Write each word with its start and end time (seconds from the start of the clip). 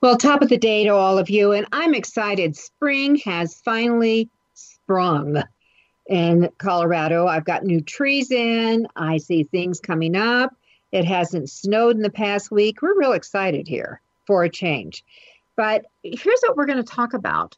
Well, 0.00 0.16
top 0.16 0.42
of 0.42 0.48
the 0.48 0.58
day 0.58 0.84
to 0.84 0.94
all 0.94 1.18
of 1.18 1.30
you, 1.30 1.52
and 1.52 1.66
I'm 1.72 1.94
excited. 1.94 2.56
Spring 2.56 3.16
has 3.24 3.60
finally 3.64 4.28
sprung 4.54 5.42
in 6.06 6.50
Colorado. 6.58 7.26
I've 7.26 7.44
got 7.44 7.64
new 7.64 7.80
trees 7.80 8.30
in, 8.30 8.86
I 8.96 9.18
see 9.18 9.44
things 9.44 9.80
coming 9.80 10.16
up. 10.16 10.54
It 10.92 11.04
hasn't 11.04 11.50
snowed 11.50 11.96
in 11.96 12.02
the 12.02 12.10
past 12.10 12.50
week. 12.50 12.80
We're 12.80 12.98
real 12.98 13.12
excited 13.12 13.66
here 13.66 14.00
for 14.26 14.44
a 14.44 14.50
change. 14.50 15.04
But 15.56 15.86
here's 16.02 16.40
what 16.42 16.56
we're 16.56 16.66
going 16.66 16.82
to 16.82 16.84
talk 16.84 17.14
about. 17.14 17.56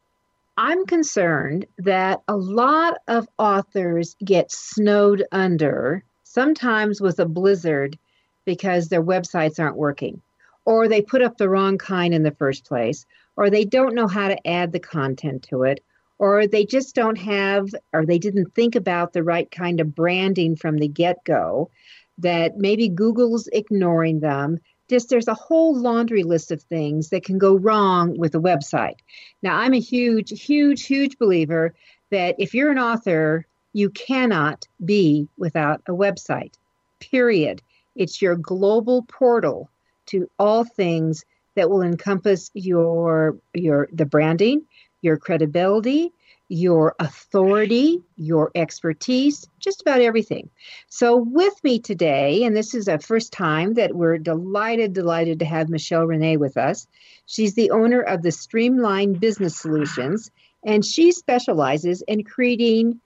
I'm 0.56 0.86
concerned 0.86 1.66
that 1.78 2.22
a 2.26 2.36
lot 2.36 2.98
of 3.06 3.28
authors 3.38 4.16
get 4.24 4.50
snowed 4.50 5.24
under, 5.30 6.02
sometimes 6.24 7.00
with 7.00 7.20
a 7.20 7.26
blizzard, 7.26 7.98
because 8.44 8.88
their 8.88 9.02
websites 9.02 9.60
aren't 9.60 9.76
working 9.76 10.20
or 10.68 10.86
they 10.86 11.00
put 11.00 11.22
up 11.22 11.38
the 11.38 11.48
wrong 11.48 11.78
kind 11.78 12.12
in 12.12 12.22
the 12.24 12.30
first 12.30 12.66
place, 12.66 13.06
or 13.36 13.48
they 13.48 13.64
don't 13.64 13.94
know 13.94 14.06
how 14.06 14.28
to 14.28 14.46
add 14.46 14.70
the 14.70 14.78
content 14.78 15.42
to 15.42 15.62
it, 15.62 15.82
or 16.18 16.46
they 16.46 16.62
just 16.62 16.94
don't 16.94 17.16
have, 17.16 17.70
or 17.94 18.04
they 18.04 18.18
didn't 18.18 18.54
think 18.54 18.76
about 18.76 19.14
the 19.14 19.22
right 19.22 19.50
kind 19.50 19.80
of 19.80 19.94
branding 19.94 20.54
from 20.56 20.76
the 20.76 20.86
get 20.86 21.24
go, 21.24 21.70
that 22.18 22.58
maybe 22.58 22.86
Google's 22.86 23.48
ignoring 23.50 24.20
them. 24.20 24.58
Just 24.90 25.08
there's 25.08 25.26
a 25.26 25.32
whole 25.32 25.74
laundry 25.74 26.22
list 26.22 26.50
of 26.50 26.60
things 26.60 27.08
that 27.08 27.24
can 27.24 27.38
go 27.38 27.56
wrong 27.56 28.18
with 28.18 28.34
a 28.34 28.38
website. 28.38 28.98
Now, 29.42 29.56
I'm 29.56 29.72
a 29.72 29.80
huge, 29.80 30.38
huge, 30.38 30.84
huge 30.84 31.16
believer 31.16 31.74
that 32.10 32.34
if 32.38 32.52
you're 32.52 32.70
an 32.70 32.78
author, 32.78 33.46
you 33.72 33.88
cannot 33.88 34.68
be 34.84 35.28
without 35.38 35.80
a 35.88 35.92
website, 35.92 36.56
period. 37.00 37.62
It's 37.96 38.20
your 38.20 38.36
global 38.36 39.04
portal 39.04 39.70
to 40.08 40.30
all 40.38 40.64
things 40.64 41.24
that 41.54 41.70
will 41.70 41.82
encompass 41.82 42.50
your 42.54 43.36
your 43.54 43.88
the 43.92 44.06
branding, 44.06 44.64
your 45.02 45.16
credibility, 45.16 46.12
your 46.48 46.94
authority, 46.98 48.00
your 48.16 48.50
expertise, 48.54 49.46
just 49.58 49.82
about 49.82 50.00
everything. 50.00 50.48
So, 50.88 51.16
with 51.16 51.52
me 51.62 51.78
today, 51.78 52.44
and 52.44 52.56
this 52.56 52.74
is 52.74 52.88
a 52.88 52.98
first 52.98 53.32
time 53.32 53.74
that 53.74 53.94
we're 53.94 54.18
delighted, 54.18 54.94
delighted 54.94 55.40
to 55.40 55.44
have 55.44 55.68
Michelle 55.68 56.06
Renee 56.06 56.38
with 56.38 56.56
us. 56.56 56.86
She's 57.26 57.54
the 57.54 57.70
owner 57.70 58.00
of 58.00 58.22
the 58.22 58.32
Streamline 58.32 59.14
Business 59.14 59.56
Solutions, 59.56 60.30
and 60.64 60.84
she 60.84 61.12
specializes 61.12 62.02
in 62.02 62.24
creating 62.24 63.00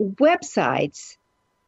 websites 0.00 1.16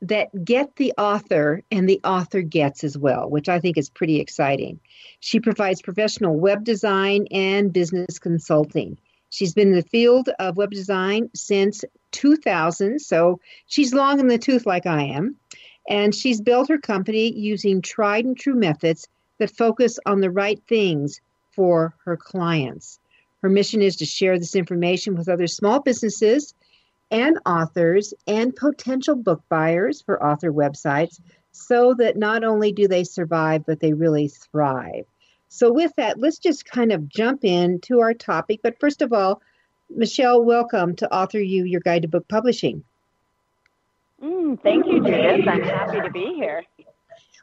that 0.08 0.44
get 0.44 0.76
the 0.76 0.92
author 0.98 1.62
and 1.70 1.88
the 1.88 2.00
author 2.04 2.42
gets 2.42 2.84
as 2.84 2.96
well, 2.96 3.28
which 3.28 3.48
I 3.48 3.58
think 3.58 3.78
is 3.78 3.88
pretty 3.88 4.20
exciting. 4.20 4.80
She 5.20 5.40
provides 5.40 5.80
professional 5.80 6.38
web 6.38 6.64
design 6.64 7.26
and 7.30 7.72
business 7.72 8.18
consulting. 8.18 8.98
She's 9.30 9.54
been 9.54 9.68
in 9.68 9.74
the 9.74 9.82
field 9.82 10.28
of 10.38 10.58
web 10.58 10.70
design 10.70 11.30
since 11.34 11.84
2000, 12.12 13.00
so 13.00 13.40
she's 13.66 13.94
long 13.94 14.20
in 14.20 14.28
the 14.28 14.38
tooth 14.38 14.66
like 14.66 14.86
I 14.86 15.04
am. 15.04 15.36
And 15.88 16.14
she's 16.14 16.40
built 16.40 16.68
her 16.68 16.78
company 16.78 17.32
using 17.32 17.82
tried 17.82 18.24
and 18.24 18.36
true 18.36 18.54
methods 18.54 19.08
that 19.38 19.56
focus 19.56 19.98
on 20.06 20.20
the 20.20 20.30
right 20.30 20.60
things 20.68 21.20
for 21.52 21.94
her 22.04 22.16
clients. 22.16 22.98
Her 23.42 23.48
mission 23.48 23.82
is 23.82 23.96
to 23.96 24.06
share 24.06 24.38
this 24.38 24.54
information 24.54 25.16
with 25.16 25.28
other 25.28 25.46
small 25.46 25.80
businesses 25.80 26.54
and 27.10 27.38
authors 27.46 28.14
and 28.26 28.54
potential 28.54 29.16
book 29.16 29.42
buyers 29.48 30.02
for 30.02 30.22
author 30.22 30.52
websites 30.52 31.20
so 31.52 31.94
that 31.94 32.16
not 32.16 32.44
only 32.44 32.72
do 32.72 32.88
they 32.88 33.04
survive, 33.04 33.64
but 33.66 33.80
they 33.80 33.92
really 33.92 34.28
thrive. 34.28 35.04
So, 35.48 35.72
with 35.72 35.92
that, 35.96 36.18
let's 36.18 36.38
just 36.38 36.64
kind 36.64 36.90
of 36.90 37.08
jump 37.08 37.44
into 37.44 38.00
our 38.00 38.12
topic. 38.12 38.60
But 38.62 38.80
first 38.80 39.02
of 39.02 39.12
all, 39.12 39.40
Michelle, 39.88 40.42
welcome 40.42 40.96
to 40.96 41.14
Author 41.14 41.38
U, 41.38 41.64
your 41.64 41.80
guide 41.80 42.02
to 42.02 42.08
book 42.08 42.26
publishing. 42.26 42.82
Mm, 44.22 44.60
thank 44.62 44.86
you, 44.86 45.04
Judith. 45.04 45.46
I'm 45.46 45.62
happy 45.62 46.00
to 46.00 46.10
be 46.10 46.34
here. 46.34 46.64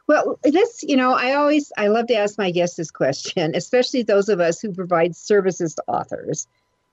Well, 0.08 0.38
this, 0.42 0.82
you 0.82 0.96
know, 0.96 1.14
I 1.14 1.34
always, 1.34 1.72
I 1.78 1.86
love 1.86 2.08
to 2.08 2.16
ask 2.16 2.36
my 2.36 2.50
guests 2.50 2.76
this 2.76 2.90
question, 2.90 3.52
especially 3.54 4.02
those 4.02 4.28
of 4.28 4.40
us 4.40 4.60
who 4.60 4.72
provide 4.72 5.16
services 5.16 5.74
to 5.76 5.84
authors, 5.86 6.46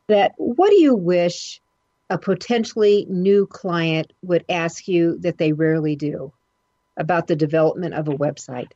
that 0.07 0.33
what 0.37 0.69
do 0.69 0.79
you 0.79 0.95
wish 0.95 1.61
a 2.09 2.17
potentially 2.17 3.05
new 3.09 3.45
client 3.45 4.13
would 4.21 4.45
ask 4.49 4.87
you 4.87 5.17
that 5.19 5.37
they 5.37 5.53
rarely 5.53 5.95
do 5.95 6.33
about 6.97 7.27
the 7.27 7.35
development 7.35 7.93
of 7.93 8.07
a 8.07 8.13
website? 8.13 8.71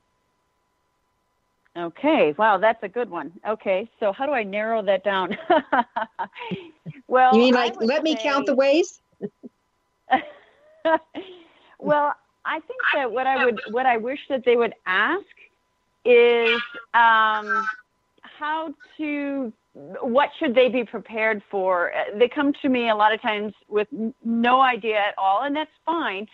Okay, 1.76 2.36
wow, 2.38 2.60
that's 2.60 2.84
a 2.84 2.88
good 2.88 3.10
one. 3.10 3.32
Okay, 3.48 3.90
so 4.00 4.12
how 4.12 4.28
do 4.28 4.32
I 4.32 4.44
narrow 4.44 4.84
that 4.84 5.04
down? 5.04 5.36
well, 7.08 7.34
you 7.34 7.40
mean 7.40 7.56
like 7.56 7.76
let 7.82 7.98
say, 7.98 8.04
me 8.04 8.16
count 8.22 8.46
the 8.46 8.56
ways? 8.56 9.02
well, 11.80 12.14
I 12.46 12.60
think 12.60 12.80
that 12.94 13.12
what 13.12 13.26
I 13.26 13.44
would, 13.44 13.60
what 13.72 13.88
I 13.88 13.98
wish 13.98 14.20
that 14.30 14.46
they 14.46 14.56
would 14.56 14.76
ask 14.86 15.26
is 16.06 16.62
um, 16.94 17.66
how 18.22 18.74
to 18.98 19.52
what 19.74 20.30
should 20.38 20.54
they 20.54 20.70
be 20.70 20.84
prepared 20.84 21.42
for? 21.50 21.92
They 22.16 22.28
come 22.28 22.54
to 22.62 22.70
me 22.70 22.90
a 22.90 22.96
lot 22.96 23.14
of 23.14 23.22
times 23.22 23.54
with 23.68 23.88
no 24.24 24.62
idea 24.62 24.98
at 24.98 25.16
all, 25.18 25.44
and 25.44 25.56
that's 25.56 25.72
fine. 25.86 26.28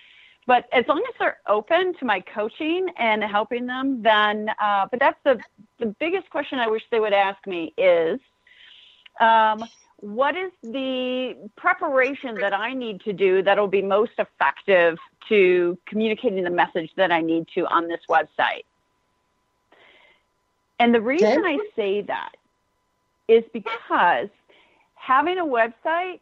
But 0.46 0.68
as 0.74 0.86
long 0.88 1.04
as 1.08 1.14
they're 1.20 1.38
open 1.48 1.94
to 2.00 2.06
my 2.06 2.22
coaching 2.22 2.88
and 2.98 3.24
helping 3.24 3.66
them, 3.68 4.02
then, 4.02 4.50
uh, 4.62 4.88
but 4.90 5.00
that's 5.00 5.20
the, 5.24 5.40
the 5.78 5.88
biggest 6.00 6.30
question 6.32 6.60
I 6.60 6.68
wish 6.68 6.82
they 6.92 7.00
would 7.00 7.14
ask 7.14 7.46
me 7.46 7.74
is 7.78 8.20
um, 9.20 9.64
what 9.98 10.36
is 10.36 10.52
the 10.64 11.38
preparation 11.56 12.36
that 12.36 12.54
I 12.54 12.74
need 12.74 13.02
to 13.02 13.14
do 13.14 13.44
that'll 13.44 13.68
be 13.68 13.82
most 13.82 14.14
effective 14.18 14.98
to 15.28 15.78
communicating 15.86 16.44
the 16.44 16.50
message 16.50 16.92
that 16.98 17.12
I 17.12 17.22
need 17.22 17.48
to 17.56 17.68
on 17.68 17.88
this 17.88 18.02
website? 18.10 18.64
And 20.80 20.96
the 20.96 21.02
reason. 21.02 21.46
I 21.46 21.60
say 21.76 22.02
that 22.02 22.32
is 23.30 23.44
because 23.54 24.30
having 24.96 25.38
a 25.38 25.46
website 25.46 26.20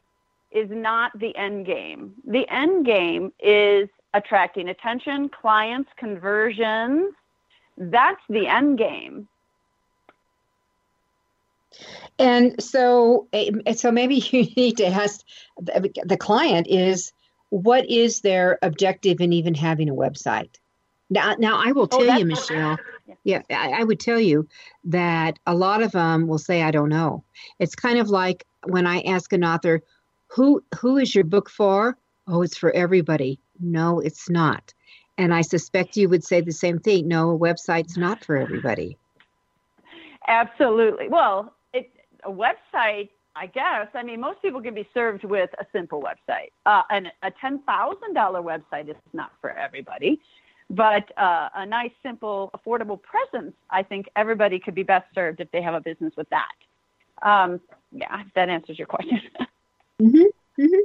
is 0.51 0.69
not 0.69 1.17
the 1.17 1.35
end 1.35 1.65
game. 1.65 2.13
The 2.25 2.47
end 2.49 2.85
game 2.85 3.33
is 3.39 3.89
attracting 4.13 4.69
attention, 4.69 5.29
clients, 5.29 5.89
conversions. 5.97 7.13
That's 7.77 8.21
the 8.29 8.47
end 8.47 8.77
game. 8.77 9.27
And 12.19 12.61
so, 12.61 13.27
eh, 13.33 13.73
so 13.73 13.91
maybe 13.91 14.15
you 14.31 14.43
need 14.55 14.77
to 14.77 14.87
ask 14.87 15.21
the 15.59 16.17
client 16.19 16.67
is 16.67 17.11
what 17.49 17.89
is 17.89 18.21
their 18.21 18.59
objective 18.61 19.21
in 19.21 19.31
even 19.33 19.53
having 19.53 19.89
a 19.89 19.95
website? 19.95 20.55
Now, 21.09 21.35
now 21.37 21.61
I 21.63 21.71
will 21.71 21.87
oh, 21.91 21.99
tell 21.99 22.11
oh, 22.11 22.17
you, 22.17 22.25
Michelle. 22.25 22.77
Yeah, 23.23 23.41
I, 23.49 23.81
I 23.81 23.83
would 23.83 23.99
tell 23.99 24.19
you 24.19 24.47
that 24.85 25.39
a 25.45 25.55
lot 25.55 25.81
of 25.81 25.91
them 25.93 26.27
will 26.27 26.37
say, 26.37 26.63
"I 26.63 26.71
don't 26.71 26.89
know." 26.89 27.23
It's 27.59 27.75
kind 27.75 27.99
of 27.99 28.09
like 28.09 28.45
when 28.65 28.85
I 28.85 29.01
ask 29.01 29.31
an 29.31 29.43
author, 29.43 29.81
"Who 30.27 30.63
who 30.79 30.97
is 30.97 31.15
your 31.15 31.23
book 31.23 31.49
for?" 31.49 31.97
Oh, 32.27 32.41
it's 32.41 32.57
for 32.57 32.71
everybody. 32.71 33.39
No, 33.59 33.99
it's 33.99 34.29
not. 34.29 34.73
And 35.17 35.33
I 35.33 35.41
suspect 35.41 35.97
you 35.97 36.09
would 36.09 36.23
say 36.23 36.41
the 36.41 36.51
same 36.51 36.77
thing. 36.79 37.07
No, 37.07 37.31
a 37.31 37.39
website's 37.39 37.97
not 37.97 38.23
for 38.23 38.35
everybody. 38.35 38.97
Absolutely. 40.27 41.07
Well, 41.07 41.53
it, 41.73 41.89
a 42.23 42.31
website, 42.31 43.09
I 43.35 43.47
guess. 43.47 43.87
I 43.93 44.03
mean, 44.03 44.19
most 44.19 44.41
people 44.41 44.61
can 44.61 44.75
be 44.75 44.87
served 44.93 45.23
with 45.23 45.49
a 45.59 45.65
simple 45.71 46.03
website. 46.03 46.51
Uh, 46.65 46.81
and 46.89 47.07
a 47.23 47.31
ten 47.31 47.59
thousand 47.59 48.13
dollar 48.13 48.41
website 48.41 48.89
is 48.89 48.95
not 49.13 49.31
for 49.39 49.51
everybody. 49.51 50.19
But 50.69 51.17
uh, 51.17 51.49
a 51.55 51.65
nice, 51.65 51.91
simple, 52.03 52.51
affordable 52.53 52.99
presence, 53.01 53.55
I 53.69 53.83
think 53.83 54.09
everybody 54.15 54.59
could 54.59 54.75
be 54.75 54.83
best 54.83 55.05
served 55.15 55.39
if 55.39 55.49
they 55.51 55.61
have 55.61 55.73
a 55.73 55.79
business 55.79 56.13
with 56.17 56.27
that. 56.29 56.51
Um, 57.21 57.61
yeah, 57.91 58.23
that 58.35 58.49
answers 58.49 58.77
your 58.77 58.87
question. 58.87 59.21
mm-hmm. 60.01 60.61
Mm-hmm. 60.61 60.79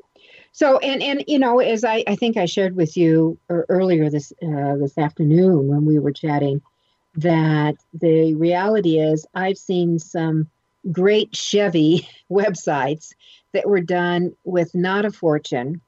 So, 0.52 0.78
and 0.78 1.02
and 1.02 1.24
you 1.26 1.38
know, 1.38 1.60
as 1.60 1.82
I, 1.82 2.04
I 2.06 2.14
think 2.14 2.36
I 2.36 2.44
shared 2.44 2.76
with 2.76 2.96
you 2.96 3.38
earlier 3.48 4.10
this 4.10 4.32
uh, 4.42 4.76
this 4.76 4.98
afternoon 4.98 5.68
when 5.68 5.86
we 5.86 5.98
were 5.98 6.12
chatting, 6.12 6.60
that 7.16 7.76
the 7.94 8.34
reality 8.34 8.98
is 8.98 9.26
I've 9.34 9.58
seen 9.58 9.98
some 9.98 10.48
great 10.90 11.34
Chevy 11.34 12.06
websites 12.30 13.14
that 13.52 13.68
were 13.68 13.80
done 13.80 14.34
with 14.44 14.74
not 14.74 15.04
a 15.04 15.10
fortune 15.10 15.80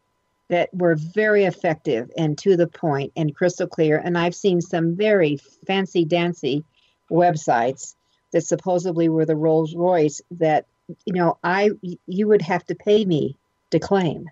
that 0.49 0.73
were 0.75 0.95
very 0.95 1.45
effective 1.45 2.11
and 2.17 2.37
to 2.39 2.57
the 2.57 2.67
point 2.67 3.13
and 3.17 3.35
crystal 3.35 3.67
clear. 3.67 3.99
And 3.99 4.19
I've 4.19 4.35
seen 4.35 4.61
some 4.61 4.95
very 4.95 5.39
fancy 5.67 6.05
dancy 6.05 6.65
websites 7.11 7.95
that 8.33 8.43
supposedly 8.43 9.09
were 9.09 9.25
the 9.25 9.37
Rolls 9.37 9.75
Royce 9.75 10.21
that 10.33 10.67
you 11.07 11.15
know 11.15 11.39
I 11.43 11.71
you 12.07 12.29
would 12.29 12.43
have 12.43 12.65
to 12.67 12.75
pay 12.75 13.05
me 13.05 13.37
to 13.71 13.79
claim. 13.79 14.29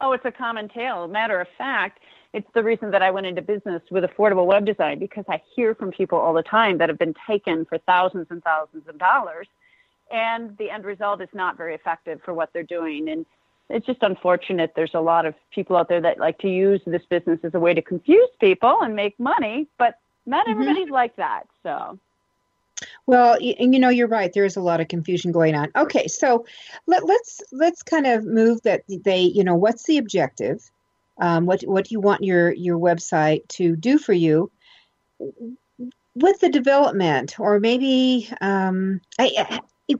Oh, 0.00 0.12
it's 0.12 0.24
a 0.24 0.32
common 0.32 0.68
tale. 0.68 1.06
Matter 1.08 1.40
of 1.40 1.48
fact, 1.58 2.00
it's 2.32 2.48
the 2.54 2.62
reason 2.62 2.90
that 2.90 3.02
I 3.02 3.10
went 3.10 3.26
into 3.26 3.42
business 3.42 3.82
with 3.90 4.04
affordable 4.04 4.46
web 4.46 4.64
design 4.64 4.98
because 4.98 5.24
I 5.28 5.42
hear 5.54 5.74
from 5.74 5.90
people 5.90 6.18
all 6.18 6.32
the 6.32 6.42
time 6.42 6.78
that 6.78 6.88
have 6.88 6.98
been 6.98 7.14
taken 7.26 7.64
for 7.64 7.78
thousands 7.78 8.26
and 8.30 8.42
thousands 8.42 8.88
of 8.88 8.98
dollars, 8.98 9.46
and 10.10 10.56
the 10.58 10.70
end 10.70 10.84
result 10.84 11.20
is 11.20 11.28
not 11.32 11.56
very 11.56 11.74
effective 11.74 12.20
for 12.24 12.34
what 12.34 12.50
they're 12.52 12.62
doing. 12.62 13.08
And 13.08 13.26
it's 13.70 13.86
just 13.86 14.02
unfortunate. 14.02 14.72
There's 14.74 14.94
a 14.94 15.00
lot 15.00 15.26
of 15.26 15.34
people 15.50 15.76
out 15.76 15.88
there 15.88 16.00
that 16.00 16.18
like 16.18 16.38
to 16.38 16.48
use 16.48 16.80
this 16.86 17.02
business 17.08 17.40
as 17.42 17.54
a 17.54 17.60
way 17.60 17.74
to 17.74 17.82
confuse 17.82 18.28
people 18.40 18.78
and 18.82 18.94
make 18.94 19.18
money, 19.18 19.68
but 19.78 19.98
not 20.26 20.46
mm-hmm. 20.46 20.52
everybody's 20.52 20.84
mm-hmm. 20.84 20.94
like 20.94 21.16
that. 21.16 21.44
So. 21.62 21.98
Well, 23.06 23.34
and 23.34 23.74
you 23.74 23.80
know 23.80 23.90
you're 23.90 24.08
right. 24.08 24.32
There 24.32 24.44
is 24.44 24.56
a 24.56 24.62
lot 24.62 24.80
of 24.80 24.88
confusion 24.88 25.32
going 25.32 25.54
on. 25.54 25.70
Okay, 25.76 26.08
so 26.08 26.46
let, 26.86 27.04
let's 27.06 27.42
let's 27.52 27.82
kind 27.82 28.06
of 28.06 28.24
move 28.24 28.62
that 28.62 28.82
they 28.88 29.20
you 29.20 29.44
know 29.44 29.54
what's 29.54 29.84
the 29.84 29.98
objective, 29.98 30.70
um, 31.20 31.44
what 31.44 31.62
what 31.62 31.86
do 31.86 31.92
you 31.92 32.00
want 32.00 32.24
your 32.24 32.52
your 32.52 32.78
website 32.78 33.46
to 33.48 33.76
do 33.76 33.98
for 33.98 34.14
you 34.14 34.50
with 36.14 36.40
the 36.40 36.48
development, 36.48 37.38
or 37.38 37.60
maybe 37.60 38.28
um, 38.40 39.00
I, 39.18 39.30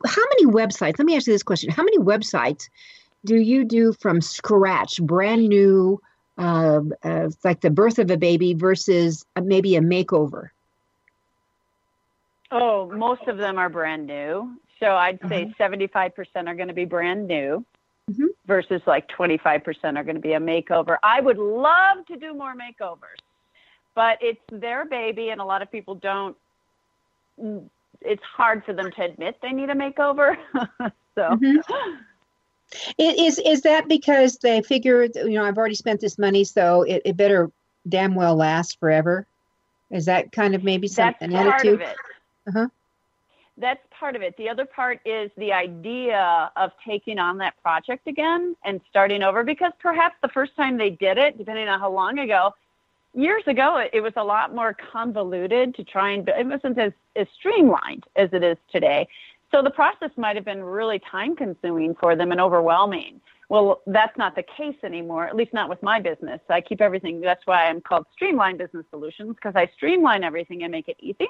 how 0.06 0.22
many 0.30 0.46
websites? 0.46 0.98
Let 0.98 1.04
me 1.04 1.16
ask 1.16 1.26
you 1.26 1.34
this 1.34 1.42
question: 1.42 1.70
How 1.70 1.82
many 1.82 1.98
websites 1.98 2.68
do 3.24 3.36
you 3.36 3.64
do 3.64 3.92
from 3.92 4.20
scratch, 4.20 5.00
brand 5.02 5.48
new, 5.48 6.00
uh, 6.38 6.80
uh, 7.02 7.30
like 7.44 7.60
the 7.60 7.70
birth 7.70 7.98
of 7.98 8.10
a 8.10 8.16
baby 8.16 8.54
versus 8.54 9.24
maybe 9.40 9.76
a 9.76 9.80
makeover? 9.80 10.50
Oh, 12.50 12.90
most 12.90 13.22
of 13.28 13.36
them 13.36 13.58
are 13.58 13.68
brand 13.68 14.06
new. 14.06 14.56
So 14.80 14.94
I'd 14.94 15.20
say 15.28 15.52
uh-huh. 15.58 15.68
75% 15.68 16.48
are 16.48 16.54
going 16.54 16.68
to 16.68 16.74
be 16.74 16.86
brand 16.86 17.28
new 17.28 17.64
mm-hmm. 18.10 18.26
versus 18.46 18.80
like 18.86 19.08
25% 19.08 19.96
are 19.96 20.04
going 20.04 20.16
to 20.16 20.20
be 20.20 20.32
a 20.32 20.40
makeover. 20.40 20.96
I 21.02 21.20
would 21.20 21.38
love 21.38 22.06
to 22.06 22.16
do 22.16 22.34
more 22.34 22.54
makeovers, 22.54 23.20
but 23.94 24.18
it's 24.22 24.40
their 24.50 24.86
baby, 24.86 25.28
and 25.28 25.40
a 25.40 25.44
lot 25.44 25.62
of 25.62 25.70
people 25.70 25.94
don't. 25.96 26.36
It's 28.00 28.22
hard 28.22 28.64
for 28.64 28.72
them 28.72 28.90
to 28.90 29.02
admit 29.02 29.36
they 29.42 29.52
need 29.52 29.70
a 29.70 29.74
makeover. 29.74 30.36
so. 31.14 31.22
Mm-hmm. 31.22 32.02
Is 32.98 33.38
is 33.38 33.62
that 33.62 33.88
because 33.88 34.36
they 34.38 34.62
figure 34.62 35.04
you 35.04 35.30
know 35.30 35.44
I've 35.44 35.58
already 35.58 35.74
spent 35.74 36.00
this 36.00 36.18
money, 36.18 36.44
so 36.44 36.82
it, 36.82 37.02
it 37.04 37.16
better 37.16 37.50
damn 37.88 38.14
well 38.14 38.36
last 38.36 38.78
forever? 38.78 39.26
Is 39.90 40.06
that 40.06 40.32
kind 40.32 40.54
of 40.54 40.62
maybe 40.62 40.86
some 40.86 41.06
That's 41.06 41.22
an 41.22 41.34
attitude? 41.34 41.82
Uh-huh. 42.46 42.68
That's 43.56 43.80
part 43.90 44.16
of 44.16 44.22
it. 44.22 44.36
The 44.36 44.48
other 44.48 44.64
part 44.64 45.00
is 45.04 45.30
the 45.36 45.52
idea 45.52 46.50
of 46.56 46.70
taking 46.86 47.18
on 47.18 47.38
that 47.38 47.60
project 47.62 48.06
again 48.06 48.56
and 48.64 48.80
starting 48.88 49.22
over 49.22 49.44
because 49.44 49.72
perhaps 49.80 50.14
the 50.22 50.28
first 50.28 50.56
time 50.56 50.78
they 50.78 50.90
did 50.90 51.18
it, 51.18 51.36
depending 51.36 51.68
on 51.68 51.78
how 51.78 51.90
long 51.90 52.18
ago, 52.18 52.54
years 53.14 53.42
ago, 53.46 53.76
it, 53.76 53.90
it 53.92 54.00
was 54.00 54.14
a 54.16 54.24
lot 54.24 54.54
more 54.54 54.74
convoluted 54.92 55.74
to 55.74 55.84
try 55.84 56.10
and, 56.10 56.26
it 56.28 56.46
wasn't 56.46 56.78
as, 56.78 56.92
as 57.16 57.26
streamlined 57.38 58.04
as 58.16 58.30
it 58.32 58.42
is 58.42 58.56
today. 58.72 59.06
So 59.50 59.62
the 59.62 59.70
process 59.70 60.10
might 60.16 60.36
have 60.36 60.44
been 60.44 60.62
really 60.62 61.00
time 61.10 61.34
consuming 61.34 61.94
for 61.98 62.14
them 62.14 62.30
and 62.30 62.40
overwhelming. 62.40 63.20
Well, 63.48 63.82
that's 63.88 64.16
not 64.16 64.36
the 64.36 64.44
case 64.44 64.76
anymore, 64.84 65.26
at 65.26 65.34
least 65.34 65.52
not 65.52 65.68
with 65.68 65.82
my 65.82 65.98
business. 65.98 66.40
I 66.48 66.60
keep 66.60 66.80
everything, 66.80 67.20
that's 67.20 67.44
why 67.46 67.66
I'm 67.66 67.80
called 67.80 68.06
Streamline 68.12 68.56
Business 68.56 68.86
Solutions, 68.90 69.34
because 69.34 69.56
I 69.56 69.68
streamline 69.74 70.22
everything 70.22 70.62
and 70.62 70.70
make 70.70 70.86
it 70.86 70.96
easy. 71.00 71.26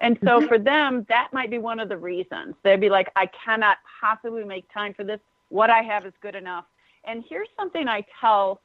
And 0.00 0.16
so 0.24 0.38
mm-hmm. 0.38 0.48
for 0.48 0.58
them, 0.58 1.04
that 1.10 1.28
might 1.32 1.50
be 1.50 1.58
one 1.58 1.78
of 1.78 1.90
the 1.90 1.96
reasons. 1.98 2.54
They'd 2.62 2.80
be 2.80 2.88
like, 2.88 3.10
I 3.16 3.28
cannot 3.44 3.76
possibly 4.00 4.44
make 4.44 4.64
time 4.72 4.94
for 4.94 5.04
this. 5.04 5.20
What 5.50 5.68
I 5.68 5.82
have 5.82 6.06
is 6.06 6.14
good 6.22 6.34
enough. 6.34 6.64
And 7.04 7.22
here's 7.28 7.48
something 7.54 7.86
I 7.86 8.02
tell 8.18 8.62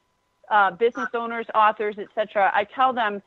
uh, 0.49 0.71
business 0.71 1.09
owners, 1.13 1.45
authors, 1.53 1.95
etc. 1.97 2.51
I 2.53 2.63
tell 2.63 2.93
them 2.93 3.21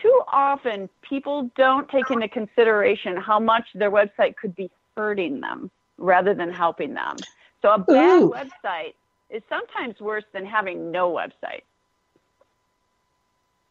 too 0.00 0.22
often 0.28 0.88
people 1.02 1.50
don't 1.56 1.88
take 1.90 2.10
into 2.10 2.28
consideration 2.28 3.16
how 3.16 3.40
much 3.40 3.64
their 3.74 3.90
website 3.90 4.36
could 4.36 4.54
be 4.54 4.70
hurting 4.96 5.40
them 5.40 5.70
rather 5.98 6.34
than 6.34 6.52
helping 6.52 6.94
them. 6.94 7.16
So 7.62 7.72
a 7.72 7.78
bad 7.78 8.22
Ooh. 8.22 8.34
website 8.34 8.94
is 9.30 9.42
sometimes 9.48 10.00
worse 10.00 10.24
than 10.32 10.46
having 10.46 10.90
no 10.90 11.10
website. 11.10 11.62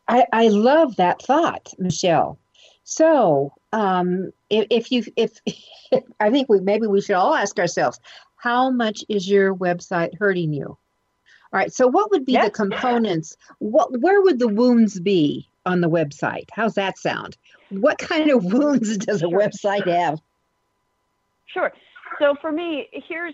I, 0.08 0.26
I 0.32 0.48
love 0.50 0.96
that 0.98 1.22
thought, 1.22 1.74
Michelle. 1.80 2.38
So, 2.84 3.54
um, 3.74 4.32
if, 4.50 4.68
if 4.70 4.92
you, 4.92 5.04
if 5.16 5.40
I 6.20 6.30
think 6.30 6.50
we 6.50 6.60
maybe 6.60 6.88
we 6.88 7.02
should 7.02 7.16
all 7.16 7.34
ask 7.34 7.58
ourselves, 7.60 8.00
how 8.38 8.70
much 8.70 9.04
is 9.10 9.30
your 9.30 9.56
website 9.56 10.18
hurting 10.20 10.54
you? 10.54 10.66
All 10.66 11.60
right. 11.60 11.74
So, 11.74 11.88
what 11.88 12.12
would 12.12 12.26
be 12.26 12.38
the 12.38 12.52
components? 12.52 13.36
What, 13.60 14.00
where 14.02 14.22
would 14.22 14.40
the 14.40 14.48
wounds 14.48 15.00
be 15.00 15.50
on 15.66 15.82
the 15.82 15.90
website? 15.90 16.46
How's 16.52 16.76
that 16.76 17.00
sound? 17.00 17.38
What 17.70 17.98
kind 17.98 18.30
of 18.30 18.44
wounds 18.54 18.98
does 18.98 19.24
a 19.24 19.28
website 19.28 19.88
have? 19.88 20.20
Sure. 21.54 21.72
So 22.20 22.36
for 22.40 22.52
me, 22.52 22.88
here's 22.92 23.34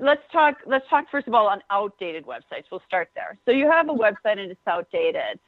let's 0.00 0.22
talk 0.32 0.56
let's 0.66 0.88
talk 0.88 1.04
first 1.10 1.26
of 1.26 1.34
all 1.34 1.46
on 1.46 1.60
outdated 1.70 2.24
websites. 2.24 2.64
We'll 2.70 2.82
start 2.86 3.08
there. 3.14 3.38
So 3.44 3.50
you 3.50 3.70
have 3.70 3.88
a 3.88 3.92
website 3.92 4.38
and 4.38 4.50
it's 4.50 4.60
outdated. 4.66 5.38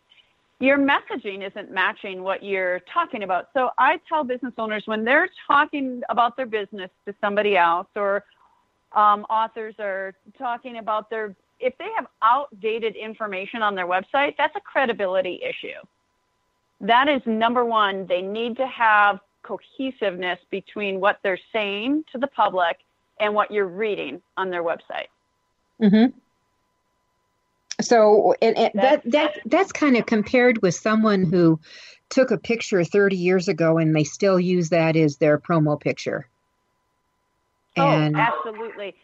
Your 0.61 0.77
messaging 0.77 1.47
isn't 1.47 1.71
matching 1.71 2.25
what 2.25 2.43
you're 2.43 2.81
talking 2.93 3.23
about. 3.23 3.49
So 3.55 3.71
I 3.79 4.01
tell 4.09 4.25
business 4.25 4.53
owners 4.59 4.83
when 4.87 5.05
they're 5.05 5.29
talking 5.47 6.03
about 6.09 6.37
their 6.37 6.47
business 6.47 6.91
to 7.07 7.15
somebody 7.21 7.57
else 7.57 7.87
or 7.95 8.25
um, 8.93 9.25
authors 9.31 9.75
are 9.79 10.15
talking 10.37 10.79
about 10.79 11.11
their 11.11 11.37
if 11.61 11.77
they 11.79 11.89
have 11.97 12.07
outdated 12.23 12.97
information 12.97 13.63
on 13.63 13.75
their 13.75 13.87
website, 13.87 14.35
that's 14.37 14.55
a 14.57 14.61
credibility 14.61 15.41
issue. 15.43 15.79
That 16.81 17.09
is 17.09 17.21
number 17.27 17.65
one. 17.65 18.07
They 18.07 18.23
need 18.23 18.57
to 18.57 18.67
have 18.67 19.19
cohesiveness 19.49 20.39
between 20.51 21.01
what 21.01 21.19
they're 21.23 21.39
saying 21.53 22.05
to 22.13 22.19
the 22.19 22.27
public 22.27 22.77
and 23.19 23.35
what 23.35 23.51
you're 23.51 23.67
reading 23.67 24.21
on 24.37 24.51
their 24.51 24.63
website. 24.63 25.09
Mm-hmm. 25.83 26.17
So 27.81 28.35
and, 28.43 28.59
and 28.59 28.71
that 28.75 29.03
that 29.11 29.39
that's 29.47 29.73
kind 29.73 29.97
of 29.97 30.05
compared 30.05 30.61
with 30.61 30.75
someone 30.75 31.25
who 31.25 31.61
took 32.11 32.31
a 32.31 32.39
picture 32.39 32.83
30 32.83 33.17
years 33.17 33.49
ago 33.49 33.79
and 33.79 33.95
they 33.95 34.05
still 34.05 34.41
use 34.41 34.71
that 34.71 34.97
as 34.97 35.17
their 35.17 35.39
promo 35.39 35.81
picture. 35.81 36.27
Oh, 37.77 37.87
and, 37.87 38.17
oh, 38.17 38.21
absolutely. 38.21 38.95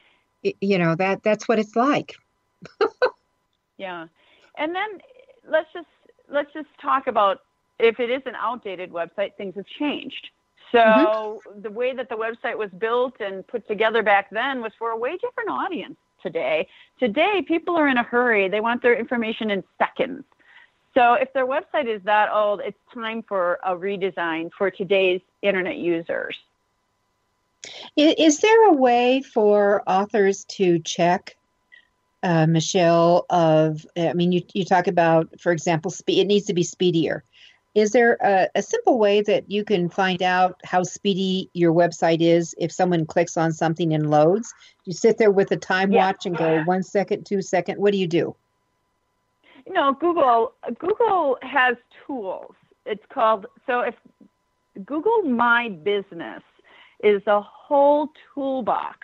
You 0.61 0.79
know 0.79 0.95
that 0.97 1.23
that's 1.23 1.49
what 1.49 1.59
it's 1.59 1.77
like. 1.77 2.17
yeah, 3.79 4.07
and 4.59 4.75
then 4.75 5.01
let's 5.49 5.73
just 5.73 5.87
let's 6.29 6.53
just 6.53 6.69
talk 6.83 7.07
about 7.07 7.41
if 7.79 8.01
it 8.01 8.11
is 8.11 8.23
an 8.27 8.35
outdated 8.37 8.91
website, 8.91 9.35
things 9.37 9.55
have 9.57 9.67
changed. 9.67 10.29
So 10.73 10.79
mm-hmm. 10.79 11.63
the 11.63 11.71
way 11.71 11.95
that 11.95 12.09
the 12.09 12.17
website 12.17 12.59
was 12.59 12.71
built 12.79 13.21
and 13.21 13.47
put 13.47 13.67
together 13.69 14.03
back 14.03 14.31
then 14.31 14.61
was 14.61 14.73
for 14.79 14.91
a 14.91 14.97
way 14.97 15.17
different 15.17 15.51
audience 15.51 15.97
today. 16.23 16.67
Today, 16.99 17.45
people 17.47 17.77
are 17.77 17.89
in 17.89 17.99
a 17.99 18.03
hurry. 18.03 18.49
They 18.49 18.61
want 18.61 18.83
their 18.83 18.99
information 18.99 19.51
in 19.51 19.63
seconds. 19.79 20.25
So 20.95 21.15
if 21.15 21.33
their 21.33 21.47
website 21.47 21.87
is 21.87 22.01
that 22.05 22.31
old, 22.33 22.61
it's 22.65 22.79
time 22.93 23.23
for 23.23 23.59
a 23.65 23.75
redesign 23.75 24.51
for 24.57 24.71
today's 24.71 25.21
internet 25.43 25.77
users. 25.77 26.37
Is 27.97 28.41
there 28.41 28.69
a 28.69 28.73
way 28.73 29.23
for 29.23 29.83
authors 29.87 30.45
to 30.45 30.79
check, 30.81 31.37
uh, 32.23 32.47
Michelle? 32.47 33.27
Of 33.31 33.87
I 33.97 34.13
mean, 34.13 34.33
you 34.33 34.43
you 34.53 34.65
talk 34.65 34.87
about, 34.87 35.41
for 35.41 35.51
example, 35.51 35.91
speed. 35.91 36.21
It 36.21 36.27
needs 36.27 36.47
to 36.47 36.55
be 36.55 36.63
speedier. 36.63 37.25
Is 37.75 37.91
there 37.91 38.17
a, 38.21 38.49
a, 38.55 38.63
simple 38.63 38.99
way 38.99 39.21
that 39.23 39.51
you 39.51 39.65
can 39.65 39.89
find 39.89 40.23
out 40.23 40.61
how 40.65 40.85
speedy 40.85 41.51
your 41.55 41.73
website 41.73 42.21
is 42.21 42.55
if 42.57 42.71
someone 42.71 43.05
clicks 43.05 43.37
on 43.37 43.53
something 43.53 43.93
and 43.93 44.11
loads? 44.11 44.55
You 44.85 44.93
sit 44.93 45.19
there 45.19 45.33
with 45.33 45.51
a 45.51 45.57
time 45.57 45.91
yeah. 45.91 46.07
watch 46.07 46.25
and 46.25 46.37
go 46.37 46.63
one 46.65 46.85
second, 46.85 47.27
two 47.27 47.43
second. 47.43 47.79
What 47.81 47.93
do 47.93 47.99
you 47.99 48.07
do? 48.07 48.37
You 49.67 49.73
No, 49.73 49.93
Google 49.93 50.53
Google 50.79 51.37
has 51.43 51.77
tools. 52.07 52.55
It's 52.87 53.05
called 53.09 53.47
so 53.67 53.81
if 53.81 53.95
Google 54.85 55.23
My 55.23 55.71
Business 55.71 56.43
is 57.03 57.23
a 57.27 57.41
whole 57.41 58.11
toolbox 58.35 58.99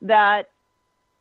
that 0.00 0.50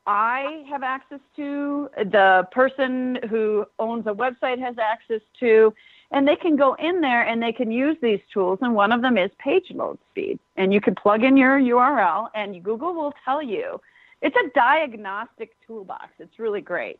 I 0.07 0.63
have 0.69 0.83
access 0.83 1.19
to, 1.35 1.89
the 1.97 2.47
person 2.51 3.17
who 3.29 3.65
owns 3.79 4.05
a 4.05 4.13
website 4.13 4.59
has 4.59 4.75
access 4.77 5.21
to, 5.39 5.73
and 6.15 6.25
they 6.25 6.37
can 6.37 6.55
go 6.55 6.75
in 6.75 7.01
there 7.01 7.23
and 7.23 7.43
they 7.43 7.51
can 7.51 7.69
use 7.69 7.97
these 8.01 8.21
tools. 8.33 8.59
And 8.61 8.73
one 8.73 8.93
of 8.93 9.01
them 9.01 9.17
is 9.17 9.29
page 9.37 9.69
load 9.71 9.99
speed. 10.09 10.39
And 10.55 10.73
you 10.73 10.79
can 10.79 10.95
plug 10.95 11.23
in 11.25 11.35
your 11.35 11.59
URL, 11.59 12.29
and 12.33 12.63
Google 12.63 12.93
will 12.95 13.13
tell 13.25 13.43
you. 13.43 13.81
It's 14.21 14.35
a 14.37 14.49
diagnostic 14.55 15.51
toolbox. 15.67 16.07
It's 16.19 16.39
really 16.39 16.61
great. 16.61 16.99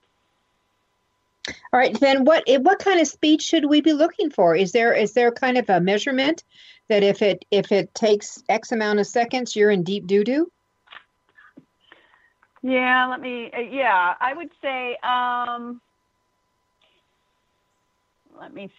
All 1.47 1.79
right, 1.79 1.97
then 1.99 2.25
what 2.25 2.43
what 2.59 2.79
kind 2.79 2.99
of 2.99 3.07
speed 3.07 3.41
should 3.41 3.65
we 3.65 3.79
be 3.79 3.93
looking 3.93 4.31
for? 4.31 4.53
Is 4.53 4.73
there 4.73 4.93
is 4.93 5.13
there 5.13 5.31
kind 5.31 5.57
of 5.57 5.69
a 5.69 5.79
measurement 5.79 6.43
that 6.89 7.01
if 7.01 7.21
it 7.21 7.45
if 7.51 7.71
it 7.71 7.95
takes 7.95 8.43
X 8.49 8.73
amount 8.73 8.99
of 8.99 9.07
seconds, 9.07 9.55
you're 9.55 9.71
in 9.71 9.83
deep 9.83 10.07
doo 10.07 10.25
doo? 10.25 10.51
Yeah, 12.61 13.07
let 13.07 13.21
me. 13.21 13.49
Uh, 13.55 13.61
yeah, 13.61 14.15
I 14.19 14.33
would 14.33 14.49
say. 14.61 14.97
Um, 15.03 15.79
let 18.39 18.53
me. 18.53 18.69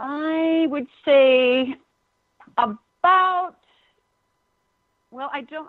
I 0.00 0.66
would 0.68 0.86
say 1.04 1.76
about. 2.56 3.56
Well, 5.10 5.30
I 5.32 5.42
don't 5.42 5.68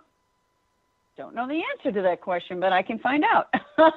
don't 1.18 1.36
know 1.36 1.48
the 1.48 1.62
answer 1.74 1.92
to 1.92 2.02
that 2.04 2.22
question, 2.22 2.60
but 2.60 2.72
I 2.72 2.82
can 2.82 2.98
find 3.00 3.24
out. 3.24 3.54
All 3.78 3.90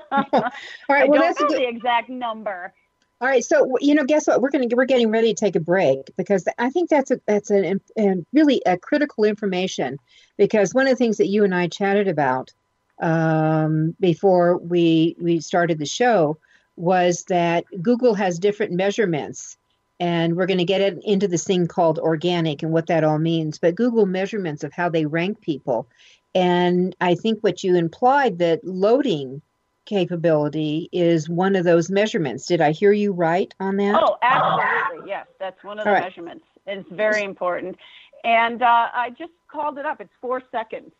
right. 0.88 1.04
I 1.04 1.06
Well, 1.06 1.20
that's 1.20 1.38
the 1.38 1.66
exact 1.66 2.08
number. 2.08 2.72
All 3.20 3.28
right, 3.28 3.44
so 3.44 3.76
you 3.80 3.94
know, 3.94 4.04
guess 4.04 4.26
what? 4.26 4.42
We're 4.42 4.50
going 4.50 4.68
to 4.68 4.76
we're 4.76 4.84
getting 4.84 5.10
ready 5.10 5.32
to 5.32 5.40
take 5.40 5.54
a 5.54 5.60
break 5.60 6.10
because 6.16 6.46
I 6.58 6.68
think 6.70 6.90
that's 6.90 7.12
a 7.12 7.20
that's 7.26 7.50
an, 7.50 7.80
an 7.96 8.26
really 8.32 8.60
a 8.66 8.76
critical 8.76 9.24
information 9.24 9.98
because 10.36 10.74
one 10.74 10.86
of 10.86 10.90
the 10.90 10.96
things 10.96 11.18
that 11.18 11.28
you 11.28 11.44
and 11.44 11.54
I 11.54 11.68
chatted 11.68 12.08
about 12.08 12.52
um, 13.00 13.94
before 14.00 14.58
we 14.58 15.16
we 15.20 15.40
started 15.40 15.78
the 15.78 15.86
show 15.86 16.38
was 16.76 17.24
that 17.28 17.64
Google 17.80 18.14
has 18.14 18.38
different 18.38 18.72
measurements, 18.72 19.56
and 20.00 20.36
we're 20.36 20.46
going 20.46 20.58
to 20.58 20.64
get 20.64 20.80
it 20.80 20.98
into 21.04 21.28
this 21.28 21.44
thing 21.44 21.66
called 21.66 21.98
organic 21.98 22.62
and 22.62 22.72
what 22.72 22.86
that 22.86 23.04
all 23.04 23.18
means. 23.18 23.58
But 23.58 23.74
Google 23.74 24.06
measurements 24.06 24.64
of 24.64 24.72
how 24.72 24.88
they 24.88 25.06
rank 25.06 25.40
people, 25.40 25.88
and 26.34 26.94
I 27.00 27.14
think 27.14 27.40
what 27.40 27.62
you 27.62 27.76
implied 27.76 28.38
that 28.38 28.64
loading 28.64 29.42
capability 29.84 30.88
is 30.92 31.28
one 31.28 31.56
of 31.56 31.64
those 31.64 31.90
measurements. 31.90 32.46
Did 32.46 32.60
I 32.60 32.72
hear 32.72 32.92
you 32.92 33.12
right 33.12 33.52
on 33.60 33.76
that? 33.76 34.02
Oh, 34.02 34.16
absolutely. 34.22 35.10
Yes, 35.10 35.26
that's 35.38 35.62
one 35.62 35.78
of 35.78 35.84
the 35.84 35.92
right. 35.92 36.02
measurements. 36.02 36.44
It's 36.66 36.88
very 36.90 37.22
important. 37.22 37.76
And 38.24 38.62
uh, 38.62 38.88
I 38.92 39.10
just 39.18 39.32
called 39.48 39.78
it 39.78 39.84
up. 39.84 40.00
It's 40.00 40.12
four 40.20 40.42
seconds. 40.50 40.92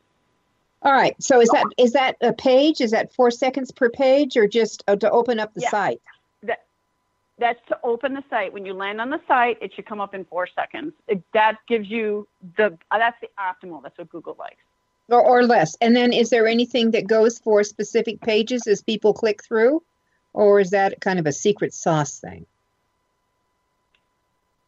All 0.83 0.93
right. 0.93 1.21
So 1.23 1.41
is 1.41 1.49
that 1.49 1.65
is 1.79 1.93
that 1.93 2.17
a 2.21 2.35
page? 2.35 2.83
Is 2.83 2.91
that 2.91 3.15
four 3.15 3.31
seconds 3.31 3.73
per 3.73 3.89
page, 3.89 4.37
or 4.37 4.47
just 4.47 4.85
uh, 4.87 4.97
to 4.97 5.11
open 5.11 5.41
up 5.41 5.55
the 5.55 5.63
yeah. 5.63 5.71
site? 5.71 6.03
That 7.39 7.57
that's 7.57 7.69
to 7.69 7.79
open 7.83 8.15
the 8.15 8.23
site. 8.31 8.53
When 8.53 8.65
you 8.65 8.75
land 8.75 9.01
on 9.01 9.11
the 9.11 9.21
site, 9.27 9.59
it 9.61 9.73
should 9.75 9.87
come 9.87 10.01
up 10.01 10.15
in 10.15 10.25
four 10.25 10.47
seconds. 10.55 10.93
It, 11.09 11.23
that 11.33 11.59
gives 11.69 11.89
you 11.89 12.29
the 12.57 12.79
uh, 12.91 12.99
that's 12.99 13.17
the 13.21 13.29
optimal. 13.39 13.83
That's 13.83 13.97
what 13.99 14.09
Google 14.09 14.37
likes 14.39 14.63
or, 15.09 15.23
or 15.23 15.43
less. 15.45 15.77
And 15.81 15.95
then 15.95 16.13
is 16.13 16.31
there 16.31 16.47
anything 16.47 16.93
that 16.93 17.07
goes 17.07 17.39
for 17.39 17.63
specific 17.65 18.21
pages 18.21 18.67
as 18.67 18.83
people 18.83 19.13
click 19.13 19.43
through? 19.45 19.83
Or 20.33 20.61
is 20.61 20.71
that 20.71 21.01
kind 21.01 21.19
of 21.19 21.27
a 21.27 21.33
secret 21.33 21.73
sauce 21.73 22.19
thing? 22.19 22.47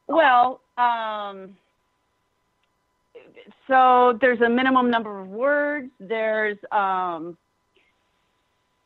Well, 0.06 0.61
um, 0.78 1.56
so 3.66 4.16
there's 4.20 4.40
a 4.40 4.49
minimum 4.49 4.90
number 4.90 5.18
of 5.20 5.28
words. 5.28 5.90
There's 5.99 6.58
um, 6.70 7.37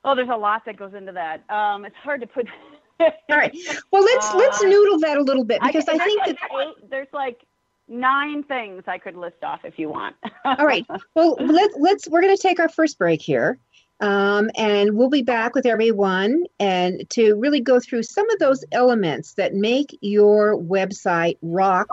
oh, 0.03 0.15
there's 0.15 0.31
a 0.31 0.37
lot 0.37 0.65
that 0.65 0.79
goes 0.79 0.95
into 0.95 1.13
that. 1.13 1.49
Um, 1.51 1.85
it's 1.85 1.97
hard 1.97 2.23
to 2.23 2.27
put. 2.27 2.47
All 3.01 3.37
right. 3.37 3.57
Well, 3.91 4.03
let's 4.03 4.31
uh, 4.31 4.37
let's 4.37 4.63
noodle 4.63 4.99
that 5.01 5.17
a 5.17 5.23
little 5.23 5.45
bit 5.45 5.61
because 5.63 5.89
I, 5.89 5.95
I 5.95 5.99
think 5.99 6.27
like 6.27 6.41
that 6.41 6.51
eight, 6.61 6.91
there's 6.91 7.09
like 7.13 7.45
nine 7.89 8.43
things 8.45 8.85
I 8.87 8.99
could 8.99 9.17
list 9.17 9.43
off 9.43 9.65
if 9.65 9.79
you 9.79 9.89
want. 9.89 10.17
All 10.45 10.67
right. 10.67 10.87
Well, 11.15 11.37
let's 11.41 11.75
let's 11.79 12.09
we're 12.09 12.23
going 12.23 12.37
to 12.37 12.43
take 12.43 12.61
our 12.61 12.69
first 12.69 12.99
break 12.99 13.21
here. 13.21 13.59
Um, 14.01 14.51
and 14.55 14.97
we'll 14.97 15.11
be 15.11 15.23
back 15.23 15.55
with 15.55 15.67
everyone 15.67 16.45
and 16.59 17.09
to 17.11 17.35
really 17.35 17.61
go 17.61 17.81
through 17.81 18.05
some 18.05 18.31
of 18.31 18.39
those 18.39 18.65
elements 18.73 19.35
that 19.35 19.53
make 19.55 19.99
your 20.01 20.57
website 20.57 21.37
rock 21.43 21.89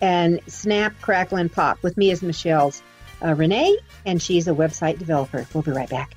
and 0.00 0.40
snap, 0.46 0.94
crackle, 1.00 1.38
and 1.38 1.50
pop 1.50 1.82
with 1.82 1.96
me 1.96 2.12
as 2.12 2.22
Michelle's 2.22 2.80
uh, 3.24 3.34
Renee, 3.34 3.76
and 4.04 4.22
she's 4.22 4.46
a 4.46 4.52
website 4.52 4.98
developer. 4.98 5.46
We'll 5.52 5.62
be 5.62 5.72
right 5.72 5.90
back. 5.90 6.16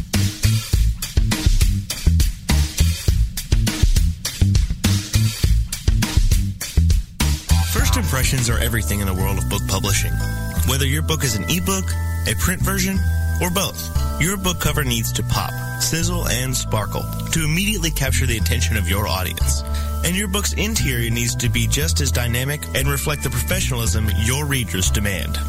Impressions 8.11 8.49
are 8.49 8.57
everything 8.59 8.99
in 8.99 9.07
the 9.07 9.13
world 9.13 9.37
of 9.37 9.47
book 9.49 9.61
publishing. 9.69 10.11
Whether 10.67 10.85
your 10.85 11.01
book 11.01 11.23
is 11.23 11.37
an 11.37 11.45
ebook, 11.49 11.85
a 12.27 12.35
print 12.35 12.61
version, 12.61 12.99
or 13.41 13.49
both, 13.49 13.79
your 14.21 14.35
book 14.35 14.59
cover 14.59 14.83
needs 14.83 15.13
to 15.13 15.23
pop, 15.23 15.53
sizzle, 15.81 16.27
and 16.27 16.53
sparkle 16.53 17.05
to 17.31 17.45
immediately 17.45 17.89
capture 17.89 18.25
the 18.25 18.35
attention 18.35 18.75
of 18.75 18.89
your 18.89 19.07
audience. 19.07 19.63
And 20.03 20.13
your 20.13 20.27
book's 20.27 20.51
interior 20.51 21.09
needs 21.09 21.37
to 21.37 21.47
be 21.47 21.67
just 21.67 22.01
as 22.01 22.11
dynamic 22.11 22.61
and 22.75 22.89
reflect 22.89 23.23
the 23.23 23.29
professionalism 23.29 24.09
your 24.25 24.45
readers 24.45 24.91
demand. 24.91 25.39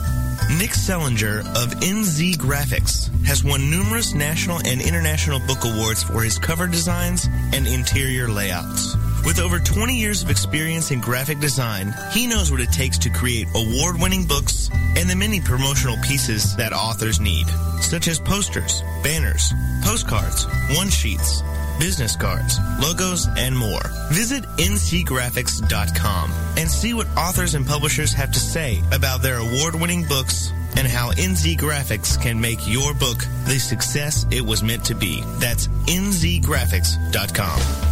Nick 0.57 0.71
Zelinger 0.71 1.41
of 1.41 1.81
NZ 1.81 2.37
Graphics 2.37 3.11
has 3.25 3.43
won 3.43 3.73
numerous 3.73 4.15
national 4.15 4.59
and 4.59 4.81
international 4.81 5.41
book 5.49 5.65
awards 5.65 6.05
for 6.05 6.23
his 6.23 6.39
cover 6.39 6.69
designs 6.69 7.27
and 7.53 7.67
interior 7.67 8.29
layouts. 8.29 8.95
With 9.25 9.39
over 9.39 9.61
20 9.61 9.95
years 9.95 10.23
of 10.23 10.31
experience 10.31 10.91
in 10.91 11.01
graphic 11.01 11.39
design, 11.39 11.95
he 12.11 12.27
knows 12.27 12.51
what 12.51 12.61
it 12.61 12.73
takes 12.73 12.99
to 12.99 13.11
create 13.11 13.47
award-winning 13.55 14.27
books 14.27 14.69
and 14.97 15.09
the 15.09 15.15
many 15.15 15.41
promotional 15.41 15.97
pieces 16.03 16.57
that 16.57 16.73
authors 16.73 17.21
need, 17.21 17.47
such 17.81 18.09
as 18.09 18.19
posters, 18.19 18.83
banners, 19.05 19.53
postcards, 19.85 20.47
one-sheets, 20.77 21.43
business 21.79 22.17
cards, 22.17 22.59
logos, 22.81 23.29
and 23.37 23.57
more. 23.57 23.83
Visit 24.11 24.43
nzgraphics.com 24.59 26.33
and 26.59 26.69
see 26.69 26.93
what 26.93 27.07
authors 27.17 27.55
and 27.55 27.65
publishers 27.65 28.13
have 28.13 28.33
to 28.33 28.41
say 28.41 28.83
about 28.93 29.23
their 29.23 29.39
award-winning 29.39 30.05
books 30.05 30.53
and 30.77 30.87
how 30.87 31.11
NZ 31.13 31.59
Graphics 31.59 32.21
can 32.21 32.41
make 32.41 32.59
your 32.67 32.95
book 32.95 33.19
the 33.45 33.59
success 33.59 34.27
it 34.31 34.41
was 34.41 34.63
meant 34.63 34.85
to 34.87 34.95
be. 34.95 35.23
That's 35.39 35.69
nzgraphics.com. 35.87 37.92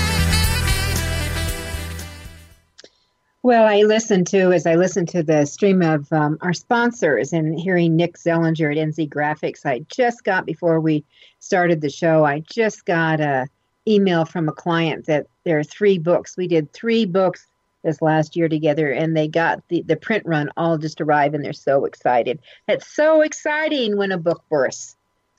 Well, 3.43 3.65
I 3.65 3.81
listened 3.81 4.27
to 4.27 4.51
as 4.51 4.67
I 4.67 4.75
listened 4.75 5.09
to 5.09 5.23
the 5.23 5.45
stream 5.45 5.81
of 5.81 6.13
um, 6.13 6.37
our 6.41 6.53
sponsors 6.53 7.33
and 7.33 7.59
hearing 7.59 7.95
Nick 7.95 8.15
Zelinger 8.15 8.71
at 8.71 8.77
NZ 8.77 9.09
Graphics. 9.09 9.65
I 9.65 9.79
just 9.89 10.23
got 10.23 10.45
before 10.45 10.79
we 10.79 11.03
started 11.39 11.81
the 11.81 11.89
show. 11.89 12.23
I 12.23 12.41
just 12.41 12.85
got 12.85 13.19
a 13.19 13.47
email 13.87 14.25
from 14.25 14.47
a 14.47 14.51
client 14.51 15.07
that 15.07 15.25
there 15.43 15.57
are 15.57 15.63
three 15.63 15.97
books. 15.97 16.37
We 16.37 16.47
did 16.47 16.71
three 16.71 17.05
books 17.05 17.47
this 17.83 17.99
last 17.99 18.35
year 18.35 18.47
together, 18.47 18.91
and 18.91 19.17
they 19.17 19.27
got 19.27 19.67
the 19.69 19.81
the 19.81 19.95
print 19.95 20.23
run 20.27 20.51
all 20.55 20.77
just 20.77 21.01
arrived, 21.01 21.33
and 21.33 21.43
they're 21.43 21.51
so 21.51 21.85
excited. 21.85 22.37
It's 22.67 22.95
so 22.95 23.21
exciting 23.21 23.97
when 23.97 24.11
a 24.11 24.19
book 24.19 24.43
bursts. 24.49 24.95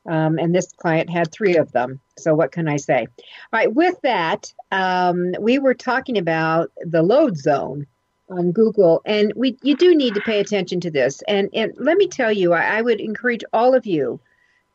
Um, 0.07 0.39
and 0.39 0.55
this 0.55 0.73
client 0.73 1.11
had 1.11 1.31
three 1.31 1.57
of 1.57 1.71
them. 1.73 2.01
So 2.19 2.35
what 2.35 2.51
can 2.51 2.69
I 2.69 2.77
say? 2.77 3.07
All 3.19 3.27
right, 3.53 3.73
with 3.73 4.01
that, 4.03 4.53
um, 4.73 5.33
we 5.39 5.59
were 5.59 5.75
talking 5.75 6.19
about 6.19 6.73
the 6.81 7.03
load 7.03 7.37
zone 7.37 7.87
on 8.29 8.53
Google, 8.53 9.03
and 9.05 9.33
we 9.37 9.57
you 9.63 9.77
do 9.77 9.95
need 9.95 10.15
to 10.15 10.21
pay 10.21 10.41
attention 10.41 10.81
to 10.81 10.91
this. 10.91 11.23
And 11.29 11.51
and 11.53 11.73
let 11.77 11.97
me 11.97 12.09
tell 12.09 12.33
you, 12.33 12.53
I, 12.53 12.79
I 12.79 12.83
would 12.83 13.01
encourage 13.01 13.45
all 13.53 13.75
of 13.75 13.87
you 13.87 14.21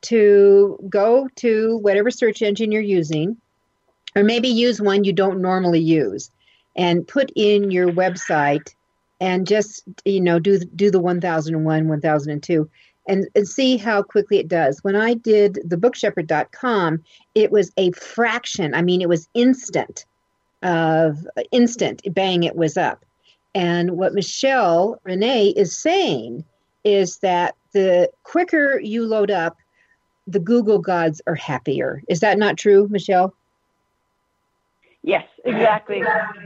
to 0.01 0.77
go 0.89 1.27
to 1.37 1.77
whatever 1.77 2.11
search 2.11 2.41
engine 2.41 2.71
you're 2.71 2.81
using, 2.81 3.37
or 4.15 4.23
maybe 4.23 4.47
use 4.47 4.81
one 4.81 5.03
you 5.03 5.13
don't 5.13 5.41
normally 5.41 5.79
use, 5.79 6.31
and 6.75 7.07
put 7.07 7.31
in 7.35 7.71
your 7.71 7.87
website, 7.89 8.73
and 9.19 9.47
just 9.47 9.83
you 10.05 10.21
know 10.21 10.39
do 10.39 10.59
do 10.59 10.91
the 10.91 10.99
1001, 10.99 11.87
1002. 11.87 12.69
And, 13.07 13.27
and 13.35 13.47
see 13.47 13.77
how 13.77 14.03
quickly 14.03 14.37
it 14.37 14.49
does. 14.49 14.83
When 14.83 14.95
I 14.95 15.13
did 15.13 15.59
the 15.63 15.77
bookshepherd.com, 15.77 17.03
it 17.35 17.51
was 17.51 17.71
a 17.77 17.91
fraction. 17.93 18.73
I 18.73 18.81
mean, 18.81 19.01
it 19.01 19.07
was 19.07 19.29
instant 19.33 20.05
of 20.61 21.25
instant 21.51 22.01
bang, 22.13 22.43
it 22.43 22.55
was 22.55 22.75
up. 22.75 23.05
And 23.55 23.91
what 23.91 24.13
Michelle 24.13 24.99
Renee 25.03 25.49
is 25.49 25.75
saying 25.75 26.43
is 26.83 27.17
that 27.19 27.55
the 27.73 28.09
quicker 28.23 28.79
you 28.79 29.05
load 29.05 29.31
up, 29.31 29.57
the 30.27 30.39
Google 30.39 30.79
gods 30.79 31.21
are 31.27 31.35
happier. 31.35 32.03
Is 32.07 32.19
that 32.19 32.37
not 32.37 32.57
true, 32.57 32.87
Michelle? 32.89 33.33
Yes, 35.03 35.25
exactly. 35.45 36.03
All 36.03 36.43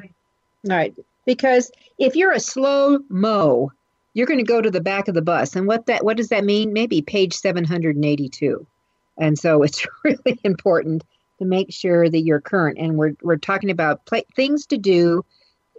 right. 0.70 0.94
Because 1.26 1.72
if 1.98 2.16
you're 2.16 2.32
a 2.32 2.40
slow 2.40 3.00
mo, 3.10 3.72
you're 4.14 4.28
going 4.28 4.40
to 4.40 4.44
go 4.44 4.62
to 4.62 4.72
the 4.72 4.82
back 4.82 5.08
of 5.08 5.16
the 5.16 5.22
bus. 5.22 5.56
And 5.56 5.68
what 5.68 5.86
that 5.86 6.04
what 6.04 6.18
does 6.18 6.30
that 6.30 6.44
mean? 6.44 6.74
Maybe 6.74 7.02
page 7.02 7.34
782. 7.34 8.66
And 9.18 9.38
so 9.38 9.64
it's 9.64 9.86
really 10.04 10.40
important 10.44 11.04
to 11.40 11.46
make 11.46 11.72
sure 11.72 12.10
that 12.10 12.22
you're 12.22 12.42
current. 12.42 12.78
And 12.78 12.98
we're 12.98 13.14
we're 13.22 13.38
talking 13.38 13.70
about 13.70 14.02
things 14.36 14.66
to 14.68 14.78
do 14.78 15.26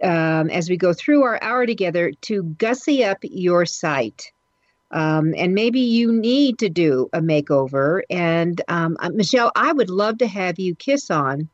um, 0.01 0.49
as 0.49 0.69
we 0.69 0.77
go 0.77 0.93
through 0.93 1.23
our 1.23 1.41
hour 1.41 1.65
together 1.65 2.11
to 2.21 2.43
gussy 2.43 3.03
up 3.03 3.19
your 3.21 3.65
site. 3.65 4.31
Um, 4.91 5.33
and 5.35 5.55
maybe 5.55 5.79
you 5.79 6.11
need 6.11 6.59
to 6.59 6.69
do 6.69 7.09
a 7.13 7.19
makeover. 7.19 8.01
And 8.11 8.61
um, 8.67 8.95
uh, 8.99 9.09
Michelle, 9.09 9.51
I 9.55 9.73
would 9.73 9.89
love 9.89 10.19
to 10.19 10.27
have 10.27 10.59
you 10.59 10.75
kiss 10.75 11.09
on 11.09 11.49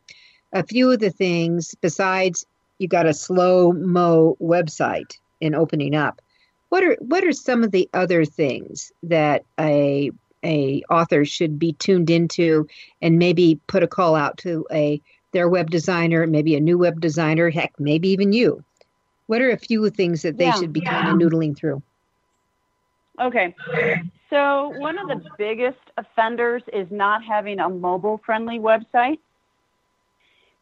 a 0.52 0.64
few 0.64 0.92
of 0.92 1.00
the 1.00 1.10
things 1.10 1.74
besides 1.80 2.46
you 2.80 2.88
got 2.88 3.06
a 3.06 3.14
slow 3.14 3.72
mo 3.72 4.36
website 4.42 5.18
in 5.40 5.56
opening 5.56 5.96
up. 5.96 6.22
What 6.70 6.84
are 6.84 6.98
what 7.00 7.24
are 7.24 7.32
some 7.32 7.64
of 7.64 7.72
the 7.72 7.90
other 7.94 8.26
things 8.26 8.92
that 9.04 9.44
a 9.60 10.12
a 10.44 10.82
author 10.90 11.26
should 11.26 11.60
be 11.60 11.74
tuned 11.74 12.10
into 12.10 12.68
and 13.02 13.20
maybe 13.20 13.60
put 13.68 13.84
a 13.84 13.88
call 13.88 14.16
out 14.16 14.38
to 14.38 14.66
a 14.72 15.02
their 15.32 15.50
web 15.50 15.70
designer, 15.70 16.26
maybe 16.26 16.56
a 16.56 16.60
new 16.60 16.78
web 16.78 17.00
designer, 17.00 17.50
heck, 17.50 17.74
maybe 17.80 18.10
even 18.10 18.34
you. 18.34 18.64
What 19.28 19.42
are 19.42 19.52
a 19.52 19.58
few 19.58 19.90
things 19.90 20.24
that 20.24 20.38
they 20.38 20.46
yeah. 20.46 20.56
should 20.56 20.74
be 20.74 20.82
kind 20.82 21.08
of 21.08 21.16
noodling 21.16 21.56
through? 21.56 21.84
Okay. 23.20 23.54
So, 24.30 24.74
one 24.78 24.98
of 24.98 25.08
the 25.08 25.22
biggest 25.38 25.80
offenders 25.98 26.64
is 26.72 26.88
not 26.90 27.24
having 27.24 27.60
a 27.60 27.70
mobile 27.70 28.22
friendly 28.26 28.60
website. 28.60 29.20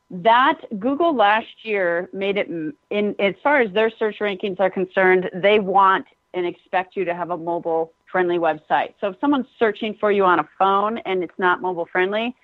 That 0.10 0.62
Google 0.80 1.13
last 1.13 1.48
year 1.63 2.10
made 2.13 2.38
it 2.38 2.48
in 2.48 3.15
as 3.20 3.36
far 3.43 3.60
as 3.60 3.72
their 3.74 3.89
search 3.89 4.20
rankings 4.20 4.60
are 4.60 4.70
concerned, 4.70 5.30
they 5.34 5.60
want 5.60 6.06
and 6.34 6.46
expect 6.46 6.96
you 6.96 7.04
to 7.06 7.13
have 7.13 7.32
a 7.32 7.38
mobile 7.38 7.91
friendly 8.10 8.38
website. 8.38 8.93
So 9.02 9.10
if 9.10 9.20
someone's 9.20 9.48
searching 9.60 9.96
for 10.00 10.12
you 10.12 10.24
on 10.24 10.39
a 10.39 10.48
phone 10.58 11.00
and 11.00 11.24
it's 11.24 11.38
not 11.38 11.62
mobile 11.62 11.88
friendly, 11.91 12.36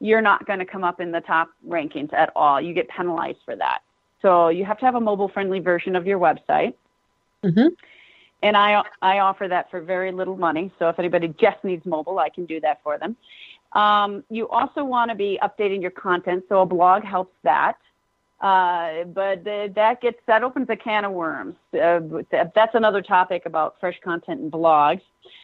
you're 0.00 0.22
not 0.22 0.46
going 0.46 0.60
to 0.60 0.64
come 0.64 0.82
up 0.82 1.00
in 1.00 1.12
the 1.12 1.20
top 1.20 1.50
rankings 1.68 2.12
at 2.14 2.32
all. 2.34 2.60
You 2.60 2.72
get 2.72 2.88
penalized 2.88 3.38
for 3.44 3.54
that. 3.56 3.80
So 4.22 4.48
you 4.48 4.64
have 4.64 4.78
to 4.78 4.86
have 4.86 4.94
a 4.94 5.00
mobile 5.00 5.28
friendly 5.28 5.60
version 5.60 5.96
of 5.96 6.06
your 6.06 6.18
website. 6.18 6.74
Mm-hmm. 7.44 7.68
And 8.42 8.56
I, 8.56 8.82
I 9.02 9.18
offer 9.18 9.48
that 9.48 9.70
for 9.70 9.82
very 9.82 10.12
little 10.12 10.36
money. 10.36 10.72
So 10.78 10.88
if 10.88 10.98
anybody 10.98 11.28
just 11.40 11.62
needs 11.64 11.84
mobile, 11.84 12.18
I 12.18 12.30
can 12.30 12.46
do 12.46 12.60
that 12.60 12.80
for 12.82 12.98
them. 12.98 13.16
Um, 13.72 14.24
you 14.30 14.48
also 14.48 14.84
want 14.84 15.10
to 15.10 15.14
be 15.14 15.38
updating 15.42 15.80
your 15.80 15.92
content. 15.92 16.44
So 16.48 16.62
a 16.62 16.66
blog 16.66 17.04
helps 17.04 17.34
that. 17.44 17.78
Uh, 18.40 19.04
but 19.04 19.44
that 19.44 19.98
gets 20.00 20.18
that 20.26 20.42
opens 20.42 20.66
a 20.70 20.76
can 20.76 21.04
of 21.04 21.12
worms. 21.12 21.56
Uh, 21.74 22.00
that's 22.54 22.74
another 22.74 23.02
topic 23.02 23.44
about 23.44 23.76
fresh 23.78 24.00
content 24.02 24.40
and 24.40 24.50
blogs. 24.50 25.02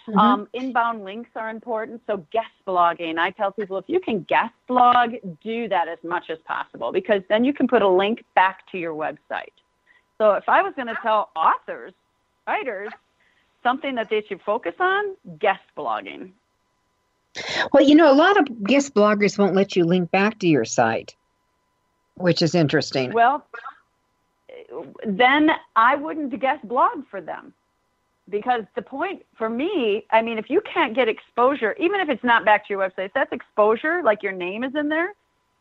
Mm-hmm. 0.09 0.19
Um, 0.19 0.49
inbound 0.55 1.05
links 1.05 1.29
are 1.37 1.51
important. 1.51 2.01
So 2.07 2.25
guest 2.33 2.47
blogging, 2.67 3.19
I 3.19 3.33
tell 3.33 3.53
people 3.53 3.77
if 3.77 3.85
you 3.87 4.01
can 4.01 4.23
guest 4.23 4.55
blog, 4.67 5.15
do 5.43 5.69
that 5.69 5.89
as 5.89 5.99
much 6.03 6.31
as 6.31 6.39
possible 6.47 6.91
because 6.91 7.23
then 7.29 7.45
you 7.45 7.53
can 7.53 7.69
put 7.69 7.83
a 7.83 7.89
link 7.89 8.25
back 8.35 8.61
to 8.73 8.79
your 8.79 8.95
website. 8.95 9.53
So 10.17 10.33
if 10.33 10.49
I 10.49 10.62
was 10.62 10.73
going 10.75 10.89
to 10.89 10.97
tell 11.03 11.29
authors, 11.37 11.93
writers, 12.47 12.93
something 13.62 13.95
that 13.97 14.09
they 14.09 14.23
should 14.23 14.41
focus 14.41 14.75
on, 14.81 15.17
guest 15.39 15.62
blogging. 15.77 16.31
Well, 17.72 17.83
you 17.83 17.94
know, 17.94 18.11
a 18.11 18.14
lot 18.14 18.38
of 18.38 18.64
guest 18.64 18.94
bloggers 18.94 19.38
won't 19.38 19.55
let 19.55 19.77
you 19.77 19.85
link 19.85 20.11
back 20.11 20.38
to 20.40 20.49
your 20.49 20.64
site 20.64 21.14
which 22.16 22.42
is 22.42 22.55
interesting. 22.55 23.12
Well, 23.12 23.46
then 25.07 25.51
I 25.77 25.94
wouldn't 25.94 26.38
guest 26.40 26.66
blog 26.66 27.07
for 27.11 27.20
them 27.20 27.53
because 28.29 28.64
the 28.75 28.83
point 28.83 29.25
for 29.37 29.49
me, 29.49 30.05
I 30.11 30.22
mean, 30.22 30.38
if 30.38 30.51
you 30.51 30.61
can't 30.61 30.94
get 30.94 31.09
exposure, 31.09 31.75
even 31.79 32.01
if 32.01 32.09
it's 32.09 32.25
not 32.25 32.44
back 32.44 32.66
to 32.66 32.75
your 32.75 32.81
website, 32.81 33.07
if 33.07 33.12
that's 33.12 33.33
exposure, 33.33 34.03
like 34.03 34.22
your 34.22 34.33
name 34.33 34.64
is 34.64 34.75
in 34.75 34.88
there, 34.88 35.12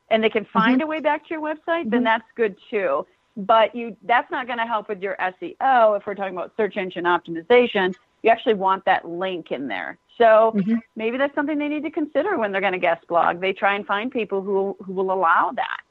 and 0.10 0.24
they 0.24 0.30
can 0.30 0.46
find 0.46 0.80
mm-hmm. 0.80 0.84
a 0.84 0.88
way 0.88 1.00
back 1.00 1.28
to 1.28 1.34
your 1.34 1.42
website, 1.42 1.82
mm-hmm. 1.82 1.90
then 1.90 2.04
that's 2.04 2.26
good 2.36 2.56
too. 2.70 3.06
But 3.38 3.76
you, 3.76 3.98
that's 4.04 4.32
not 4.32 4.48
going 4.48 4.60
to 4.60 4.66
help 4.66 4.88
with 4.88 5.02
your 5.02 5.18
SEO. 5.20 5.98
If 5.98 6.08
we're 6.08 6.16
talking 6.16 6.34
about 6.34 6.54
search 6.56 6.78
engine 6.78 7.04
optimization, 7.04 7.94
you 8.24 8.30
actually 8.30 8.56
want 8.56 8.86
that 8.86 9.08
link 9.08 9.52
in 9.52 9.68
there. 9.68 9.98
So 10.18 10.54
mm-hmm. 10.56 10.76
maybe 10.96 11.18
that's 11.18 11.36
something 11.36 11.58
they 11.58 11.68
need 11.68 11.84
to 11.84 11.92
consider 11.92 12.38
when 12.38 12.52
they're 12.52 12.62
going 12.62 12.74
to 12.74 12.80
guest 12.80 13.06
blog. 13.08 13.42
They 13.42 13.54
try 13.54 13.76
and 13.76 13.86
find 13.86 14.12
people 14.12 14.42
who 14.42 14.76
who 14.84 14.94
will 14.94 15.12
allow 15.12 15.52
that. 15.56 15.82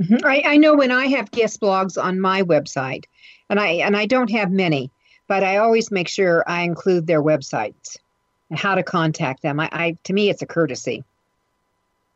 Mm-hmm. 0.00 0.24
I, 0.24 0.42
I 0.46 0.56
know 0.56 0.74
when 0.74 0.90
I 0.90 1.06
have 1.08 1.30
guest 1.30 1.60
blogs 1.60 2.02
on 2.02 2.20
my 2.20 2.42
website, 2.42 3.04
and 3.50 3.60
I 3.60 3.68
and 3.68 3.96
I 3.96 4.06
don't 4.06 4.30
have 4.30 4.50
many, 4.50 4.90
but 5.28 5.44
I 5.44 5.58
always 5.58 5.90
make 5.90 6.08
sure 6.08 6.42
I 6.46 6.62
include 6.62 7.06
their 7.06 7.22
websites 7.22 7.98
and 8.48 8.58
how 8.58 8.74
to 8.74 8.82
contact 8.82 9.42
them. 9.42 9.60
I, 9.60 9.68
I 9.72 9.96
to 10.04 10.12
me, 10.12 10.30
it's 10.30 10.42
a 10.42 10.46
courtesy. 10.46 11.04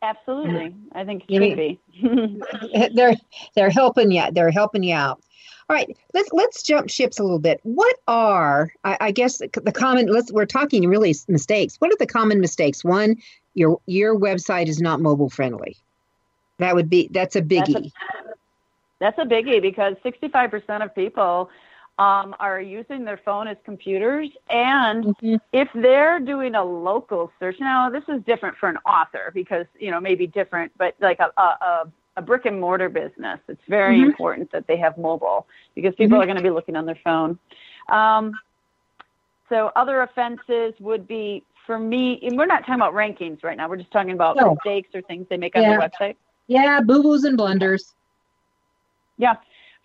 Absolutely, 0.01 0.75
I 0.93 1.03
think 1.03 1.25
it 1.27 1.33
should 1.33 1.57
be. 1.57 1.79
they're 2.95 3.15
they're 3.55 3.69
helping 3.69 4.11
you. 4.11 4.23
They're 4.31 4.51
helping 4.51 4.83
you 4.83 4.95
out. 4.95 5.21
All 5.69 5.75
right, 5.75 5.97
let's 6.13 6.31
let's 6.31 6.61
jump 6.61 6.89
ships 6.89 7.19
a 7.19 7.23
little 7.23 7.39
bit. 7.39 7.59
What 7.63 7.95
are 8.07 8.71
I, 8.83 8.97
I 9.01 9.11
guess 9.11 9.39
the, 9.39 9.49
the 9.63 9.71
common? 9.71 10.07
Let's 10.07 10.31
we're 10.31 10.45
talking 10.45 10.87
really 10.87 11.15
mistakes. 11.27 11.77
What 11.77 11.91
are 11.91 11.97
the 11.97 12.05
common 12.05 12.39
mistakes? 12.39 12.83
One, 12.83 13.17
your 13.55 13.79
your 13.87 14.17
website 14.17 14.67
is 14.67 14.79
not 14.79 15.01
mobile 15.01 15.29
friendly. 15.29 15.77
That 16.59 16.75
would 16.75 16.89
be 16.89 17.09
that's 17.11 17.35
a 17.35 17.41
biggie. 17.41 17.91
That's 18.99 19.17
a, 19.17 19.17
that's 19.17 19.19
a 19.19 19.25
biggie 19.25 19.61
because 19.61 19.95
65% 20.05 20.83
of 20.83 20.93
people 20.93 21.49
um, 21.97 22.35
are 22.39 22.59
using 22.61 23.05
their 23.05 23.17
phone 23.17 23.47
as 23.47 23.57
computers. 23.63 24.29
And 24.49 25.05
mm-hmm. 25.05 25.35
if 25.53 25.69
they're 25.73 26.19
doing 26.19 26.55
a 26.55 26.63
local 26.63 27.31
search, 27.39 27.57
now 27.59 27.89
this 27.89 28.03
is 28.07 28.21
different 28.23 28.57
for 28.57 28.69
an 28.69 28.77
author 28.85 29.31
because, 29.33 29.65
you 29.79 29.91
know, 29.91 29.99
maybe 29.99 30.27
different, 30.27 30.71
but 30.77 30.95
like 30.99 31.19
a, 31.19 31.31
a, 31.41 31.87
a 32.17 32.21
brick 32.21 32.45
and 32.45 32.59
mortar 32.59 32.89
business, 32.89 33.39
it's 33.47 33.61
very 33.67 33.97
mm-hmm. 33.97 34.09
important 34.09 34.51
that 34.51 34.67
they 34.67 34.77
have 34.77 34.97
mobile 34.97 35.47
because 35.73 35.93
people 35.95 36.17
mm-hmm. 36.17 36.23
are 36.23 36.25
going 36.25 36.37
to 36.37 36.43
be 36.43 36.49
looking 36.49 36.75
on 36.75 36.85
their 36.85 36.99
phone. 37.03 37.37
Um, 37.89 38.31
so 39.49 39.71
other 39.75 40.01
offenses 40.01 40.73
would 40.79 41.07
be 41.07 41.43
for 41.65 41.77
me, 41.77 42.19
and 42.23 42.37
we're 42.37 42.45
not 42.45 42.59
talking 42.59 42.75
about 42.75 42.93
rankings 42.93 43.43
right 43.43 43.57
now. 43.57 43.67
We're 43.67 43.77
just 43.77 43.91
talking 43.91 44.11
about 44.11 44.37
no. 44.37 44.55
mistakes 44.55 44.89
or 44.93 45.01
things 45.01 45.27
they 45.29 45.37
make 45.37 45.55
on 45.55 45.63
their 45.63 45.79
website. 45.79 46.15
Yeah, 46.47 46.79
boo 46.81 47.01
boos 47.01 47.23
and 47.23 47.37
blunders. 47.37 47.93
Yeah. 49.17 49.35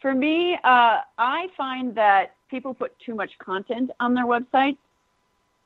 For 0.01 0.15
me, 0.15 0.55
uh, 0.65 1.01
I 1.19 1.49
find 1.57 1.95
that 1.95 2.35
people 2.51 2.75
put 2.75 2.99
too 2.99 3.15
much 3.15 3.31
content 3.39 3.91
on 4.01 4.15
their 4.15 4.27
website. 4.27 4.77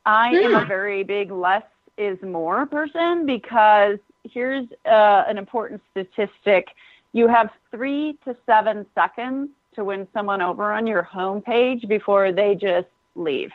I 0.07 0.33
mm. 0.33 0.45
am 0.45 0.55
a 0.55 0.61
hmm. 0.61 0.69
very 0.69 1.03
big 1.03 1.31
less 1.31 1.63
is 1.97 2.21
more 2.23 2.67
person 2.67 3.27
because 3.27 3.99
here's 4.25 4.67
uh, 4.87 5.25
an 5.27 5.39
important 5.39 5.81
statistic. 5.91 6.69
You 7.13 7.29
have 7.29 7.51
three 7.71 8.19
to 8.25 8.37
seven 8.47 8.87
seconds 8.95 9.51
to 9.75 9.85
win 9.85 10.07
someone 10.13 10.43
over 10.43 10.73
on 10.73 10.87
your 10.87 11.03
homepage 11.03 11.89
before 11.89 12.33
they 12.33 12.55
just 12.55 12.89
leave. 13.15 13.51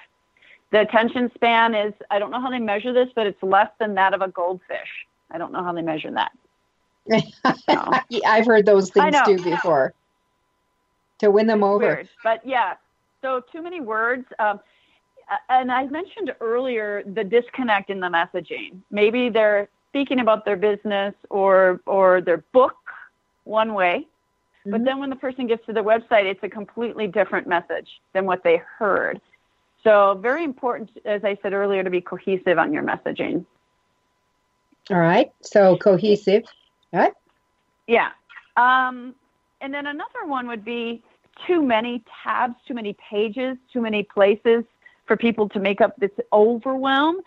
The 0.71 0.81
attention 0.81 1.31
span 1.33 1.73
is, 1.73 1.93
I 2.11 2.19
don't 2.19 2.31
know 2.31 2.41
how 2.41 2.51
they 2.51 2.59
measure 2.59 2.93
this, 2.93 3.09
but 3.15 3.25
it's 3.25 3.41
less 3.41 3.69
than 3.79 3.95
that 3.95 4.13
of 4.13 4.21
a 4.21 4.27
goldfish. 4.27 5.05
I 5.31 5.37
don't 5.37 5.51
know 5.51 5.63
how 5.63 5.73
they 5.73 5.81
measure 5.81 6.11
that. 6.11 6.31
So. 7.69 7.91
I've 8.25 8.45
heard 8.45 8.65
those 8.65 8.91
things 8.91 9.15
too 9.25 9.41
before 9.43 9.93
to 11.19 11.31
win 11.31 11.47
them 11.47 11.63
over. 11.63 11.85
Weird. 11.85 12.09
But 12.23 12.45
yeah, 12.45 12.73
so 13.21 13.41
too 13.51 13.61
many 13.61 13.81
words. 13.81 14.25
Um, 14.37 14.59
and 15.49 15.71
I 15.71 15.85
mentioned 15.87 16.33
earlier 16.39 17.03
the 17.03 17.23
disconnect 17.23 17.89
in 17.89 17.99
the 17.99 18.07
messaging. 18.07 18.79
Maybe 18.91 19.29
they're 19.29 19.69
speaking 19.89 20.19
about 20.19 20.45
their 20.45 20.55
business 20.55 21.13
or 21.29 21.81
or 21.85 22.21
their 22.21 22.43
book 22.53 22.77
one 23.43 23.73
way, 23.73 24.07
mm-hmm. 24.61 24.71
but 24.71 24.83
then 24.83 24.99
when 24.99 25.09
the 25.09 25.15
person 25.15 25.47
gets 25.47 25.65
to 25.65 25.73
the 25.73 25.81
website, 25.81 26.25
it's 26.25 26.43
a 26.43 26.49
completely 26.49 27.07
different 27.07 27.47
message 27.47 27.89
than 28.13 28.25
what 28.25 28.43
they 28.43 28.61
heard. 28.77 29.19
So 29.83 30.19
very 30.21 30.43
important, 30.43 30.91
as 31.05 31.23
I 31.23 31.37
said 31.41 31.53
earlier, 31.53 31.83
to 31.83 31.89
be 31.89 32.01
cohesive 32.01 32.57
on 32.57 32.73
your 32.73 32.83
messaging. 32.83 33.45
All 34.89 34.97
right. 34.97 35.31
So 35.41 35.77
cohesive. 35.77 36.43
All 36.93 36.99
right. 36.99 37.13
Yeah. 37.87 38.09
Um, 38.57 39.15
and 39.61 39.73
then 39.73 39.87
another 39.87 40.25
one 40.25 40.47
would 40.47 40.65
be 40.65 41.03
too 41.47 41.63
many 41.63 42.03
tabs, 42.23 42.55
too 42.67 42.73
many 42.73 42.95
pages, 43.09 43.57
too 43.71 43.81
many 43.81 44.03
places 44.03 44.63
for 45.05 45.15
people 45.15 45.47
to 45.49 45.59
make 45.59 45.81
up 45.81 45.95
this 45.97 46.11
overwhelm. 46.33 47.17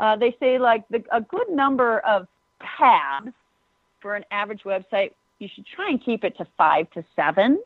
Uh, 0.00 0.16
they 0.16 0.34
say 0.40 0.58
like 0.58 0.88
the, 0.88 1.04
a 1.12 1.20
good 1.20 1.48
number 1.50 2.00
of 2.00 2.26
tabs 2.78 3.32
for 4.00 4.16
an 4.16 4.24
average 4.32 4.62
website, 4.64 5.12
you 5.38 5.48
should 5.54 5.66
try 5.66 5.88
and 5.88 6.02
keep 6.02 6.24
it 6.24 6.36
to 6.38 6.46
five 6.56 6.90
to 6.92 7.04
seven. 7.14 7.62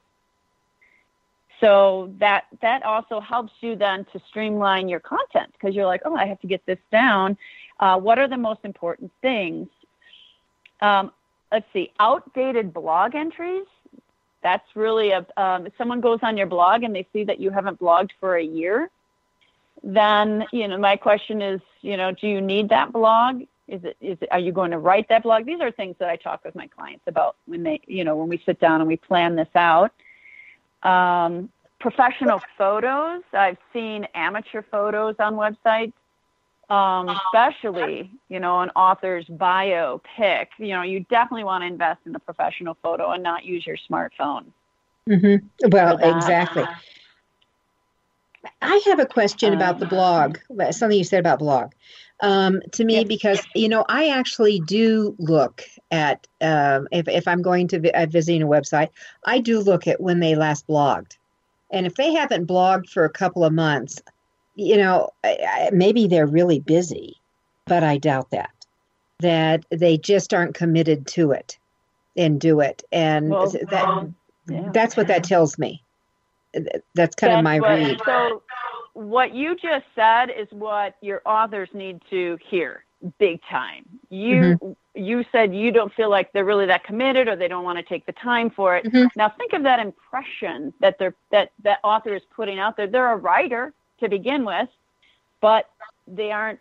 So 1.60 2.12
that 2.18 2.44
that 2.60 2.82
also 2.82 3.20
helps 3.20 3.52
you 3.60 3.76
then 3.76 4.04
to 4.12 4.20
streamline 4.28 4.88
your 4.88 5.00
content 5.00 5.52
because 5.52 5.74
you're 5.74 5.86
like, 5.86 6.02
oh, 6.04 6.16
I 6.16 6.26
have 6.26 6.40
to 6.40 6.46
get 6.46 6.66
this 6.66 6.78
down. 6.90 7.38
Uh, 7.80 7.98
what 7.98 8.18
are 8.18 8.28
the 8.28 8.36
most 8.36 8.60
important 8.64 9.10
things? 9.22 9.68
Um, 10.82 11.12
let's 11.50 11.66
see, 11.72 11.92
outdated 12.00 12.74
blog 12.74 13.14
entries 13.14 13.66
that's 14.44 14.76
really 14.76 15.10
a 15.10 15.26
um, 15.36 15.66
if 15.66 15.72
someone 15.76 16.00
goes 16.00 16.20
on 16.22 16.36
your 16.36 16.46
blog 16.46 16.84
and 16.84 16.94
they 16.94 17.06
see 17.12 17.24
that 17.24 17.40
you 17.40 17.50
haven't 17.50 17.80
blogged 17.80 18.10
for 18.20 18.36
a 18.36 18.44
year 18.44 18.90
then 19.84 20.46
you 20.52 20.66
know 20.66 20.78
my 20.78 20.96
question 20.96 21.42
is 21.42 21.60
you 21.82 21.96
know 21.96 22.12
do 22.12 22.26
you 22.26 22.40
need 22.40 22.68
that 22.70 22.92
blog? 22.92 23.42
Is 23.68 23.84
it 23.84 23.96
is 24.00 24.18
it, 24.20 24.28
are 24.30 24.38
you 24.38 24.52
going 24.52 24.70
to 24.72 24.78
write 24.78 25.08
that 25.08 25.22
blog? 25.22 25.44
These 25.46 25.60
are 25.60 25.70
things 25.70 25.96
that 25.98 26.08
i 26.08 26.16
talk 26.16 26.44
with 26.44 26.54
my 26.54 26.66
clients 26.66 27.04
about 27.06 27.36
when 27.46 27.62
they 27.62 27.80
you 27.86 28.04
know 28.04 28.16
when 28.16 28.28
we 28.28 28.42
sit 28.44 28.60
down 28.60 28.80
and 28.80 28.88
we 28.88 28.96
plan 28.96 29.36
this 29.36 29.48
out. 29.54 29.92
Um, 30.82 31.50
professional 31.80 32.42
photos. 32.58 33.22
I've 33.32 33.58
seen 33.72 34.06
amateur 34.14 34.62
photos 34.62 35.16
on 35.18 35.34
websites 35.34 35.92
um, 36.70 37.08
especially 37.08 38.10
you 38.28 38.40
know 38.40 38.60
an 38.60 38.70
author's 38.70 39.26
bio 39.26 40.00
pic. 40.16 40.50
You 40.58 40.68
know 40.68 40.82
you 40.82 41.00
definitely 41.10 41.44
want 41.44 41.62
to 41.62 41.66
invest 41.66 42.00
in 42.06 42.14
a 42.14 42.18
professional 42.18 42.76
photo 42.82 43.10
and 43.12 43.22
not 43.22 43.44
use 43.44 43.66
your 43.66 43.76
smartphone. 43.90 44.46
Mm-hmm. 45.08 45.68
well 45.68 45.98
exactly 45.98 46.64
i 48.62 48.80
have 48.86 48.98
a 48.98 49.06
question 49.06 49.50
um, 49.50 49.56
about 49.56 49.78
the 49.78 49.86
blog 49.86 50.38
something 50.70 50.98
you 50.98 51.04
said 51.04 51.20
about 51.20 51.38
blog 51.38 51.72
um, 52.20 52.62
to 52.72 52.84
me 52.84 53.04
because 53.04 53.40
you 53.54 53.68
know 53.68 53.84
i 53.88 54.08
actually 54.08 54.60
do 54.60 55.14
look 55.18 55.62
at 55.90 56.26
um, 56.40 56.88
if, 56.92 57.08
if 57.08 57.28
i'm 57.28 57.42
going 57.42 57.68
to 57.68 57.80
vi- 57.80 57.90
uh, 57.90 58.06
visiting 58.06 58.42
a 58.42 58.46
website 58.46 58.88
i 59.26 59.38
do 59.38 59.60
look 59.60 59.86
at 59.86 60.00
when 60.00 60.20
they 60.20 60.34
last 60.34 60.66
blogged 60.66 61.16
and 61.70 61.86
if 61.86 61.94
they 61.96 62.12
haven't 62.12 62.46
blogged 62.46 62.88
for 62.88 63.04
a 63.04 63.10
couple 63.10 63.44
of 63.44 63.52
months 63.52 64.00
you 64.54 64.76
know, 64.76 65.10
maybe 65.72 66.06
they're 66.06 66.26
really 66.26 66.60
busy, 66.60 67.16
but 67.66 67.82
I 67.82 67.98
doubt 67.98 68.30
that. 68.30 68.50
That 69.20 69.64
they 69.70 69.98
just 69.98 70.34
aren't 70.34 70.54
committed 70.54 71.06
to 71.08 71.32
it 71.32 71.58
and 72.16 72.40
do 72.40 72.60
it. 72.60 72.82
And 72.92 73.30
well, 73.30 73.48
that 73.50 74.08
yeah. 74.48 74.70
that's 74.72 74.96
what 74.96 75.08
that 75.08 75.24
tells 75.24 75.58
me. 75.58 75.82
That's 76.94 77.14
kind 77.14 77.32
that's 77.32 77.38
of 77.38 77.44
my 77.44 77.60
what, 77.60 77.68
read. 77.70 78.00
So 78.04 78.42
what 78.94 79.34
you 79.34 79.56
just 79.56 79.84
said 79.94 80.26
is 80.30 80.46
what 80.50 80.96
your 81.00 81.20
authors 81.24 81.68
need 81.72 82.00
to 82.10 82.38
hear 82.48 82.84
big 83.18 83.40
time. 83.50 83.84
You 84.10 84.36
mm-hmm. 84.36 84.72
you 84.94 85.24
said 85.30 85.54
you 85.54 85.70
don't 85.70 85.92
feel 85.94 86.10
like 86.10 86.32
they're 86.32 86.44
really 86.44 86.66
that 86.66 86.84
committed 86.84 87.28
or 87.28 87.36
they 87.36 87.48
don't 87.48 87.64
want 87.64 87.78
to 87.78 87.84
take 87.84 88.06
the 88.06 88.12
time 88.12 88.50
for 88.50 88.76
it. 88.76 88.84
Mm-hmm. 88.84 89.06
Now 89.16 89.28
think 89.28 89.52
of 89.52 89.62
that 89.64 89.80
impression 89.80 90.72
that 90.80 90.98
they're 90.98 91.14
that 91.30 91.50
that 91.62 91.78
author 91.84 92.14
is 92.14 92.22
putting 92.34 92.58
out 92.58 92.76
there. 92.76 92.86
They're 92.86 93.12
a 93.12 93.16
writer 93.16 93.72
to 94.00 94.08
begin 94.08 94.44
with, 94.44 94.68
but 95.40 95.70
they 96.06 96.30
aren't 96.30 96.60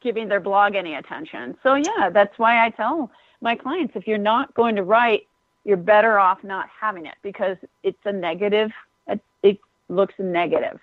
giving 0.00 0.28
their 0.28 0.40
blog 0.40 0.74
any 0.74 0.94
attention. 0.94 1.56
So 1.62 1.74
yeah, 1.74 2.10
that's 2.10 2.38
why 2.38 2.64
I 2.64 2.70
tell 2.70 3.10
my 3.40 3.54
clients 3.54 3.94
if 3.96 4.06
you're 4.06 4.18
not 4.18 4.54
going 4.54 4.76
to 4.76 4.82
write, 4.82 5.26
you're 5.64 5.76
better 5.76 6.18
off 6.18 6.42
not 6.42 6.68
having 6.80 7.06
it 7.06 7.16
because 7.22 7.56
it's 7.82 7.98
a 8.04 8.12
negative. 8.12 8.70
It, 9.06 9.20
it 9.42 9.58
looks 9.88 10.14
negative. 10.18 10.80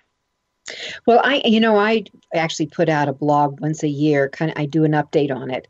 Well, 1.06 1.20
I 1.24 1.42
you 1.44 1.60
know 1.60 1.76
I 1.76 2.04
actually 2.34 2.66
put 2.66 2.88
out 2.88 3.08
a 3.08 3.12
blog 3.12 3.60
once 3.60 3.82
a 3.82 3.88
year. 3.88 4.28
Kind 4.28 4.50
of 4.50 4.58
I 4.58 4.66
do 4.66 4.84
an 4.84 4.92
update 4.92 5.34
on 5.34 5.50
it. 5.50 5.68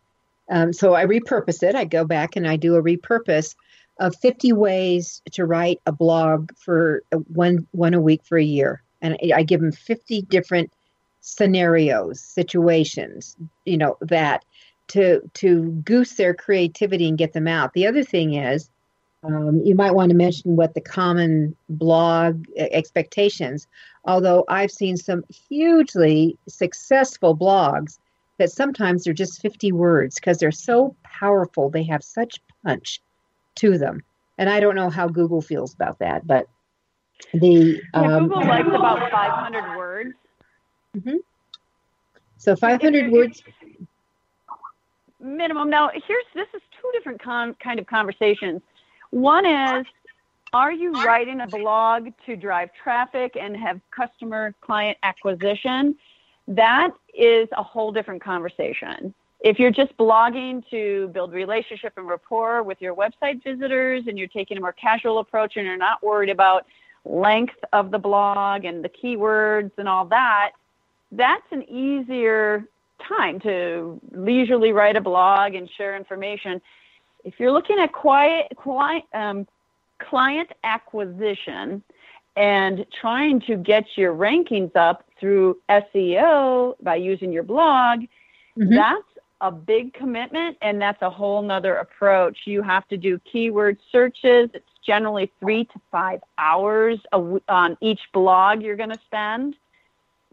Um, 0.51 0.73
so 0.73 0.95
I 0.95 1.07
repurpose 1.07 1.63
it. 1.63 1.75
I 1.75 1.85
go 1.85 2.05
back 2.05 2.37
and 2.37 2.47
I 2.47 2.57
do 2.57 2.77
a 2.77 2.83
repurpose 2.83 3.55
of 4.01 4.17
50 4.17 4.53
ways 4.53 5.23
to 5.33 5.47
write 5.47 5.81
a 5.87 5.93
blog 5.93 6.51
for 6.57 7.03
one 7.29 7.67
one 7.73 7.95
a 7.95 8.01
week 8.01 8.23
for 8.25 8.37
a 8.37 8.45
year 8.45 8.83
and 9.03 9.19
I 9.35 9.43
give 9.43 9.61
them 9.61 9.73
50 9.73 10.23
different 10.23 10.73
scenarios, 11.21 12.21
situations, 12.21 13.37
you 13.65 13.77
know, 13.77 13.99
that 14.01 14.45
to 14.89 15.21
to 15.35 15.71
goose 15.85 16.15
their 16.15 16.35
creativity 16.35 17.09
and 17.09 17.19
get 17.19 17.33
them 17.33 17.49
out. 17.49 17.75
The 17.75 17.87
other 17.87 18.05
thing 18.05 18.35
is, 18.35 18.71
um, 19.23 19.63
you 19.65 19.75
might 19.75 19.95
want 19.95 20.11
to 20.11 20.17
mention 20.17 20.57
what 20.57 20.75
the 20.75 20.81
common 20.81 21.57
blog 21.69 22.45
expectations. 22.57 23.67
Although 24.05 24.45
I've 24.49 24.71
seen 24.71 24.97
some 24.97 25.25
hugely 25.49 26.37
successful 26.49 27.37
blogs 27.37 27.99
that 28.39 28.51
sometimes 28.51 29.05
they're 29.05 29.15
just 29.15 29.41
50 29.41 29.71
words 29.73 30.17
because 30.17 30.39
they're 30.39 30.51
so 30.51 30.97
powerful. 31.05 31.71
They 31.71 31.85
have 31.85 32.03
such 32.03 32.41
punch 32.65 33.01
to 33.57 33.79
them. 33.79 34.03
And 34.39 34.51
I 34.51 34.59
don't 34.61 34.75
know 34.75 34.91
how 34.91 35.07
Google 35.07 35.43
feels 35.43 35.75
about 35.75 35.99
that, 36.01 36.27
but 36.27 36.49
the 37.33 37.81
yeah, 37.95 38.01
um, 38.01 38.29
Google 38.29 38.47
likes 38.47 38.69
about 38.69 39.11
500 39.11 39.77
words. 39.77 40.15
Mm-hmm. 40.97 41.17
So 42.39 42.57
500 42.57 43.13
words 43.13 43.43
minimum. 45.23 45.71
Now, 45.71 45.91
here's 46.07 46.25
this 46.35 46.49
is 46.55 46.63
two 46.81 46.91
different 46.93 47.23
con, 47.23 47.55
kind 47.63 47.79
of 47.79 47.87
conversations. 47.87 48.61
One 49.13 49.45
is, 49.45 49.87
are 50.55 50.73
you 50.73 50.93
writing 51.05 51.43
a 51.43 51.47
blog 51.47 52.09
to 52.25 52.35
drive 52.35 52.71
traffic 52.83 53.37
and 53.39 53.55
have 53.55 53.79
customer 53.91 54.55
client 54.63 54.97
acquisition? 55.03 55.97
That 56.49 56.93
is 57.15 57.47
a 57.53 57.63
whole 57.63 57.93
different 57.93 58.23
conversation. 58.23 59.13
If 59.41 59.59
you're 59.59 59.71
just 59.71 59.95
blogging 59.99 60.63
to 60.71 61.09
build 61.09 61.35
relationship 61.35 61.93
and 61.99 62.09
rapport 62.09 62.63
with 62.63 62.81
your 62.81 62.95
website 62.95 63.45
visitors 63.45 64.05
and 64.07 64.19
you're 64.19 64.29
taking 64.29 64.57
a 64.57 64.61
more 64.61 64.73
casual 64.73 65.19
approach 65.19 65.57
and 65.57 65.67
you're 65.67 65.77
not 65.77 66.03
worried 66.03 66.31
about 66.31 66.65
length 67.05 67.57
of 67.75 67.91
the 67.91 67.99
blog 67.99 68.65
and 68.65 68.83
the 68.83 68.89
keywords 68.89 69.73
and 69.77 69.91
all 69.91 70.07
that, 70.07 70.53
that's 71.11 71.47
an 71.51 71.65
easier 71.69 72.65
time 73.07 73.41
to 73.41 74.01
leisurely 74.13 74.73
write 74.73 74.97
a 74.97 75.03
blog 75.03 75.55
and 75.55 75.69
share 75.77 75.97
information. 75.97 76.63
If 77.25 77.39
you're 77.39 77.53
looking 77.53 77.79
at 77.79 77.93
quiet, 77.93 78.53
quiet 78.57 79.05
um, 79.15 79.47
client 79.99 80.51
acquisition 80.65 81.83
and 82.37 82.87
trying 83.01 83.41
to 83.43 83.57
get 83.57 83.85
your 83.97 84.15
rankings 84.15 84.75
up 84.75 85.05
through 85.21 85.59
SEO 85.69 86.75
by 86.83 86.97
using 86.97 87.33
your 87.33 87.43
blog, 87.43 88.01
mm-hmm. 88.01 88.75
that's 88.75 89.03
a 89.41 89.51
big 89.51 89.93
commitment 89.93 90.57
and 90.63 90.81
that's 90.81 91.03
a 91.03 91.11
whole 91.11 91.43
nother 91.43 91.77
approach. 91.77 92.39
You 92.45 92.63
have 92.63 92.87
to 92.89 92.97
do 92.97 93.19
keyword 93.31 93.77
searches. 93.91 94.51
It's 94.55 94.69
generally 94.85 95.31
three 95.41 95.65
to 95.65 95.81
five 95.91 96.21
hours 96.39 96.99
on 97.13 97.77
each 97.81 98.01
blog 98.13 98.63
you're 98.63 98.77
going 98.77 98.91
to 98.91 99.01
spend 99.05 99.57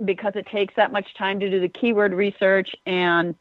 because 0.06 0.34
it 0.36 0.46
takes 0.48 0.74
that 0.76 0.92
much 0.92 1.14
time 1.16 1.40
to 1.40 1.50
do 1.50 1.60
the 1.60 1.68
keyword 1.68 2.14
research 2.14 2.70
and 2.86 3.36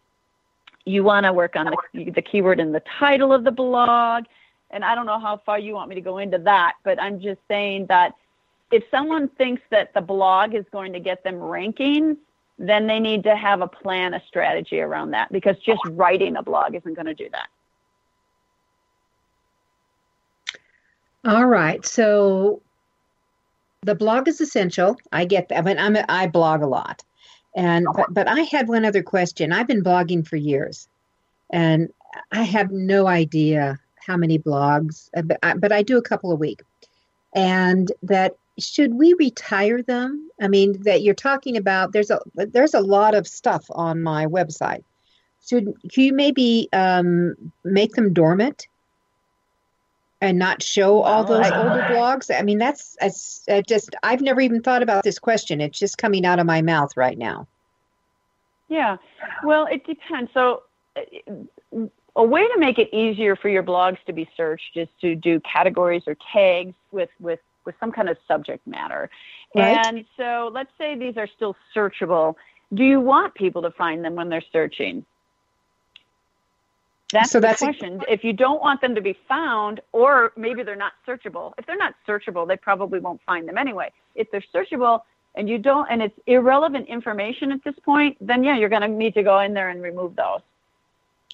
you 0.89 1.05
want 1.05 1.25
to 1.25 1.33
work 1.33 1.57
on 1.57 1.67
the, 1.95 2.11
the 2.11 2.23
keyword 2.23 2.61
in 2.61 2.73
the 2.73 2.83
title 2.99 3.33
of 3.33 3.45
the 3.45 3.51
blog. 3.51 4.25
And 4.71 4.85
I 4.85 4.95
don't 4.95 5.07
know 5.07 5.19
how 5.19 5.41
far 5.45 5.59
you 5.59 5.75
want 5.75 5.89
me 5.89 5.95
to 5.95 6.01
go 6.01 6.19
into 6.19 6.39
that, 6.39 6.75
but 6.85 7.01
I'm 7.01 7.21
just 7.21 7.41
saying 7.49 7.87
that 7.87 8.15
if 8.71 8.85
someone 8.91 9.29
thinks 9.29 9.63
that 9.71 9.95
the 9.95 10.01
blog 10.01 10.55
is 10.55 10.65
going 10.71 10.93
to 10.93 11.01
get 11.01 11.25
them 11.25 11.37
rankings, 11.37 12.17
then 12.59 12.87
they 12.87 12.99
need 12.99 13.23
to 13.23 13.37
have 13.37 13.61
a 13.61 13.69
plan, 13.69 14.15
a 14.15 14.23
strategy 14.27 14.81
around 14.81 15.13
that 15.13 15.31
because 15.33 15.57
just 15.59 15.81
writing 15.91 16.37
a 16.37 16.43
blog 16.43 16.75
isn't 16.75 16.95
going 16.95 17.07
to 17.07 17.15
do 17.15 17.29
that. 17.31 17.49
All 21.25 21.47
right. 21.47 21.85
So 21.87 22.63
the 23.83 23.95
blog 23.95 24.29
is 24.29 24.41
essential. 24.41 24.97
I 25.13 25.25
get 25.25 25.49
that. 25.49 25.59
I 25.59 25.63
mean, 25.63 25.79
I'm 25.79 25.97
I 26.09 26.27
blog 26.27 26.63
a 26.63 26.67
lot. 26.67 27.03
And 27.55 27.87
but, 27.95 28.13
but 28.13 28.29
I 28.29 28.41
had 28.43 28.69
one 28.69 28.85
other 28.85 29.03
question. 29.03 29.53
I've 29.53 29.67
been 29.67 29.83
blogging 29.83 30.27
for 30.27 30.37
years 30.37 30.89
and 31.51 31.93
I 32.31 32.43
have 32.43 32.71
no 32.71 33.07
idea 33.07 33.79
how 34.07 34.17
many 34.17 34.39
blogs, 34.39 35.11
uh, 35.17 35.23
but 35.23 35.39
I, 35.43 35.55
but 35.55 35.73
I 35.73 35.83
do 35.83 35.99
a 35.99 36.03
couple 36.03 36.33
a 36.33 36.37
week. 36.37 36.63
And 37.35 37.91
that 38.03 38.37
should 38.59 38.95
we 38.95 39.15
retire 39.15 39.83
them? 39.83 40.31
I 40.41 40.49
mean, 40.49 40.83
that 40.83 41.03
you're 41.03 41.15
talking 41.15 41.57
about. 41.57 41.93
There's 41.93 42.11
a 42.11 42.21
there's 42.35 42.75
a 42.75 42.81
lot 42.81 43.15
of 43.15 43.27
stuff 43.27 43.65
on 43.71 44.03
my 44.03 44.27
website. 44.27 44.83
Should 45.49 45.75
you 45.95 46.13
maybe 46.13 46.69
um, 46.73 47.53
make 47.65 47.95
them 47.95 48.13
dormant 48.13 48.67
and 50.21 50.39
not 50.39 50.63
show 50.63 51.03
all 51.03 51.23
oh, 51.23 51.27
those 51.27 51.51
older 51.51 51.87
blogs? 51.91 52.37
I 52.37 52.43
mean, 52.43 52.59
that's, 52.59 52.97
that's 53.01 53.45
just 53.67 53.95
I've 54.03 54.21
never 54.21 54.41
even 54.41 54.63
thought 54.63 54.83
about 54.83 55.05
this 55.05 55.19
question. 55.19 55.61
It's 55.61 55.79
just 55.79 55.99
coming 55.99 56.25
out 56.25 56.39
of 56.39 56.47
my 56.47 56.63
mouth 56.63 56.97
right 56.97 57.17
now. 57.17 57.47
Yeah, 58.69 58.99
well, 59.45 59.67
it 59.67 59.87
depends. 59.87 60.31
So, 60.35 60.63
a 62.17 62.25
way 62.25 62.47
to 62.47 62.59
make 62.59 62.79
it 62.79 62.93
easier 62.93 63.37
for 63.37 63.49
your 63.49 63.63
blogs 63.63 63.99
to 64.07 64.13
be 64.13 64.29
searched 64.37 64.77
is 64.77 64.89
to 65.01 65.15
do 65.15 65.41
categories 65.41 66.03
or 66.07 66.17
tags 66.33 66.75
with 66.91 67.11
with 67.21 67.41
with 67.65 67.75
some 67.81 67.93
kind 67.93 68.09
of 68.09 68.17
subject 68.27 68.67
matter. 68.67 69.09
Right. 69.55 69.87
And 69.87 70.05
so 70.17 70.51
let's 70.53 70.71
say 70.79 70.97
these 70.97 71.17
are 71.17 71.29
still 71.37 71.57
searchable. 71.75 72.35
Do 72.75 72.85
you 72.85 73.01
want 73.01 73.35
people 73.35 73.63
to 73.63 73.71
find 73.71 74.05
them 74.05 74.15
when 74.15 74.29
they're 74.29 74.43
searching? 74.53 75.05
That's 77.13 77.31
so 77.31 77.41
the 77.41 77.47
that's 77.49 77.63
question. 77.63 78.03
A- 78.07 78.13
if 78.13 78.23
you 78.25 78.33
don't 78.33 78.61
want 78.61 78.81
them 78.81 78.95
to 78.95 79.01
be 79.01 79.17
found, 79.29 79.81
or 79.93 80.33
maybe 80.37 80.63
they're 80.63 80.77
not 80.77 80.93
searchable. 81.07 81.53
If 81.59 81.67
they're 81.67 81.77
not 81.77 81.95
searchable, 82.07 82.47
they 82.47 82.57
probably 82.57 83.01
won't 83.01 83.21
find 83.23 83.49
them 83.49 83.57
anyway. 83.57 83.91
If 84.15 84.31
they're 84.31 84.45
searchable 84.55 85.01
and 85.35 85.49
you 85.49 85.59
don't, 85.59 85.87
and 85.91 86.03
it's 86.03 86.19
irrelevant 86.27 86.89
information 86.89 87.53
at 87.53 87.65
this 87.65 87.75
point, 87.85 88.17
then 88.21 88.45
yeah, 88.45 88.57
you're 88.59 88.69
going 88.69 88.83
to 88.83 88.89
need 88.89 89.15
to 89.15 89.23
go 89.23 89.41
in 89.41 89.55
there 89.55 89.71
and 89.71 89.83
remove 89.83 90.17
those. 90.17 90.41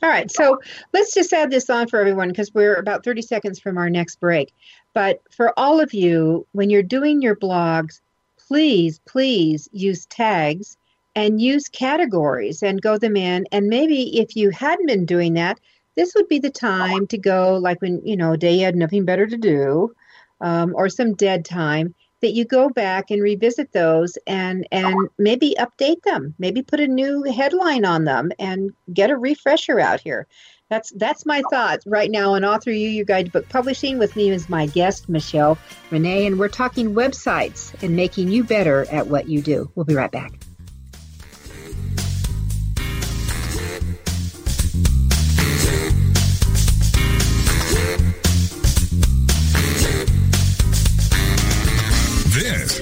All 0.02 0.10
right, 0.10 0.30
so 0.30 0.60
let's 0.92 1.14
just 1.14 1.32
add 1.32 1.50
this 1.50 1.70
on 1.70 1.88
for 1.88 1.98
everyone 1.98 2.28
because 2.28 2.52
we're 2.52 2.74
about 2.74 3.04
30 3.04 3.22
seconds 3.22 3.58
from 3.58 3.78
our 3.78 3.88
next 3.88 4.16
break. 4.16 4.52
But 4.92 5.22
for 5.30 5.58
all 5.58 5.80
of 5.80 5.94
you, 5.94 6.46
when 6.52 6.68
you're 6.68 6.82
doing 6.82 7.22
your 7.22 7.36
blogs, 7.36 8.00
please, 8.36 9.00
please 9.06 9.68
use 9.72 10.04
tags 10.06 10.76
and 11.14 11.40
use 11.40 11.68
categories 11.68 12.62
and 12.62 12.82
go 12.82 12.98
them 12.98 13.16
in. 13.16 13.46
And 13.52 13.68
maybe 13.68 14.20
if 14.20 14.36
you 14.36 14.50
hadn't 14.50 14.86
been 14.86 15.06
doing 15.06 15.34
that, 15.34 15.58
this 15.96 16.14
would 16.14 16.28
be 16.28 16.40
the 16.40 16.50
time 16.50 17.06
to 17.08 17.18
go, 17.18 17.56
like 17.56 17.80
when, 17.80 18.04
you 18.04 18.16
know, 18.16 18.36
day 18.36 18.58
you 18.58 18.64
had 18.64 18.76
nothing 18.76 19.04
better 19.04 19.26
to 19.26 19.36
do 19.36 19.94
um, 20.40 20.74
or 20.74 20.88
some 20.88 21.14
dead 21.14 21.44
time 21.44 21.94
that 22.20 22.32
you 22.32 22.44
go 22.44 22.68
back 22.68 23.10
and 23.10 23.22
revisit 23.22 23.70
those 23.72 24.16
and 24.26 24.66
and 24.72 25.10
maybe 25.18 25.54
update 25.58 26.02
them. 26.04 26.34
Maybe 26.38 26.62
put 26.62 26.80
a 26.80 26.86
new 26.86 27.22
headline 27.24 27.84
on 27.84 28.04
them 28.04 28.32
and 28.38 28.72
get 28.92 29.10
a 29.10 29.16
refresher 29.16 29.78
out 29.78 30.00
here. 30.00 30.26
That's 30.70 30.90
that's 30.92 31.26
my 31.26 31.42
thoughts. 31.50 31.86
Right 31.86 32.10
now 32.10 32.32
on 32.32 32.44
Author 32.44 32.70
U 32.70 32.88
your 32.88 33.04
guide 33.04 33.26
to 33.26 33.30
book 33.30 33.48
publishing 33.50 33.98
with 33.98 34.16
me 34.16 34.30
as 34.30 34.48
my 34.48 34.66
guest 34.66 35.08
michelle 35.08 35.58
renee 35.90 36.26
and 36.26 36.38
we're 36.38 36.48
talking 36.48 36.94
websites 36.94 37.74
and 37.82 37.94
making 37.94 38.30
you 38.30 38.42
better 38.42 38.86
at 38.90 39.06
what 39.06 39.28
you 39.28 39.42
do. 39.42 39.70
We'll 39.74 39.84
be 39.84 39.94
right 39.94 40.10
back 40.10 40.32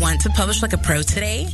Want 0.00 0.20
to 0.20 0.30
publish 0.30 0.62
like 0.62 0.72
a 0.72 0.78
pro 0.78 1.02
today? 1.02 1.48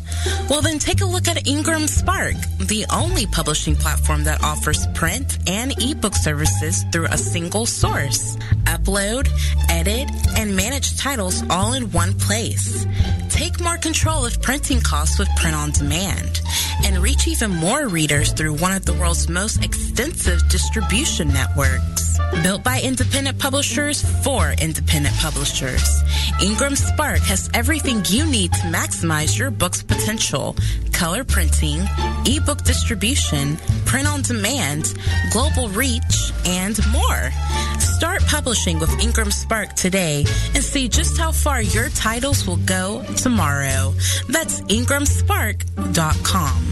Well, 0.51 0.61
then 0.61 0.79
take 0.79 1.01
a 1.01 1.07
look 1.07 1.29
at 1.29 1.37
IngramSpark, 1.45 2.67
the 2.67 2.85
only 2.93 3.27
publishing 3.27 3.75
platform 3.75 4.25
that 4.25 4.45
offers 4.45 4.87
print 4.89 5.39
and 5.49 5.73
ebook 5.83 6.15
services 6.15 6.85
through 6.93 7.07
a 7.07 7.17
single 7.17 7.65
source. 7.65 8.37
Upload, 8.65 9.29
edit, 9.71 10.11
and 10.37 10.55
manage 10.55 10.99
titles 10.99 11.43
all 11.49 11.73
in 11.73 11.91
one 11.93 12.13
place. 12.19 12.87
Take 13.31 13.61
more 13.61 13.79
control 13.79 14.27
of 14.27 14.41
printing 14.43 14.81
costs 14.81 15.19
with 15.19 15.29
print 15.37 15.57
on 15.57 15.71
demand 15.71 16.43
and 16.85 16.99
reach 16.99 17.27
even 17.27 17.51
more 17.51 17.89
readers 17.89 18.33
through 18.33 18.55
one 18.55 18.73
of 18.73 18.85
the 18.85 18.93
world's 18.95 19.29
most 19.29 19.65
extensive 19.65 20.47
distribution 20.51 21.29
networks. 21.29 22.19
Built 22.43 22.63
by 22.63 22.81
independent 22.81 23.39
publishers 23.39 24.03
for 24.23 24.55
independent 24.61 25.15
publishers, 25.17 26.03
IngramSpark 26.41 27.21
has 27.21 27.49
everything 27.55 28.03
you 28.09 28.27
need 28.27 28.34
to 28.35 28.67
maximize 28.67 29.39
your 29.39 29.53
book's 29.53 29.83
potential. 29.83 30.57
Color 30.93 31.23
printing, 31.23 31.81
ebook 32.27 32.65
distribution, 32.65 33.57
print 33.85 34.09
on 34.09 34.23
demand, 34.23 34.93
global 35.33 35.69
reach, 35.69 36.33
and 36.45 36.77
more. 36.91 37.31
Start 37.79 38.27
publishing 38.27 38.81
with 38.81 38.91
IngramSpark 38.91 39.75
today 39.75 40.25
and 40.55 40.65
see 40.65 40.89
just 40.89 41.17
how 41.17 41.31
far 41.31 41.63
your 41.63 41.91
titles 41.91 42.45
will 42.45 42.57
go 42.57 43.05
tomorrow. 43.17 43.95
That's 44.29 44.61
ingramspark.com. 44.63 46.71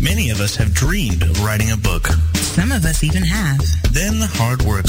Many 0.00 0.30
of 0.30 0.40
us 0.40 0.54
have 0.56 0.74
dreamed 0.74 1.22
of 1.22 1.42
writing 1.42 1.72
a 1.72 1.76
book. 1.78 2.08
Some 2.34 2.72
of 2.72 2.84
us 2.84 3.02
even 3.02 3.22
have. 3.22 3.58
Then 3.92 4.20
the 4.20 4.28
hard 4.28 4.62
work 4.62 4.86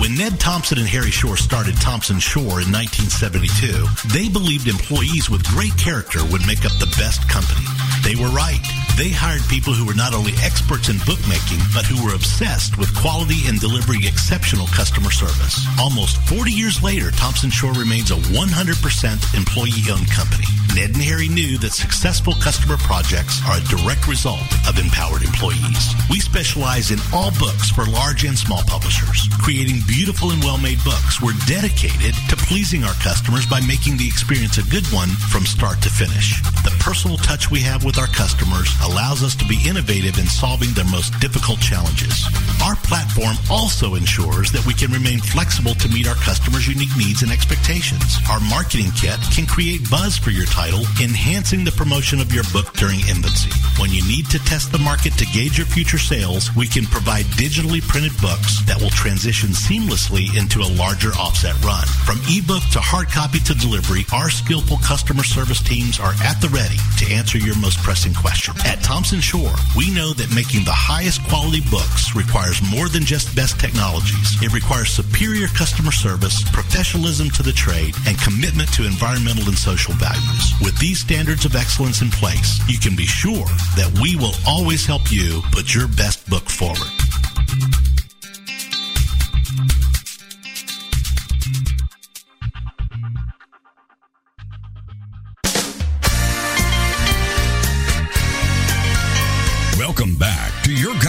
When 0.00 0.16
Ned 0.16 0.40
Thomson 0.40 0.78
and 0.78 0.88
Harry 0.88 1.10
Shore 1.10 1.36
started 1.36 1.76
Thomson-Shore 1.76 2.62
in 2.62 2.72
1972, 2.72 3.84
they 4.16 4.30
believed 4.30 4.66
employees 4.66 5.28
with 5.28 5.46
great 5.48 5.76
character 5.76 6.24
would 6.32 6.46
make 6.46 6.64
up 6.64 6.72
the 6.78 6.86
best 6.96 7.28
company. 7.28 7.66
They 8.02 8.16
were 8.16 8.30
right. 8.30 8.85
They 8.96 9.10
hired 9.10 9.44
people 9.52 9.74
who 9.74 9.84
were 9.84 9.94
not 9.94 10.14
only 10.14 10.32
experts 10.40 10.88
in 10.88 10.96
bookmaking, 11.04 11.60
but 11.76 11.84
who 11.84 12.02
were 12.02 12.14
obsessed 12.14 12.78
with 12.78 12.88
quality 12.96 13.44
and 13.44 13.60
delivering 13.60 14.04
exceptional 14.04 14.66
customer 14.68 15.10
service. 15.10 15.60
Almost 15.78 16.16
40 16.32 16.50
years 16.50 16.82
later, 16.82 17.10
Thomson-Shore 17.10 17.74
remains 17.74 18.10
a 18.10 18.16
100% 18.32 19.36
employee-owned 19.36 20.10
company. 20.10 20.48
Ned 20.76 20.92
and 20.92 21.08
Harry 21.08 21.32
knew 21.32 21.56
that 21.64 21.72
successful 21.72 22.34
customer 22.36 22.76
projects 22.76 23.40
are 23.48 23.56
a 23.56 23.64
direct 23.64 24.04
result 24.04 24.44
of 24.68 24.76
empowered 24.76 25.24
employees. 25.24 25.96
We 26.12 26.20
specialize 26.20 26.92
in 26.92 27.00
all 27.16 27.32
books 27.40 27.72
for 27.72 27.88
large 27.88 28.28
and 28.28 28.36
small 28.36 28.60
publishers. 28.68 29.24
Creating 29.40 29.80
beautiful 29.88 30.36
and 30.36 30.44
well-made 30.44 30.84
books, 30.84 31.16
we're 31.24 31.32
dedicated 31.48 32.12
to 32.28 32.36
pleasing 32.44 32.84
our 32.84 32.92
customers 33.00 33.48
by 33.48 33.64
making 33.64 33.96
the 33.96 34.04
experience 34.04 34.60
a 34.60 34.68
good 34.68 34.84
one 34.92 35.08
from 35.32 35.48
start 35.48 35.80
to 35.80 35.88
finish. 35.88 36.44
The 36.60 36.76
personal 36.76 37.16
touch 37.16 37.48
we 37.50 37.64
have 37.64 37.80
with 37.80 37.96
our 37.96 38.12
customers 38.12 38.68
allows 38.84 39.24
us 39.24 39.32
to 39.40 39.48
be 39.48 39.56
innovative 39.64 40.20
in 40.20 40.28
solving 40.28 40.76
their 40.76 40.92
most 40.92 41.16
difficult 41.24 41.64
challenges. 41.64 42.28
Our 42.60 42.76
platform 42.84 43.40
also 43.48 43.96
ensures 43.96 44.52
that 44.52 44.66
we 44.68 44.76
can 44.76 44.92
remain 44.92 45.24
flexible 45.24 45.72
to 45.80 45.88
meet 45.88 46.04
our 46.04 46.20
customers' 46.20 46.68
unique 46.68 46.92
needs 47.00 47.24
and 47.24 47.32
expectations. 47.32 48.20
Our 48.28 48.44
marketing 48.52 48.92
kit 48.92 49.16
can 49.32 49.48
create 49.48 49.88
buzz 49.88 50.20
for 50.20 50.36
your 50.36 50.44
title, 50.44 50.65
enhancing 50.74 51.64
the 51.64 51.70
promotion 51.72 52.20
of 52.20 52.32
your 52.32 52.44
book 52.52 52.72
during 52.74 52.98
infancy. 53.06 53.50
When 53.78 53.90
you 53.90 54.02
need 54.08 54.26
to 54.30 54.38
test 54.40 54.72
the 54.72 54.78
market 54.78 55.12
to 55.18 55.26
gauge 55.26 55.58
your 55.58 55.66
future 55.66 55.98
sales, 55.98 56.50
we 56.56 56.66
can 56.66 56.86
provide 56.86 57.26
digitally 57.36 57.82
printed 57.86 58.16
books 58.20 58.64
that 58.66 58.80
will 58.80 58.90
transition 58.90 59.50
seamlessly 59.50 60.34
into 60.34 60.60
a 60.60 60.72
larger 60.74 61.12
offset 61.14 61.54
run. 61.62 61.86
From 62.08 62.18
ebook 62.26 62.64
to 62.72 62.80
hard 62.80 63.08
copy 63.08 63.38
to 63.46 63.54
delivery, 63.54 64.06
our 64.12 64.30
skillful 64.30 64.78
customer 64.78 65.22
service 65.22 65.62
teams 65.62 66.00
are 66.00 66.14
at 66.24 66.40
the 66.40 66.48
ready 66.48 66.80
to 66.98 67.12
answer 67.12 67.38
your 67.38 67.56
most 67.58 67.78
pressing 67.84 68.14
question. 68.14 68.54
At 68.64 68.82
Thomson-Shore, 68.82 69.54
we 69.76 69.92
know 69.92 70.12
that 70.14 70.34
making 70.34 70.64
the 70.64 70.74
highest 70.74 71.22
quality 71.28 71.60
books 71.70 72.16
requires 72.16 72.58
more 72.64 72.88
than 72.88 73.04
just 73.04 73.36
best 73.36 73.60
technologies. 73.60 74.40
It 74.42 74.52
requires 74.52 74.90
superior 74.90 75.46
customer 75.52 75.92
service, 75.92 76.42
professionalism 76.50 77.30
to 77.36 77.42
the 77.42 77.52
trade, 77.52 77.94
and 78.08 78.18
commitment 78.18 78.72
to 78.74 78.86
environmental 78.86 79.46
and 79.46 79.58
social 79.58 79.94
values. 79.94 80.55
With 80.62 80.78
these 80.78 81.00
standards 81.00 81.44
of 81.44 81.54
excellence 81.54 82.00
in 82.00 82.10
place, 82.10 82.60
you 82.68 82.78
can 82.78 82.96
be 82.96 83.06
sure 83.06 83.46
that 83.76 83.98
we 84.00 84.16
will 84.16 84.34
always 84.46 84.86
help 84.86 85.12
you 85.12 85.42
put 85.52 85.74
your 85.74 85.86
best 85.86 86.28
book 86.30 86.48
forward. 86.48 86.90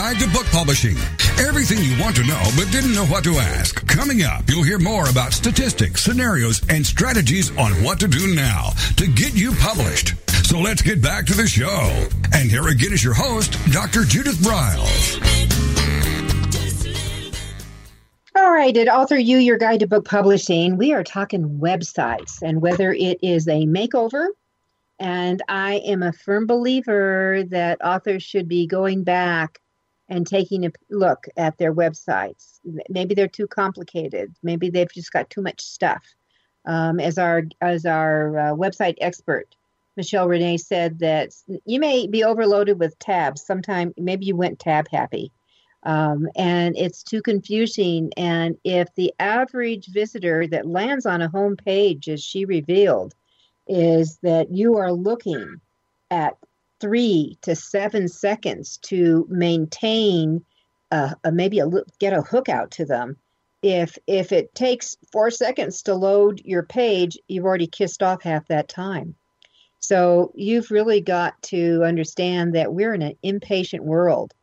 Guide 0.08 0.20
to 0.20 0.30
book 0.30 0.46
publishing. 0.46 0.96
Everything 1.38 1.80
you 1.84 2.02
want 2.02 2.16
to 2.16 2.24
know 2.24 2.42
but 2.56 2.72
didn't 2.72 2.96
know 2.96 3.06
what 3.08 3.26
to 3.26 3.40
ask. 3.40 3.86
Coming 3.88 4.24
up, 4.24 4.50
you'll 4.50 4.64
hear 4.64 4.80
more 4.80 5.10
about 5.10 5.34
statistics, 5.34 6.02
scenarios, 6.02 6.62
and 6.70 6.86
strategies 6.86 7.52
on 7.58 7.74
what 7.84 8.00
to 8.00 8.08
do 8.08 8.34
now 8.34 8.70
to 8.96 9.06
get 9.06 9.36
you 9.36 9.52
published. 9.56 10.14
So 10.46 10.60
let's 10.60 10.82
get 10.82 11.02
back 11.02 11.26
to 11.26 11.34
the 11.34 11.46
show. 11.46 12.08
And 12.32 12.50
here 12.50 12.70
again 12.70 12.94
is 12.94 13.04
your 13.04 13.16
host, 13.16 13.58
Dr. 13.74 14.06
Judith 14.06 14.38
Briles. 14.38 15.20
All 18.34 18.50
right, 18.50 18.78
at 18.78 18.88
Author 18.88 19.18
U, 19.18 19.38
your 19.38 19.58
guide 19.58 19.82
to 19.82 19.88
book 19.88 20.06
publishing, 20.06 20.78
we 20.78 20.94
are 20.94 21.04
talking 21.04 21.60
websites 21.60 22.42
and 22.42 22.62
whether 22.62 22.94
it 22.94 23.20
is 23.22 23.50
a 23.50 23.66
makeover. 23.66 24.28
And 25.00 25.42
I 25.50 25.80
am 25.80 26.02
a 26.02 26.14
firm 26.14 26.48
believer 26.48 27.44
that 27.50 27.84
authors 27.84 28.24
should 28.24 28.48
be 28.48 28.68
going 28.68 29.04
back 29.04 29.60
and 30.10 30.26
taking 30.26 30.66
a 30.66 30.72
look 30.90 31.28
at 31.36 31.58
their 31.58 31.74
websites. 31.74 32.60
Maybe 32.90 33.14
they're 33.14 33.28
too 33.28 33.48
complicated. 33.48 34.34
Maybe 34.42 34.70
they've 34.70 34.92
just 34.92 35.12
got 35.12 35.30
too 35.30 35.42
much 35.42 35.62
stuff. 35.62 36.04
Um, 36.66 37.00
as 37.00 37.18
our 37.18 37.44
as 37.62 37.86
our 37.86 38.38
uh, 38.38 38.54
website 38.54 38.96
expert, 39.00 39.56
Michelle 39.96 40.28
Renee 40.28 40.58
said 40.58 41.00
that 41.00 41.32
you 41.66 41.80
may 41.80 42.08
be 42.08 42.24
overloaded 42.24 42.80
with 42.80 43.00
tabs. 43.00 43.46
Sometime 43.46 43.94
maybe 43.98 44.26
you 44.26 44.36
went 44.36 44.60
tab 44.60 44.88
happy, 44.92 45.32
um, 45.84 46.28
and 46.36 46.76
it's 46.78 47.04
too 47.04 47.22
confusing. 47.22 48.12
And 48.18 48.58
if 48.66 48.94
the 48.96 49.14
average 49.20 49.88
visitor 49.88 50.46
that 50.48 50.68
lands 50.68 51.06
on 51.06 51.22
a 51.22 51.30
home 51.30 51.56
page, 51.56 52.10
as 52.10 52.22
she 52.22 52.44
revealed, 52.44 53.14
is 53.68 54.18
that 54.24 54.52
you 54.52 54.78
are 54.78 54.92
looking 54.92 55.62
at 56.12 56.36
three 56.80 57.38
to 57.42 57.56
seven 57.56 58.08
seconds 58.08 58.78
to 58.78 59.26
maintain 59.30 60.44
uh, 60.92 61.14
a, 61.24 61.32
maybe 61.32 61.60
a 61.60 61.70
get 62.00 62.14
a 62.14 62.22
hook 62.22 62.50
out 62.50 62.72
to 62.72 62.86
them. 62.86 63.18
If 63.64 63.98
if 64.08 64.32
it 64.32 64.54
takes 64.54 64.98
four 65.12 65.32
seconds 65.32 65.82
to 65.84 65.96
load 65.96 66.42
your 66.46 66.64
page, 66.64 67.18
you've 67.28 67.46
already 67.46 67.68
kissed 67.68 68.04
off 68.04 68.22
half 68.24 68.48
that 68.48 68.70
time. 68.70 69.16
So 69.80 70.32
you've 70.36 70.72
really 70.72 71.02
got 71.02 71.42
to 71.44 71.84
understand 71.84 72.56
that 72.56 72.74
we're 72.74 72.94
in 72.94 73.02
an 73.02 73.18
impatient 73.24 73.84
world, 73.84 74.34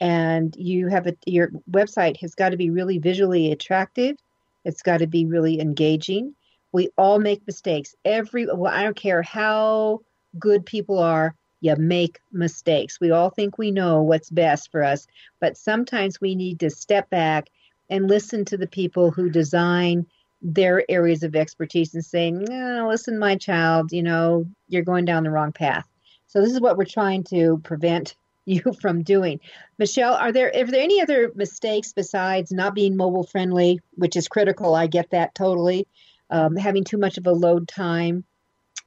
and 0.00 0.54
you 0.56 0.88
have 0.88 1.06
a 1.06 1.16
your 1.24 1.50
website 1.70 2.16
has 2.18 2.34
got 2.34 2.50
to 2.50 2.56
be 2.56 2.70
really 2.70 2.98
visually 2.98 3.52
attractive. 3.52 4.16
It's 4.64 4.82
got 4.82 4.98
to 4.98 5.06
be 5.06 5.26
really 5.26 5.60
engaging. 5.60 6.34
We 6.72 6.90
all 6.98 7.20
make 7.20 7.46
mistakes. 7.46 7.94
Every 8.04 8.46
well, 8.46 8.72
I 8.72 8.82
don't 8.82 8.96
care 8.96 9.22
how 9.22 10.00
good 10.38 10.66
people 10.66 10.98
are, 10.98 11.34
you 11.64 11.74
make 11.76 12.20
mistakes. 12.30 13.00
We 13.00 13.10
all 13.10 13.30
think 13.30 13.56
we 13.56 13.70
know 13.70 14.02
what's 14.02 14.28
best 14.28 14.70
for 14.70 14.82
us, 14.82 15.06
but 15.40 15.56
sometimes 15.56 16.20
we 16.20 16.34
need 16.34 16.60
to 16.60 16.68
step 16.68 17.08
back 17.08 17.48
and 17.88 18.06
listen 18.06 18.44
to 18.44 18.58
the 18.58 18.66
people 18.66 19.10
who 19.10 19.30
design 19.30 20.06
their 20.42 20.84
areas 20.90 21.22
of 21.22 21.34
expertise 21.34 21.94
and 21.94 22.04
say, 22.04 22.30
listen, 22.30 23.18
my 23.18 23.36
child, 23.36 23.92
you 23.92 24.02
know, 24.02 24.44
you're 24.68 24.82
going 24.82 25.06
down 25.06 25.24
the 25.24 25.30
wrong 25.30 25.52
path. 25.52 25.88
So 26.26 26.42
this 26.42 26.52
is 26.52 26.60
what 26.60 26.76
we're 26.76 26.84
trying 26.84 27.24
to 27.30 27.58
prevent 27.64 28.14
you 28.44 28.60
from 28.82 29.02
doing. 29.02 29.40
Michelle, 29.78 30.12
are 30.12 30.32
there 30.32 30.52
are 30.54 30.66
there 30.66 30.82
any 30.82 31.00
other 31.00 31.32
mistakes 31.34 31.94
besides 31.94 32.52
not 32.52 32.74
being 32.74 32.94
mobile 32.94 33.24
friendly, 33.24 33.80
which 33.94 34.16
is 34.16 34.28
critical? 34.28 34.74
I 34.74 34.86
get 34.86 35.12
that 35.12 35.34
totally. 35.34 35.88
Um, 36.28 36.56
having 36.56 36.84
too 36.84 36.98
much 36.98 37.16
of 37.16 37.26
a 37.26 37.32
load 37.32 37.66
time, 37.68 38.24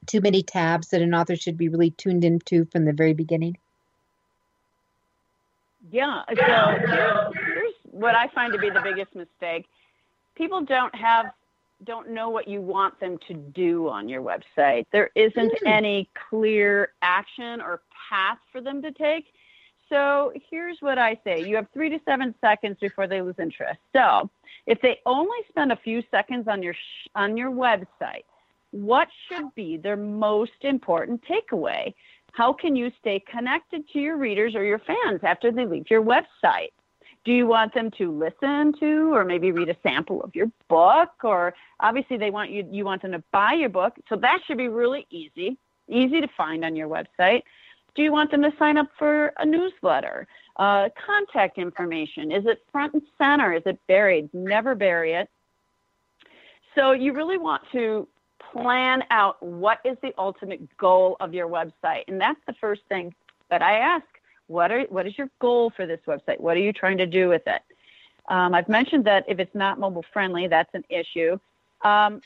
too 0.07 0.21
many 0.21 0.41
tabs 0.41 0.89
that 0.89 1.01
an 1.01 1.13
author 1.13 1.35
should 1.35 1.57
be 1.57 1.69
really 1.69 1.91
tuned 1.91 2.23
into 2.23 2.65
from 2.65 2.85
the 2.85 2.93
very 2.93 3.13
beginning? 3.13 3.57
Yeah. 5.91 6.23
So 6.27 6.35
here's, 6.35 7.33
here's 7.33 7.73
what 7.83 8.15
I 8.15 8.27
find 8.29 8.53
to 8.53 8.59
be 8.59 8.69
the 8.69 8.81
biggest 8.81 9.15
mistake. 9.15 9.65
People 10.35 10.61
don't 10.61 10.93
have 10.95 11.27
don't 11.83 12.09
know 12.09 12.29
what 12.29 12.47
you 12.47 12.59
want 12.59 12.99
them 12.99 13.19
to 13.27 13.35
do 13.35 13.87
on 13.87 14.09
your 14.09 14.21
website. 14.21 14.85
There 14.91 15.11
isn't 15.15 15.53
mm. 15.53 15.67
any 15.67 16.09
clear 16.29 16.93
action 17.03 17.61
or 17.61 17.81
path 18.09 18.39
for 18.51 18.61
them 18.61 18.81
to 18.81 18.91
take. 18.91 19.25
So 19.89 20.33
here's 20.49 20.77
what 20.81 20.97
I 20.97 21.19
say. 21.23 21.47
You 21.47 21.55
have 21.55 21.67
three 21.73 21.89
to 21.89 21.99
seven 22.03 22.33
seconds 22.41 22.77
before 22.81 23.07
they 23.07 23.21
lose 23.21 23.35
interest. 23.39 23.79
So 23.93 24.29
if 24.65 24.81
they 24.81 24.99
only 25.05 25.37
spend 25.49 25.71
a 25.71 25.77
few 25.77 26.03
seconds 26.11 26.47
on 26.47 26.61
your 26.61 26.73
sh- 26.73 27.07
on 27.15 27.37
your 27.37 27.51
website, 27.51 28.25
what 28.83 29.07
should 29.27 29.53
be 29.55 29.77
their 29.77 29.97
most 29.97 30.51
important 30.61 31.23
takeaway? 31.23 31.93
How 32.33 32.53
can 32.53 32.75
you 32.75 32.91
stay 32.99 33.19
connected 33.19 33.87
to 33.89 33.99
your 33.99 34.17
readers 34.17 34.55
or 34.55 34.63
your 34.63 34.79
fans 34.79 35.21
after 35.23 35.51
they 35.51 35.65
leave 35.65 35.89
your 35.89 36.03
website? 36.03 36.69
Do 37.25 37.31
you 37.33 37.47
want 37.47 37.73
them 37.73 37.91
to 37.97 38.11
listen 38.11 38.73
to 38.79 39.13
or 39.13 39.25
maybe 39.25 39.51
read 39.51 39.69
a 39.69 39.75
sample 39.83 40.23
of 40.23 40.35
your 40.35 40.49
book 40.69 41.09
or 41.23 41.53
obviously 41.79 42.17
they 42.17 42.29
want 42.29 42.51
you 42.51 42.65
you 42.71 42.85
want 42.85 43.01
them 43.01 43.11
to 43.11 43.23
buy 43.31 43.53
your 43.53 43.69
book. 43.69 43.93
So 44.07 44.15
that 44.17 44.39
should 44.45 44.57
be 44.57 44.69
really 44.69 45.07
easy, 45.09 45.57
easy 45.89 46.21
to 46.21 46.27
find 46.37 46.63
on 46.63 46.75
your 46.75 46.87
website. 46.87 47.41
Do 47.95 48.03
you 48.03 48.11
want 48.11 48.31
them 48.31 48.43
to 48.43 48.53
sign 48.59 48.77
up 48.77 48.87
for 48.97 49.33
a 49.39 49.45
newsletter? 49.45 50.27
Uh, 50.55 50.89
contact 51.05 51.57
information. 51.57 52.31
Is 52.31 52.45
it 52.45 52.59
front 52.71 52.93
and 52.93 53.01
center? 53.17 53.53
Is 53.53 53.63
it 53.65 53.79
buried? 53.87 54.29
Never 54.33 54.75
bury 54.75 55.13
it. 55.13 55.29
So 56.75 56.91
you 56.91 57.11
really 57.11 57.39
want 57.39 57.63
to 57.71 58.07
plan 58.51 59.03
out 59.09 59.41
what 59.41 59.79
is 59.83 59.97
the 60.01 60.13
ultimate 60.17 60.77
goal 60.77 61.17
of 61.19 61.33
your 61.33 61.47
website. 61.47 62.03
And 62.07 62.19
that's 62.19 62.39
the 62.47 62.53
first 62.53 62.81
thing 62.89 63.13
that 63.49 63.61
I 63.61 63.79
ask. 63.79 64.05
What 64.47 64.71
are 64.71 64.83
what 64.83 65.05
is 65.05 65.17
your 65.17 65.29
goal 65.39 65.71
for 65.75 65.85
this 65.85 65.99
website? 66.07 66.39
What 66.39 66.55
are 66.55 66.61
you 66.61 66.71
trying 66.71 66.97
to 66.99 67.05
do 67.05 67.27
with 67.27 67.43
it? 67.47 67.61
Um, 68.29 68.53
I've 68.53 68.69
mentioned 68.69 69.05
that 69.05 69.25
if 69.27 69.39
it's 69.39 69.53
not 69.55 69.79
mobile 69.79 70.05
friendly, 70.13 70.47
that's 70.47 70.73
an 70.73 70.83
issue. 70.89 71.37
Um, 71.83 72.21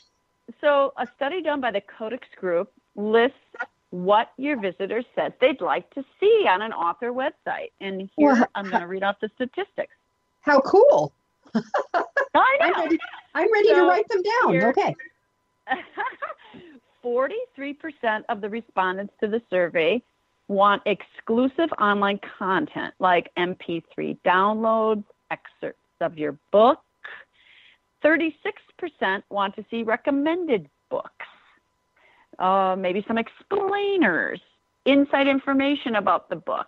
so 0.60 0.92
a 0.96 1.06
study 1.16 1.42
done 1.42 1.60
by 1.60 1.70
the 1.70 1.80
Codex 1.80 2.26
Group 2.36 2.72
lists 2.96 3.36
what 3.90 4.32
your 4.38 4.58
visitors 4.58 5.04
said 5.14 5.34
they'd 5.40 5.60
like 5.60 5.88
to 5.94 6.04
see 6.18 6.46
on 6.48 6.62
an 6.62 6.72
author 6.72 7.12
website. 7.12 7.70
And 7.80 8.08
here 8.16 8.32
well, 8.32 8.46
I'm 8.54 8.68
going 8.70 8.80
to 8.80 8.88
read 8.88 9.02
off 9.02 9.16
the 9.20 9.30
statistics. 9.34 9.94
How 10.40 10.60
cool! 10.60 11.12
I. 11.54 12.58
I'm 12.60 12.82
ready, 12.84 12.98
I'm 13.34 13.52
ready 13.52 13.68
to 13.74 13.82
write 13.82 14.08
them 14.08 14.22
down. 14.22 14.62
Okay. 14.64 14.96
43% 17.04 18.22
of 18.28 18.40
the 18.40 18.48
respondents 18.48 19.12
to 19.20 19.28
the 19.28 19.42
survey 19.50 20.02
want 20.48 20.82
exclusive 20.86 21.70
online 21.80 22.20
content 22.38 22.94
like 22.98 23.30
MP3 23.38 24.18
downloads, 24.24 25.04
excerpts 25.30 25.78
of 26.00 26.18
your 26.18 26.36
book. 26.50 26.80
36% 28.04 29.22
want 29.30 29.54
to 29.56 29.64
see 29.70 29.82
recommended 29.82 30.68
books, 30.90 31.26
uh, 32.38 32.74
maybe 32.76 33.04
some 33.06 33.16
explainers, 33.16 34.40
inside 34.84 35.28
information 35.28 35.96
about 35.96 36.28
the 36.28 36.36
book 36.36 36.66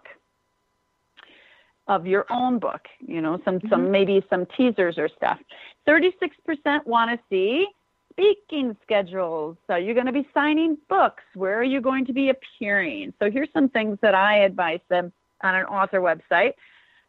of 1.89 2.07
your 2.07 2.25
own 2.31 2.59
book 2.59 2.81
you 3.07 3.21
know 3.21 3.39
some 3.45 3.61
some 3.69 3.91
maybe 3.91 4.25
some 4.31 4.47
teasers 4.57 4.97
or 4.97 5.09
stuff. 5.09 5.39
36% 5.87 6.87
want 6.87 7.11
to 7.11 7.19
see 7.29 7.67
speaking 8.15 8.77
schedules. 8.83 9.57
So 9.67 9.77
you're 9.77 9.95
going 9.95 10.07
to 10.07 10.13
be 10.13 10.27
signing 10.33 10.79
books. 10.89 11.23
Where 11.35 11.59
are 11.59 11.65
you 11.65 11.81
going 11.81 12.05
to 12.07 12.13
be 12.13 12.31
appearing? 12.31 13.13
So 13.21 13.31
here's 13.31 13.49
some 13.53 13.69
things 13.69 13.99
that 14.03 14.15
I 14.15 14.39
advise 14.39 14.81
them 14.89 15.13
on 15.43 15.55
an 15.55 15.65
author 15.67 16.01
website. 16.01 16.53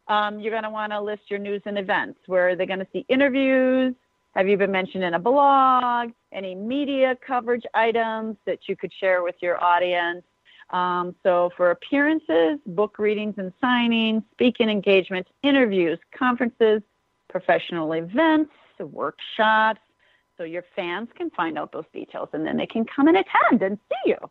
Um, 0.07 0.39
you're 0.39 0.51
going 0.51 0.63
to 0.63 0.69
want 0.69 0.91
to 0.91 1.01
list 1.01 1.23
your 1.29 1.39
news 1.39 1.61
and 1.65 1.77
events. 1.77 2.19
Where 2.27 2.49
are 2.49 2.55
they 2.55 2.65
going 2.65 2.79
to 2.79 2.87
see 2.91 3.05
interviews? 3.09 3.95
Have 4.35 4.47
you 4.47 4.57
been 4.57 4.71
mentioned 4.71 5.03
in 5.03 5.13
a 5.13 5.19
blog? 5.19 6.11
Any 6.31 6.55
media 6.55 7.17
coverage 7.25 7.63
items 7.73 8.35
that 8.45 8.67
you 8.67 8.75
could 8.75 8.91
share 8.99 9.23
with 9.23 9.35
your 9.41 9.63
audience? 9.63 10.23
Um, 10.71 11.15
so 11.23 11.51
for 11.55 11.71
appearances, 11.71 12.59
book 12.65 12.97
readings 12.99 13.35
and 13.37 13.53
signings, 13.63 14.23
speaking 14.31 14.69
engagements, 14.69 15.29
interviews, 15.43 15.99
conferences, 16.17 16.81
professional 17.29 17.93
events, 17.93 18.51
workshops, 18.79 19.79
so 20.37 20.43
your 20.43 20.63
fans 20.75 21.09
can 21.15 21.29
find 21.31 21.57
out 21.57 21.71
those 21.71 21.85
details 21.93 22.29
and 22.33 22.45
then 22.45 22.57
they 22.57 22.65
can 22.65 22.85
come 22.85 23.07
and 23.07 23.17
attend 23.17 23.61
and 23.61 23.77
see 23.89 24.11
you. 24.11 24.29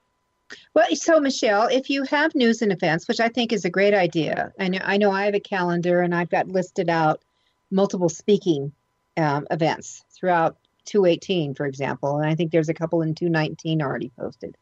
Well, 0.74 0.86
so 0.94 1.20
Michelle, 1.20 1.68
if 1.68 1.88
you 1.88 2.04
have 2.04 2.34
news 2.34 2.62
and 2.62 2.70
events, 2.70 3.08
which 3.08 3.20
I 3.20 3.28
think 3.28 3.52
is 3.52 3.64
a 3.64 3.70
great 3.70 3.94
idea, 3.94 4.52
I 4.58 4.68
know 4.68 4.80
I 4.82 4.96
know 4.98 5.10
I 5.10 5.24
have 5.24 5.34
a 5.34 5.40
calendar 5.40 6.00
and 6.00 6.14
I've 6.14 6.30
got 6.30 6.48
listed 6.48 6.88
out 6.88 7.22
multiple 7.70 8.08
speaking 8.08 8.72
um, 9.16 9.46
events 9.50 10.04
throughout 10.10 10.56
218, 10.84 11.54
for 11.54 11.66
example, 11.66 12.18
and 12.18 12.28
I 12.28 12.34
think 12.34 12.52
there's 12.52 12.68
a 12.68 12.74
couple 12.74 13.02
in 13.02 13.14
219 13.14 13.80
already 13.80 14.10
posted. 14.18 14.56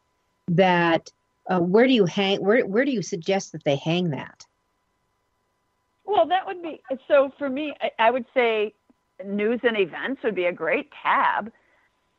That 0.49 1.11
uh, 1.49 1.61
where 1.61 1.87
do 1.87 1.93
you 1.93 2.07
hang? 2.07 2.43
Where 2.43 2.65
where 2.65 2.85
do 2.85 2.93
you 2.93 3.03
suggest 3.03 3.53
that 3.53 3.65
they 3.65 3.77
hang 3.77 4.11
that? 4.11 4.47
Well, 6.05 6.27
that 6.27 6.47
would 6.47 6.63
be 6.63 6.83
so 7.09 7.33
for 7.39 7.49
me. 7.49 7.75
I, 7.81 7.91
I 7.99 8.11
would 8.11 8.27
say 8.35 8.75
news 9.27 9.61
and 9.63 9.79
events 9.79 10.23
would 10.23 10.35
be 10.35 10.47
a 10.47 10.53
great 10.53 10.91
tab, 11.03 11.53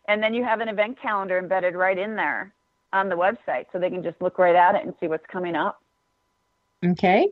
and 0.08 0.22
then 0.22 0.34
you 0.34 0.44
have 0.44 0.60
an 0.62 0.70
event 0.70 1.00
calendar 1.02 1.38
embedded 1.38 1.76
right 1.76 1.98
in 1.98 2.16
there 2.16 2.54
on 2.92 3.10
the 3.10 3.16
website, 3.16 3.66
so 3.72 3.80
they 3.80 3.90
can 3.90 4.04
just 4.04 4.22
look 4.22 4.38
right 4.38 4.56
at 4.56 4.76
it 4.76 4.86
and 4.86 4.94
see 5.00 5.08
what's 5.08 5.26
coming 5.28 5.56
up. 5.56 5.82
Okay. 6.86 7.30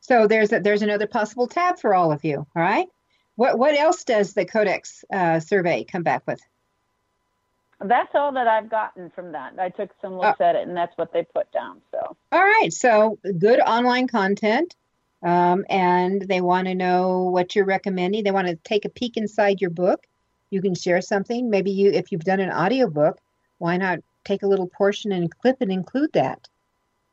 So 0.00 0.26
there's 0.26 0.52
a, 0.52 0.60
there's 0.60 0.82
another 0.82 1.06
possible 1.06 1.46
tab 1.46 1.78
for 1.78 1.94
all 1.94 2.10
of 2.10 2.24
you. 2.24 2.38
All 2.38 2.62
right. 2.62 2.88
What 3.36 3.58
what 3.58 3.74
else 3.74 4.04
does 4.04 4.34
the 4.34 4.44
Codex 4.44 5.04
uh, 5.12 5.40
survey 5.40 5.84
come 5.84 6.02
back 6.02 6.26
with? 6.26 6.40
That's 7.80 8.10
all 8.14 8.32
that 8.32 8.46
I've 8.46 8.68
gotten 8.68 9.10
from 9.10 9.32
that. 9.32 9.54
I 9.58 9.70
took 9.70 9.90
some 10.02 10.18
looks 10.18 10.40
at 10.40 10.54
it, 10.54 10.68
and 10.68 10.76
that's 10.76 10.96
what 10.98 11.12
they 11.12 11.22
put 11.22 11.50
down. 11.52 11.80
So 11.90 12.16
All 12.32 12.42
right. 12.42 12.72
So 12.72 13.18
good 13.38 13.60
online 13.60 14.08
content. 14.08 14.74
Um, 15.22 15.64
and 15.68 16.22
they 16.22 16.40
want 16.40 16.66
to 16.66 16.74
know 16.74 17.24
what 17.24 17.54
you're 17.54 17.66
recommending. 17.66 18.24
They 18.24 18.30
want 18.30 18.48
to 18.48 18.56
take 18.56 18.84
a 18.84 18.88
peek 18.88 19.16
inside 19.16 19.60
your 19.60 19.70
book. 19.70 20.06
You 20.48 20.62
can 20.62 20.74
share 20.74 21.00
something. 21.00 21.50
Maybe 21.50 21.70
you, 21.70 21.90
if 21.90 22.10
you've 22.10 22.24
done 22.24 22.40
an 22.40 22.50
audiobook, 22.50 23.18
why 23.58 23.76
not 23.76 23.98
take 24.24 24.42
a 24.42 24.46
little 24.46 24.66
portion 24.66 25.12
and 25.12 25.30
clip 25.30 25.60
and 25.60 25.70
include 25.70 26.12
that? 26.14 26.48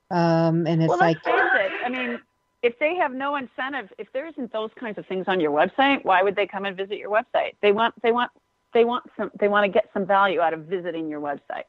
Um, 0.10 0.66
and 0.66 0.82
it's 0.82 0.90
well, 0.90 1.00
like, 1.00 1.18
let's 1.26 1.38
face 1.38 1.72
it. 1.72 1.72
I 1.86 1.90
mean, 1.90 2.20
if 2.64 2.80
they 2.80 2.96
have 2.96 3.14
no 3.14 3.36
incentive, 3.36 3.92
if 3.98 4.12
there 4.14 4.26
isn't 4.26 4.54
those 4.54 4.72
kinds 4.80 4.98
of 4.98 5.06
things 5.06 5.26
on 5.28 5.40
your 5.40 5.52
website, 5.52 6.06
why 6.06 6.24
would 6.24 6.36
they 6.36 6.48
come 6.48 6.66
and 6.66 6.76
visit 6.78 6.98
your 6.98 7.12
website? 7.12 7.56
They 7.62 7.74
want, 7.74 7.94
they 8.02 8.14
want, 8.14 8.32
they 8.74 8.86
want 8.86 9.06
some, 9.18 9.32
they 9.40 9.50
want 9.50 9.66
to 9.66 9.70
get 9.70 9.90
some 9.94 10.06
value 10.06 10.40
out 10.40 10.54
of 10.54 10.62
visiting 10.62 11.10
your 11.10 11.20
website. 11.20 11.66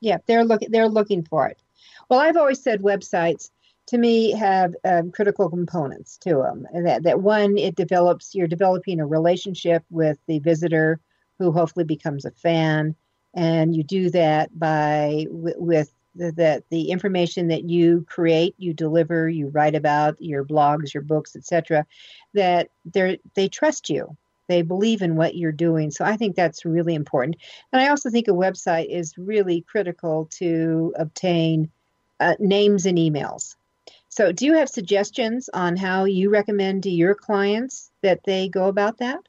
yeah, 0.00 0.18
they're 0.26 0.44
looking, 0.44 0.70
they're 0.70 0.88
looking 0.88 1.22
for 1.24 1.46
it. 1.46 1.58
Well, 2.08 2.20
I've 2.20 2.36
always 2.36 2.62
said 2.62 2.82
websites 2.82 3.50
to 3.86 3.98
me 3.98 4.32
have 4.32 4.74
um, 4.84 5.10
critical 5.12 5.48
components 5.48 6.16
to 6.18 6.36
them. 6.36 6.66
That, 6.72 7.04
that 7.04 7.20
one, 7.20 7.56
it 7.56 7.76
develops, 7.76 8.34
you're 8.34 8.48
developing 8.48 9.00
a 9.00 9.06
relationship 9.06 9.84
with 9.90 10.18
the 10.26 10.38
visitor 10.40 11.00
who 11.38 11.52
hopefully 11.52 11.84
becomes 11.84 12.24
a 12.24 12.30
fan. 12.30 12.96
And 13.34 13.76
you 13.76 13.84
do 13.84 14.10
that 14.10 14.58
by 14.58 15.26
with, 15.30 15.92
the, 16.16 16.32
the, 16.32 16.64
the 16.70 16.90
information 16.90 17.48
that 17.48 17.68
you 17.68 18.04
create, 18.08 18.54
you 18.58 18.72
deliver, 18.72 19.28
you 19.28 19.48
write 19.48 19.74
about 19.74 20.20
your 20.20 20.44
blogs, 20.44 20.94
your 20.94 21.02
books, 21.02 21.36
etc. 21.36 21.86
That 22.34 22.70
they 22.84 23.20
they 23.34 23.48
trust 23.48 23.90
you, 23.90 24.16
they 24.48 24.62
believe 24.62 25.02
in 25.02 25.16
what 25.16 25.36
you're 25.36 25.52
doing. 25.52 25.90
So 25.90 26.04
I 26.04 26.16
think 26.16 26.34
that's 26.34 26.64
really 26.64 26.94
important. 26.94 27.36
And 27.72 27.82
I 27.82 27.88
also 27.88 28.10
think 28.10 28.28
a 28.28 28.32
website 28.32 28.88
is 28.88 29.18
really 29.18 29.60
critical 29.62 30.26
to 30.38 30.94
obtain 30.96 31.70
uh, 32.18 32.34
names 32.38 32.86
and 32.86 32.98
emails. 32.98 33.56
So, 34.16 34.32
do 34.32 34.46
you 34.46 34.54
have 34.54 34.70
suggestions 34.70 35.50
on 35.52 35.76
how 35.76 36.04
you 36.04 36.30
recommend 36.30 36.84
to 36.84 36.90
your 36.90 37.14
clients 37.14 37.90
that 38.00 38.24
they 38.24 38.48
go 38.48 38.68
about 38.68 38.96
that? 38.96 39.20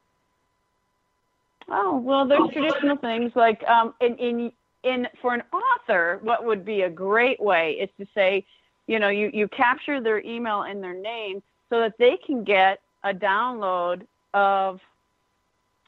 Oh 1.68 1.98
well, 1.98 2.26
there's 2.26 2.50
traditional 2.54 2.96
things 2.96 3.34
like 3.36 3.62
um, 3.68 3.94
in 4.00 4.16
in 4.16 4.52
in 4.84 5.10
for 5.22 5.34
an 5.34 5.44
author, 5.52 6.20
what 6.22 6.46
would 6.46 6.64
be 6.64 6.84
a 6.84 6.90
great 6.90 7.38
way 7.42 7.74
is 7.74 7.90
to 8.00 8.08
say, 8.16 8.46
you 8.88 8.98
know, 8.98 9.10
you 9.10 9.30
you 9.34 9.50
capture 9.50 10.00
their 10.00 10.22
email 10.24 10.62
and 10.62 10.82
their 10.82 10.94
name 10.94 11.44
so 11.70 11.82
that 11.82 11.98
they 12.00 12.18
can 12.26 12.46
get 12.46 12.80
a 13.04 13.14
download 13.14 14.08
of 14.34 14.80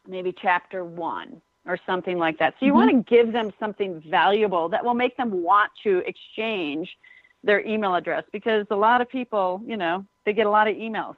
maybe 0.06 0.36
chapter 0.42 0.84
one 0.84 1.42
or 1.66 1.80
something 1.86 2.18
like 2.18 2.38
that. 2.40 2.54
So 2.60 2.66
you 2.66 2.74
want 2.74 2.92
to 2.92 3.16
give 3.16 3.32
them 3.32 3.54
something 3.62 4.04
valuable 4.10 4.68
that 4.68 4.84
will 4.84 4.94
make 4.94 5.16
them 5.16 5.42
want 5.42 5.72
to 5.84 6.00
exchange 6.06 6.98
their 7.44 7.66
email 7.66 7.96
address 7.96 8.24
because 8.32 8.66
a 8.72 8.76
lot 8.76 9.02
of 9.02 9.10
people, 9.10 9.62
you 9.66 9.78
know, 9.78 10.06
they 10.26 10.34
get 10.34 10.46
a 10.46 10.50
lot 10.50 10.68
of 10.68 10.76
emails. 10.76 11.16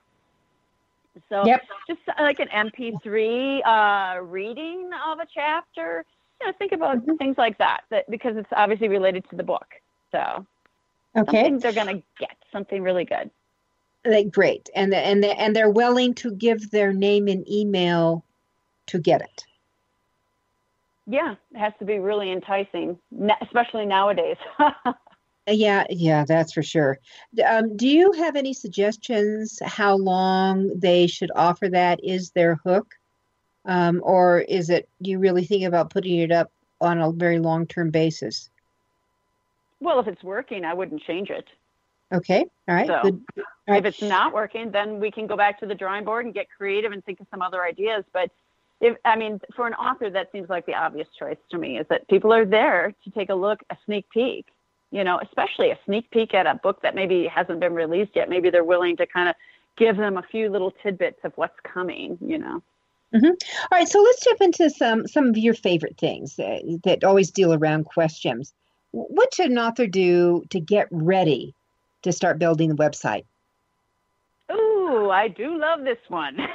So 1.29 1.47
Yep. 1.47 1.61
just 1.87 1.99
like 2.19 2.39
an 2.39 2.47
MP3 2.49 3.61
uh, 3.65 4.21
reading 4.21 4.89
of 5.11 5.19
a 5.19 5.27
chapter, 5.33 6.05
you 6.39 6.47
know, 6.47 6.53
think 6.57 6.71
about 6.71 6.99
things 7.17 7.35
like 7.37 7.57
that, 7.57 7.81
that 7.89 8.09
because 8.09 8.37
it's 8.37 8.49
obviously 8.55 8.87
related 8.87 9.25
to 9.29 9.35
the 9.35 9.43
book. 9.43 9.67
So 10.11 10.45
Okay, 11.17 11.43
something 11.43 11.59
they're 11.59 11.73
going 11.73 11.87
to 11.87 12.03
get, 12.19 12.37
something 12.51 12.81
really 12.81 13.05
good. 13.05 13.29
Like, 14.05 14.31
great, 14.31 14.69
and 14.75 14.91
the, 14.91 14.97
and 14.97 15.23
the, 15.23 15.39
and 15.39 15.55
they're 15.55 15.69
willing 15.69 16.13
to 16.15 16.31
give 16.31 16.71
their 16.71 16.91
name 16.93 17.27
and 17.27 17.47
email 17.49 18.25
to 18.87 18.99
get 18.99 19.21
it. 19.21 19.45
Yeah, 21.07 21.35
it 21.51 21.57
has 21.57 21.73
to 21.79 21.85
be 21.85 21.99
really 21.99 22.31
enticing, 22.31 22.97
especially 23.41 23.85
nowadays. 23.85 24.37
Yeah, 25.47 25.85
yeah, 25.89 26.23
that's 26.25 26.53
for 26.53 26.63
sure. 26.63 26.99
Um, 27.45 27.75
do 27.75 27.87
you 27.87 28.11
have 28.13 28.35
any 28.35 28.53
suggestions 28.53 29.59
how 29.63 29.95
long 29.95 30.79
they 30.79 31.07
should 31.07 31.31
offer 31.35 31.67
that? 31.69 31.99
Is 32.03 32.31
their 32.31 32.55
hook, 32.63 32.93
um, 33.65 34.01
or 34.03 34.39
is 34.39 34.69
it? 34.69 34.87
Do 35.01 35.09
you 35.09 35.19
really 35.19 35.45
think 35.45 35.63
about 35.63 35.89
putting 35.89 36.19
it 36.19 36.31
up 36.31 36.51
on 36.79 36.99
a 36.99 37.11
very 37.11 37.39
long-term 37.39 37.89
basis? 37.89 38.49
well, 39.81 39.99
if 39.99 40.07
it's 40.07 40.23
working, 40.23 40.63
I 40.63 40.73
wouldn't 40.73 41.01
change 41.01 41.29
it. 41.29 41.45
Okay, 42.13 42.45
all 42.67 42.75
right, 42.75 42.87
So, 42.87 43.01
good. 43.03 43.23
All 43.37 43.43
right. 43.67 43.85
If 43.85 43.85
it's 43.85 44.01
not 44.01 44.33
working, 44.33 44.71
then 44.71 44.99
we 44.99 45.11
can 45.11 45.27
go 45.27 45.35
back 45.35 45.59
to 45.61 45.65
the 45.65 45.75
drawing 45.75 46.05
board 46.05 46.25
and 46.25 46.33
get 46.33 46.47
creative 46.55 46.91
and 46.91 47.03
think 47.03 47.19
of 47.19 47.27
some 47.31 47.41
other 47.41 47.63
ideas. 47.63 48.03
But 48.13 48.29
if 48.79 48.97
I 49.05 49.15
mean, 49.15 49.39
for 49.55 49.65
an 49.65 49.73
author, 49.73 50.09
that 50.09 50.31
seems 50.31 50.49
like 50.49 50.65
the 50.65 50.75
obvious 50.75 51.07
choice 51.17 51.37
to 51.51 51.57
me 51.57 51.77
is 51.77 51.87
that 51.89 52.07
people 52.07 52.33
are 52.33 52.45
there 52.45 52.93
to 53.03 53.11
take 53.11 53.29
a 53.29 53.35
look, 53.35 53.59
a 53.69 53.77
sneak 53.85 54.09
peek. 54.09 54.45
You 54.91 55.03
know, 55.03 55.19
especially 55.23 55.71
a 55.71 55.79
sneak 55.85 56.11
peek 56.11 56.33
at 56.33 56.45
a 56.45 56.55
book 56.55 56.81
that 56.81 56.95
maybe 56.95 57.27
hasn't 57.27 57.59
been 57.59 57.73
released 57.73 58.11
yet. 58.15 58.29
Maybe 58.29 58.49
they're 58.49 58.63
willing 58.63 58.97
to 58.97 59.07
kind 59.07 59.29
of 59.29 59.35
give 59.77 59.97
them 59.97 60.17
a 60.17 60.23
few 60.23 60.49
little 60.49 60.71
tidbits 60.83 61.19
of 61.23 61.31
what's 61.35 61.59
coming. 61.63 62.17
You 62.21 62.37
know. 62.37 62.61
All 63.13 63.77
right, 63.77 63.87
so 63.87 64.01
let's 64.01 64.23
jump 64.23 64.41
into 64.41 64.69
some 64.69 65.07
some 65.07 65.27
of 65.27 65.37
your 65.37 65.53
favorite 65.53 65.97
things 65.97 66.39
uh, 66.39 66.59
that 66.83 67.03
always 67.03 67.31
deal 67.31 67.53
around 67.53 67.85
questions. 67.85 68.53
What 68.91 69.33
should 69.33 69.51
an 69.51 69.57
author 69.57 69.87
do 69.87 70.43
to 70.49 70.59
get 70.59 70.87
ready 70.91 71.53
to 72.03 72.11
start 72.11 72.39
building 72.39 72.69
the 72.69 72.75
website? 72.75 73.25
Ooh, 74.81 75.09
I 75.11 75.27
do 75.27 75.57
love 75.59 75.83
this 75.83 75.97
one. 76.09 76.37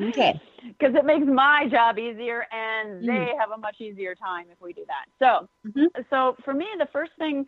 Okay. 0.00 0.40
Because 0.78 0.94
it 0.94 1.04
makes 1.04 1.26
my 1.26 1.68
job 1.70 1.98
easier 1.98 2.46
and 2.50 3.06
they 3.06 3.32
have 3.38 3.50
a 3.50 3.58
much 3.58 3.80
easier 3.80 4.14
time 4.14 4.46
if 4.50 4.60
we 4.60 4.72
do 4.72 4.84
that. 4.86 5.06
So, 5.18 5.48
Mhm. 5.66 5.88
so 6.10 6.36
for 6.44 6.54
me, 6.54 6.66
the 6.78 6.86
first 6.92 7.12
thing 7.18 7.46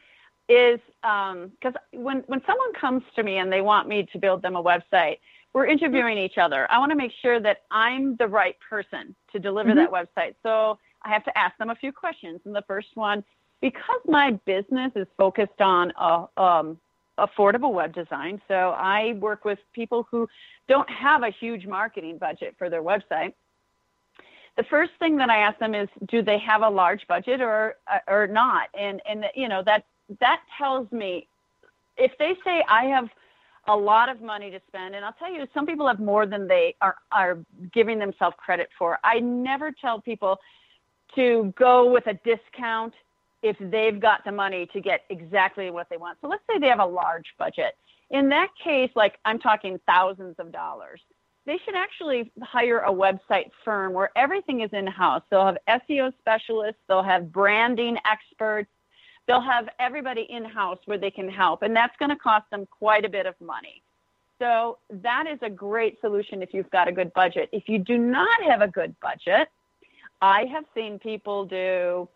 is 0.48 0.78
because 1.02 1.74
when, 1.92 2.18
when 2.26 2.42
someone 2.46 2.72
comes 2.74 3.02
to 3.16 3.22
me 3.22 3.38
and 3.38 3.50
they 3.50 3.62
want 3.62 3.88
me 3.88 4.06
to 4.12 4.18
build 4.18 4.42
them 4.42 4.56
a 4.56 4.62
website, 4.62 5.18
we're 5.54 5.66
interviewing 5.66 6.18
each 6.18 6.36
other. 6.38 6.70
I 6.70 6.78
want 6.78 6.90
to 6.92 6.96
make 6.96 7.12
sure 7.22 7.40
that 7.40 7.58
I'm 7.70 8.16
the 8.16 8.28
right 8.28 8.56
person 8.68 9.16
to 9.32 9.38
deliver 9.38 9.70
Mm-hmm. 9.70 9.78
that 9.78 9.90
website. 9.90 10.34
So 10.42 10.78
I 11.02 11.08
have 11.08 11.24
to 11.24 11.38
ask 11.38 11.56
them 11.56 11.70
a 11.70 11.74
few 11.74 11.92
questions. 11.92 12.40
And 12.44 12.54
the 12.54 12.64
first 12.66 12.88
one, 12.94 13.24
because 13.62 14.00
my 14.06 14.32
business 14.44 14.92
is 14.94 15.06
focused 15.16 15.60
on 15.60 15.92
uh, 15.98 16.26
um, 16.36 16.78
affordable 17.18 17.72
web 17.72 17.94
design, 17.94 18.40
so 18.48 18.74
I 18.76 19.14
work 19.14 19.44
with 19.44 19.58
people 19.72 20.06
who 20.10 20.28
don't 20.68 20.88
have 20.90 21.22
a 21.22 21.30
huge 21.30 21.66
marketing 21.66 22.18
budget 22.18 22.54
for 22.58 22.68
their 22.68 22.82
website. 22.82 23.32
The 24.56 24.64
first 24.64 24.92
thing 24.98 25.16
that 25.18 25.28
I 25.28 25.38
ask 25.38 25.58
them 25.58 25.74
is, 25.74 25.88
do 26.08 26.22
they 26.22 26.38
have 26.38 26.62
a 26.62 26.68
large 26.68 27.06
budget 27.06 27.40
or 27.40 27.76
uh, 27.92 27.98
or 28.08 28.26
not? 28.26 28.68
And 28.78 29.00
and 29.08 29.26
you 29.34 29.48
know 29.48 29.62
that 29.64 29.84
that 30.20 30.40
tells 30.56 30.90
me 30.92 31.28
if 31.96 32.12
they 32.18 32.34
say 32.44 32.62
I 32.68 32.84
have 32.84 33.08
a 33.68 33.76
lot 33.76 34.08
of 34.08 34.20
money 34.22 34.50
to 34.50 34.60
spend, 34.68 34.94
and 34.94 35.04
I'll 35.04 35.14
tell 35.14 35.32
you, 35.32 35.46
some 35.52 35.66
people 35.66 35.86
have 35.88 36.00
more 36.00 36.26
than 36.26 36.46
they 36.46 36.74
are 36.80 36.96
are 37.12 37.38
giving 37.72 37.98
themselves 37.98 38.36
credit 38.38 38.68
for. 38.78 38.98
I 39.04 39.20
never 39.20 39.72
tell 39.72 40.00
people 40.00 40.38
to 41.14 41.52
go 41.58 41.90
with 41.90 42.06
a 42.06 42.14
discount 42.24 42.94
if 43.48 43.56
they've 43.60 43.98
got 43.98 44.24
the 44.24 44.32
money 44.32 44.66
to 44.72 44.80
get 44.80 45.02
exactly 45.10 45.70
what 45.70 45.88
they 45.90 45.96
want. 45.96 46.18
So 46.20 46.28
let's 46.28 46.42
say 46.50 46.58
they 46.58 46.68
have 46.68 46.80
a 46.80 46.86
large 46.86 47.26
budget. 47.38 47.76
In 48.10 48.28
that 48.30 48.48
case, 48.62 48.90
like 48.94 49.18
I'm 49.24 49.38
talking 49.38 49.80
thousands 49.86 50.36
of 50.38 50.52
dollars, 50.52 51.00
they 51.44 51.58
should 51.64 51.76
actually 51.76 52.32
hire 52.42 52.80
a 52.80 52.92
website 52.92 53.50
firm 53.64 53.92
where 53.92 54.10
everything 54.16 54.60
is 54.60 54.70
in 54.72 54.86
house. 54.86 55.22
They'll 55.30 55.46
have 55.46 55.58
SEO 55.68 56.12
specialists, 56.18 56.80
they'll 56.88 57.02
have 57.02 57.32
branding 57.32 57.98
experts, 58.04 58.70
they'll 59.26 59.40
have 59.40 59.68
everybody 59.78 60.22
in 60.28 60.44
house 60.44 60.78
where 60.86 60.98
they 60.98 61.10
can 61.10 61.28
help. 61.28 61.62
And 61.62 61.74
that's 61.74 61.96
going 61.98 62.10
to 62.10 62.16
cost 62.16 62.50
them 62.50 62.66
quite 62.66 63.04
a 63.04 63.08
bit 63.08 63.26
of 63.26 63.34
money. 63.40 63.82
So 64.38 64.78
that 64.90 65.24
is 65.26 65.38
a 65.42 65.48
great 65.48 66.00
solution 66.00 66.42
if 66.42 66.52
you've 66.52 66.70
got 66.70 66.88
a 66.88 66.92
good 66.92 67.12
budget. 67.14 67.48
If 67.52 67.68
you 67.68 67.78
do 67.78 67.96
not 67.96 68.42
have 68.42 68.60
a 68.60 68.68
good 68.68 68.94
budget, 69.00 69.48
I 70.20 70.44
have 70.52 70.64
seen 70.74 70.98
people 70.98 71.44
do, 71.44 72.08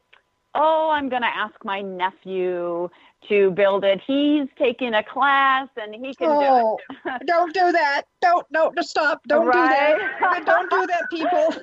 oh, 0.55 0.91
I'm 0.91 1.09
going 1.09 1.23
to 1.23 1.29
ask 1.29 1.55
my 1.65 1.81
nephew 1.81 2.89
to 3.29 3.51
build 3.53 3.85
it. 3.85 4.01
He's 4.07 4.49
taking 4.59 4.95
a 4.95 5.03
class 5.03 5.69
and 5.77 5.95
he 5.95 6.15
can 6.15 6.29
Oh, 6.31 6.41
do 6.41 6.89
it. 6.97 6.99
Oh, 7.07 7.19
don't 7.27 7.55
do 7.55 7.73
that. 7.73 8.03
Don't, 8.23 8.47
no, 8.51 8.73
no, 8.75 8.83
stop. 8.83 9.21
Don't 9.27 9.47
do 9.47 9.53
that. 9.53 10.43
Don't 10.47 10.71
do 10.71 10.87
that, 10.87 11.11
people. 11.11 11.55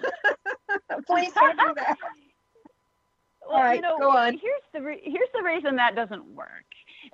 Please 1.07 1.31
don't 1.33 1.57
do 1.57 1.73
that. 1.75 1.97
Well, 3.49 3.55
All 3.59 3.63
right, 3.63 3.75
you 3.77 3.81
know, 3.81 3.97
go 3.97 4.09
on. 4.09 4.33
Here's 4.33 4.61
the 4.73 4.81
re- 4.81 5.01
here's 5.01 5.29
the 5.33 5.41
reason 5.41 5.77
that 5.77 5.95
doesn't 5.95 6.25
work. 6.35 6.65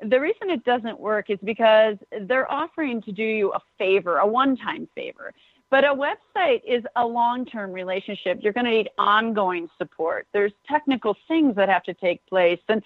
The 0.02 0.20
reason 0.20 0.50
it 0.50 0.64
doesn't 0.64 1.00
work 1.00 1.30
is 1.30 1.38
because 1.44 1.98
they're 2.22 2.52
offering 2.52 3.04
to 3.04 3.12
do 3.12 3.22
you 3.22 3.52
a 3.54 3.60
favor, 3.78 4.18
a 4.18 4.26
one-time 4.26 4.90
favor. 4.96 5.32
But 5.74 5.86
a 5.86 5.88
website 5.88 6.62
is 6.68 6.84
a 6.96 7.04
long-term 7.04 7.72
relationship. 7.72 8.38
You're 8.44 8.54
going 8.54 8.68
to 8.68 8.72
need 8.72 8.92
ongoing 9.00 9.68
support. 9.80 10.28
There's 10.32 10.52
technical 10.70 11.18
things 11.28 11.56
that 11.56 11.68
have 11.68 11.82
to 11.86 11.96
take 11.96 12.24
place, 12.28 12.60
and 12.70 12.84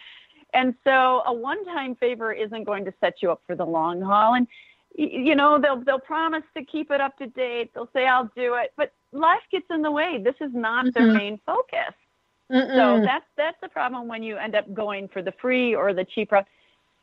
and 0.53 0.73
so 0.85 1.21
a 1.25 1.33
one-time 1.33 1.95
favor 1.95 2.31
isn't 2.31 2.63
going 2.63 2.85
to 2.85 2.93
set 3.01 3.15
you 3.21 3.29
up 3.29 3.41
for 3.45 3.57
the 3.57 3.65
long 3.65 4.01
haul. 4.01 4.35
And 4.35 4.47
you 4.95 5.35
know 5.35 5.59
they'll 5.59 5.83
they'll 5.83 5.99
promise 5.99 6.43
to 6.55 6.63
keep 6.63 6.89
it 6.89 7.01
up 7.01 7.17
to 7.17 7.27
date. 7.27 7.71
They'll 7.73 7.89
say 7.91 8.07
I'll 8.07 8.31
do 8.37 8.53
it, 8.53 8.71
but 8.77 8.93
life 9.11 9.43
gets 9.51 9.65
in 9.69 9.81
the 9.81 9.91
way. 9.91 10.21
This 10.23 10.35
is 10.39 10.51
not 10.53 10.93
their 10.93 11.07
Mhm. 11.07 11.13
main 11.13 11.37
focus. 11.45 11.93
So 12.49 12.55
Mm-mm. 12.55 13.03
that's 13.03 13.25
that's 13.35 13.59
the 13.59 13.67
problem 13.67 14.07
when 14.07 14.23
you 14.23 14.37
end 14.37 14.55
up 14.55 14.73
going 14.73 15.09
for 15.09 15.21
the 15.21 15.33
free 15.41 15.75
or 15.75 15.91
the 15.93 16.05
cheap 16.05 16.31
route. 16.31 16.47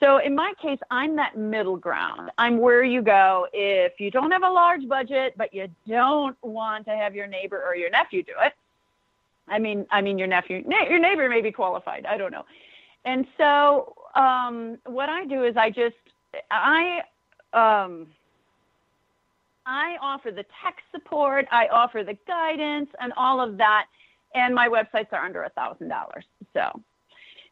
So 0.01 0.19
in 0.19 0.35
my 0.35 0.53
case, 0.61 0.79
I'm 0.91 1.17
that 1.17 1.37
middle 1.37 1.77
ground. 1.77 2.31
I'm 2.37 2.59
where 2.59 2.83
you 2.83 3.01
go 3.01 3.47
if 3.53 4.01
you 4.01 4.11
don't 4.11 4.33
have 4.33 4.43
a 4.43 4.51
large 4.51 4.87
budget, 4.89 5.35
but 5.37 5.55
you 5.55 5.69
don't 5.89 6.37
want 6.43 6.85
to 6.87 6.91
have 6.93 7.15
your 7.15 7.27
neighbor 7.27 7.63
or 7.65 7.77
your 7.77 7.91
nephew 7.91 8.23
do 8.23 8.33
it. 8.41 8.53
I 9.49 9.59
mean, 9.59 9.87
I 9.91 10.01
mean 10.01 10.19
your 10.19 10.29
nephew, 10.29 10.65
your 10.69 10.99
neighbor 10.99 11.29
may 11.29 11.41
be 11.41 11.53
qualified. 11.53 12.07
I 12.07 12.17
don't 12.17 12.33
know. 12.33 12.45
And 13.05 13.27
so 13.37 13.95
um, 14.15 14.79
what 14.85 15.09
I 15.09 15.27
do 15.27 15.45
is 15.45 15.57
I 15.57 15.71
just 15.71 15.97
I 16.51 17.03
um, 17.53 18.07
I 19.67 19.97
offer 20.03 20.31
the 20.31 20.45
tech 20.63 20.77
support, 20.93 21.47
I 21.51 21.69
offer 21.69 22.03
the 22.05 22.17
guidance, 22.27 22.89
and 23.01 23.13
all 23.17 23.41
of 23.41 23.57
that. 23.59 23.87
And 24.35 24.55
my 24.55 24.69
websites 24.69 25.13
are 25.13 25.25
under 25.25 25.45
a 25.45 25.51
thousand 25.51 25.89
dollars. 25.89 26.25
So 26.55 26.81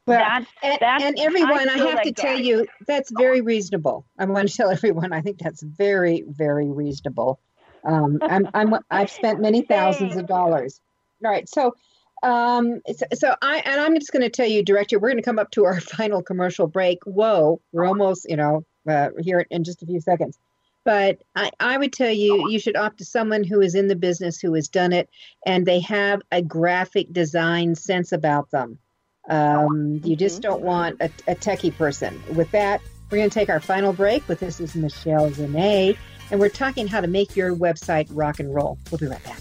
Well, 0.07 0.19
that's 0.19 0.47
and, 0.63 0.79
that's 0.81 1.05
and 1.05 1.19
everyone, 1.21 1.69
I, 1.69 1.75
feel 1.75 1.87
have 1.89 2.03
to 2.03 2.09
like 2.09 2.17
tell 2.17 2.39
you, 2.39 2.67
that's 2.87 3.11
very 3.13 3.41
reasonable. 3.41 4.05
I 4.19 4.25
want 4.25 4.49
to 4.49 4.57
tell 4.57 4.71
everyone, 4.73 5.13
I 5.13 5.21
think 5.21 5.39
that's 5.39 5.63
very, 5.63 6.25
very 6.27 6.69
reasonable. 6.69 7.39
Um, 7.85 8.19
I'm, 8.21 8.49
I'm, 8.53 8.75
I've 8.91 9.11
spent 9.11 9.41
many 9.41 9.63
thousands 9.63 10.17
of 10.17 10.27
dollars. 10.27 10.81
All 11.25 11.31
right, 11.31 11.49
so, 11.49 11.77
um, 12.25 12.81
so, 12.93 13.07
so 13.15 13.35
I, 13.43 13.59
and 13.59 13.81
I'm 13.81 13.95
just 13.95 14.13
going 14.13 14.23
to 14.23 14.31
tell 14.31 14.47
you, 14.47 14.65
director, 14.65 14.99
we're 14.99 15.11
going 15.11 15.23
to 15.23 15.29
come 15.29 15.39
up 15.39 15.53
to 15.53 15.67
our 15.67 15.81
final 15.81 16.23
commercial 16.23 16.67
break. 16.67 16.99
Whoa, 17.05 17.61
we're 17.71 17.87
almost, 17.87 18.27
you 18.29 18.37
know, 18.37 18.65
uh, 18.89 19.11
here 19.21 19.47
in 19.51 19.63
just 19.63 19.83
a 19.83 19.87
few 19.87 20.01
seconds. 20.01 20.37
But 20.85 21.23
I, 21.37 21.53
I 21.61 21.79
would 21.79 21.93
tell 21.93 22.11
you, 22.11 22.51
you 22.51 22.59
should 22.59 22.77
opt 22.77 22.99
to 22.99 23.05
someone 23.05 23.45
who 23.45 23.61
is 23.61 23.77
in 23.77 23.87
the 23.87 23.95
business, 23.95 24.41
who 24.41 24.53
has 24.55 24.67
done 24.67 24.93
it, 24.93 25.09
and 25.47 25.65
they 25.65 25.79
have 25.81 26.23
a 26.33 26.43
graphic 26.43 27.13
design 27.13 27.77
sense 27.77 28.11
about 28.11 28.51
them. 28.51 28.79
Um, 29.29 30.01
you 30.05 30.17
just 30.17 30.43
don't 30.43 30.63
want 30.63 31.01
a, 31.01 31.11
a 31.27 31.35
techie 31.35 31.75
person. 31.75 32.21
With 32.35 32.51
that, 32.51 32.81
we're 33.11 33.19
going 33.19 33.31
to 33.31 33.35
take 33.35 33.49
our 33.49 33.61
final 33.61 33.93
break. 33.93 34.27
With 34.29 34.41
this 34.41 34.61
is 34.61 34.75
Michelle 34.75 35.31
Renee, 35.31 35.97
and 36.31 36.41
we're 36.41 36.49
talking 36.49 36.89
how 36.89 37.01
to 37.01 37.07
make 37.07 37.37
your 37.37 37.55
website 37.55 38.09
rock 38.11 38.41
and 38.41 38.55
roll. 38.55 38.79
We'll 38.91 38.99
be 38.99 39.07
right 39.07 39.23
back. 39.25 39.41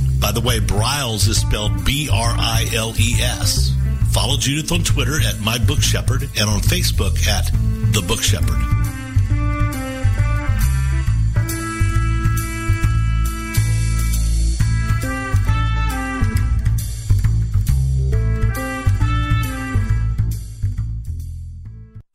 By 0.21 0.31
the 0.31 0.39
way, 0.39 0.59
Briles 0.59 1.27
is 1.27 1.41
spelled 1.41 1.83
B-R-I-L-E-S. 1.83 3.73
Follow 4.11 4.37
Judith 4.37 4.71
on 4.71 4.83
Twitter 4.83 5.19
at 5.19 5.39
My 5.39 5.57
Book 5.57 5.81
Shepherd 5.81 6.21
and 6.21 6.49
on 6.49 6.59
Facebook 6.61 7.27
at 7.27 7.51
The 7.93 8.03
Book 8.07 8.21
Shepherd. 8.21 8.80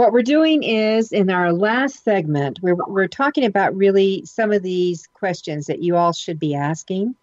what 0.00 0.14
we're 0.14 0.22
doing 0.22 0.62
is 0.62 1.12
in 1.12 1.28
our 1.28 1.52
last 1.52 2.02
segment, 2.02 2.58
we're, 2.62 2.74
we're 2.88 3.06
talking 3.06 3.44
about 3.44 3.76
really 3.76 4.24
some 4.24 4.50
of 4.50 4.62
these 4.62 5.06
questions 5.12 5.66
that 5.66 5.82
you 5.82 5.94
all 5.94 6.14
should 6.14 6.40
be 6.40 6.54
asking. 6.54 7.14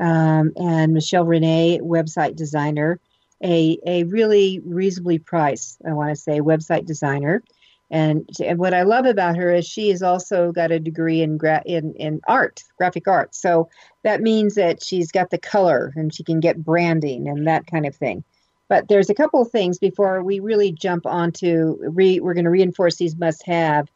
Um, 0.00 0.52
and 0.56 0.92
Michelle 0.94 1.24
Renee, 1.24 1.78
website 1.80 2.34
designer, 2.34 2.98
a, 3.40 3.78
a 3.86 4.02
really 4.02 4.60
reasonably 4.64 5.20
priced, 5.20 5.78
I 5.86 5.92
want 5.92 6.10
to 6.10 6.16
say, 6.16 6.40
website 6.40 6.86
designer. 6.86 7.44
And, 7.88 8.28
and 8.44 8.58
what 8.58 8.74
I 8.74 8.82
love 8.82 9.06
about 9.06 9.36
her 9.36 9.54
is 9.54 9.64
she 9.64 9.90
has 9.90 10.02
also 10.02 10.50
got 10.50 10.72
a 10.72 10.80
degree 10.80 11.22
in, 11.22 11.36
gra- 11.36 11.62
in 11.64 11.94
in 11.94 12.20
art, 12.26 12.64
graphic 12.78 13.06
art. 13.06 13.36
So 13.36 13.68
that 14.02 14.22
means 14.22 14.56
that 14.56 14.82
she's 14.82 15.12
got 15.12 15.30
the 15.30 15.38
color 15.38 15.92
and 15.94 16.12
she 16.12 16.24
can 16.24 16.40
get 16.40 16.64
branding 16.64 17.28
and 17.28 17.46
that 17.46 17.68
kind 17.68 17.86
of 17.86 17.94
thing. 17.94 18.24
But 18.68 18.88
there's 18.88 19.10
a 19.10 19.14
couple 19.14 19.40
of 19.40 19.50
things 19.50 19.78
before 19.78 20.22
we 20.22 20.40
really 20.40 20.72
jump 20.72 21.06
onto 21.06 21.78
re, 21.80 22.20
we're 22.20 22.34
going 22.34 22.44
to 22.44 22.50
reinforce 22.50 22.96
these 22.96 23.16
must 23.16 23.46
have. 23.46 23.88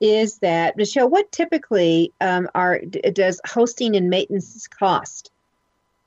Is 0.00 0.38
that 0.38 0.76
Michelle? 0.76 1.08
What 1.08 1.32
typically 1.32 2.12
um, 2.20 2.48
are 2.54 2.80
does 2.80 3.40
hosting 3.46 3.96
and 3.96 4.10
maintenance 4.10 4.66
cost 4.66 5.30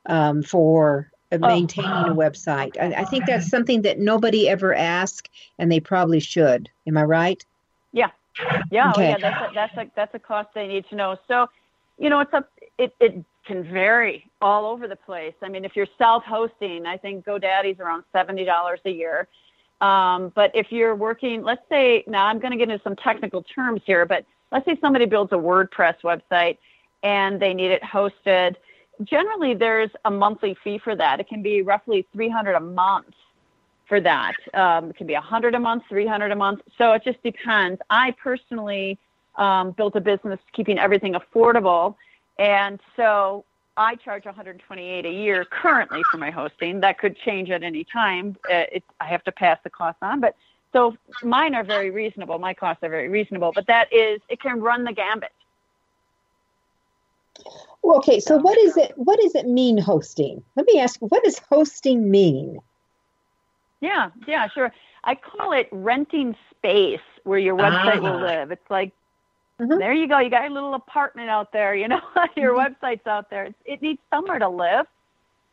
um, 0.06 0.42
for 0.42 1.10
maintaining 1.32 1.90
oh. 1.90 2.12
a 2.12 2.14
website? 2.14 2.76
I, 2.80 3.00
I, 3.00 3.04
think 3.04 3.26
that's 3.26 3.48
something 3.48 3.82
that 3.82 3.98
nobody 3.98 4.48
ever 4.48 4.74
asks, 4.74 5.28
and 5.58 5.72
they 5.72 5.80
probably 5.80 6.20
should. 6.20 6.68
Am 6.86 6.96
I 6.96 7.02
right? 7.02 7.44
Yeah, 7.92 8.10
yeah, 8.70 8.90
okay. 8.90 9.06
oh, 9.06 9.08
yeah. 9.08 9.18
That's 9.18 9.50
a, 9.50 9.54
that's 9.54 9.76
a 9.76 9.90
that's 9.96 10.14
a 10.14 10.18
cost 10.20 10.50
they 10.54 10.68
need 10.68 10.84
to 10.90 10.94
know. 10.94 11.16
So, 11.26 11.48
you 11.98 12.10
know, 12.10 12.20
it's 12.20 12.32
up. 12.32 12.48
It 12.78 12.94
it 13.00 13.24
can 13.44 13.64
vary 13.64 14.29
all 14.40 14.66
over 14.66 14.88
the 14.88 14.96
place. 14.96 15.34
I 15.42 15.48
mean, 15.48 15.64
if 15.64 15.76
you're 15.76 15.86
self-hosting, 15.98 16.86
I 16.86 16.96
think 16.96 17.24
GoDaddy's 17.24 17.80
around 17.80 18.04
seventy 18.12 18.44
dollars 18.44 18.80
a 18.84 18.90
year. 18.90 19.28
Um, 19.80 20.30
but 20.34 20.50
if 20.54 20.70
you're 20.70 20.94
working, 20.94 21.42
let's 21.42 21.62
say 21.68 22.04
now 22.06 22.26
I'm 22.26 22.38
going 22.38 22.50
to 22.52 22.56
get 22.56 22.68
into 22.68 22.82
some 22.82 22.96
technical 22.96 23.42
terms 23.42 23.80
here, 23.86 24.04
but 24.04 24.24
let's 24.52 24.66
say 24.66 24.76
somebody 24.80 25.06
builds 25.06 25.32
a 25.32 25.36
WordPress 25.36 25.96
website 26.04 26.58
and 27.02 27.40
they 27.40 27.54
need 27.54 27.70
it 27.70 27.82
hosted. 27.82 28.56
Generally, 29.04 29.54
there's 29.54 29.90
a 30.04 30.10
monthly 30.10 30.54
fee 30.62 30.78
for 30.78 30.94
that. 30.96 31.18
It 31.18 31.28
can 31.28 31.42
be 31.42 31.62
roughly 31.62 32.06
300 32.12 32.56
a 32.56 32.60
month 32.60 33.14
for 33.88 34.02
that. 34.02 34.34
Um, 34.52 34.90
it 34.90 34.96
can 34.96 35.06
be 35.06 35.14
100 35.14 35.54
a 35.54 35.58
month, 35.58 35.84
300 35.88 36.30
a 36.30 36.36
month. 36.36 36.60
So 36.76 36.92
it 36.92 37.02
just 37.02 37.22
depends. 37.22 37.80
I 37.88 38.14
personally 38.22 38.98
um, 39.36 39.70
built 39.70 39.96
a 39.96 40.00
business 40.00 40.38
keeping 40.52 40.78
everything 40.78 41.14
affordable 41.14 41.94
and 42.38 42.80
so 42.96 43.44
I 43.80 43.94
charge 43.94 44.26
128 44.26 45.06
a 45.06 45.10
year 45.10 45.46
currently 45.46 46.02
for 46.10 46.18
my 46.18 46.30
hosting. 46.30 46.80
That 46.80 46.98
could 46.98 47.16
change 47.16 47.50
at 47.50 47.62
any 47.62 47.82
time. 47.82 48.36
Uh, 48.44 48.64
it, 48.72 48.84
I 49.00 49.06
have 49.06 49.24
to 49.24 49.32
pass 49.32 49.58
the 49.64 49.70
cost 49.70 49.96
on, 50.02 50.20
but 50.20 50.36
so 50.74 50.98
mine 51.22 51.54
are 51.54 51.64
very 51.64 51.90
reasonable. 51.90 52.38
My 52.38 52.52
costs 52.52 52.84
are 52.84 52.90
very 52.90 53.08
reasonable, 53.08 53.52
but 53.54 53.66
that 53.68 53.90
is 53.90 54.20
it 54.28 54.38
can 54.38 54.60
run 54.60 54.84
the 54.84 54.92
gambit. 54.92 55.32
Okay, 57.82 58.20
so 58.20 58.36
what 58.36 58.58
is 58.58 58.76
it? 58.76 58.92
What 58.96 59.18
does 59.18 59.34
it 59.34 59.46
mean 59.46 59.78
hosting? 59.78 60.44
Let 60.56 60.66
me 60.66 60.78
ask. 60.78 61.00
What 61.00 61.24
does 61.24 61.38
hosting 61.48 62.10
mean? 62.10 62.58
Yeah, 63.80 64.10
yeah, 64.28 64.46
sure. 64.48 64.74
I 65.04 65.14
call 65.14 65.52
it 65.52 65.68
renting 65.72 66.36
space 66.50 67.00
where 67.24 67.38
your 67.38 67.56
website 67.56 67.96
ah. 67.96 68.12
will 68.12 68.20
live. 68.20 68.50
It's 68.50 68.70
like 68.70 68.92
Mm-hmm. 69.60 69.78
There 69.78 69.92
you 69.92 70.08
go. 70.08 70.18
You 70.18 70.30
got 70.30 70.42
your 70.42 70.50
little 70.52 70.74
apartment 70.74 71.28
out 71.28 71.52
there. 71.52 71.74
You 71.74 71.88
know, 71.88 72.00
your 72.36 72.54
mm-hmm. 72.54 72.74
website's 72.84 73.06
out 73.06 73.28
there. 73.28 73.44
It's, 73.44 73.58
it 73.66 73.82
needs 73.82 74.00
somewhere 74.10 74.38
to 74.38 74.48
live. 74.48 74.86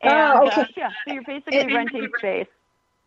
Oh, 0.03 0.09
and, 0.09 0.39
oh, 0.39 0.47
okay. 0.47 0.61
Uh, 0.61 0.65
yeah, 0.77 0.89
so 1.05 1.13
you're 1.13 1.23
basically 1.23 1.59
and, 1.59 1.73
renting 1.73 2.09
space. 2.17 2.47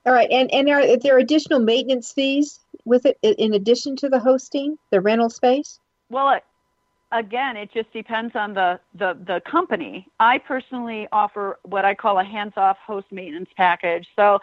All 0.06 0.12
right, 0.12 0.30
and 0.30 0.52
and 0.52 0.68
are 0.68 0.96
there 0.96 1.18
additional 1.18 1.60
maintenance 1.60 2.12
fees 2.12 2.60
with 2.84 3.06
it 3.06 3.18
in 3.22 3.54
addition 3.54 3.96
to 3.96 4.08
the 4.08 4.18
hosting, 4.18 4.78
the 4.90 5.00
rental 5.00 5.30
space? 5.30 5.78
Well, 6.08 6.30
it, 6.30 6.44
again, 7.12 7.56
it 7.56 7.70
just 7.72 7.92
depends 7.92 8.34
on 8.34 8.54
the, 8.54 8.80
the 8.94 9.16
the 9.26 9.40
company. 9.50 10.06
I 10.18 10.38
personally 10.38 11.06
offer 11.12 11.58
what 11.62 11.84
I 11.84 11.94
call 11.94 12.18
a 12.18 12.24
hands-off 12.24 12.78
host 12.78 13.06
maintenance 13.10 13.50
package. 13.56 14.06
So 14.16 14.40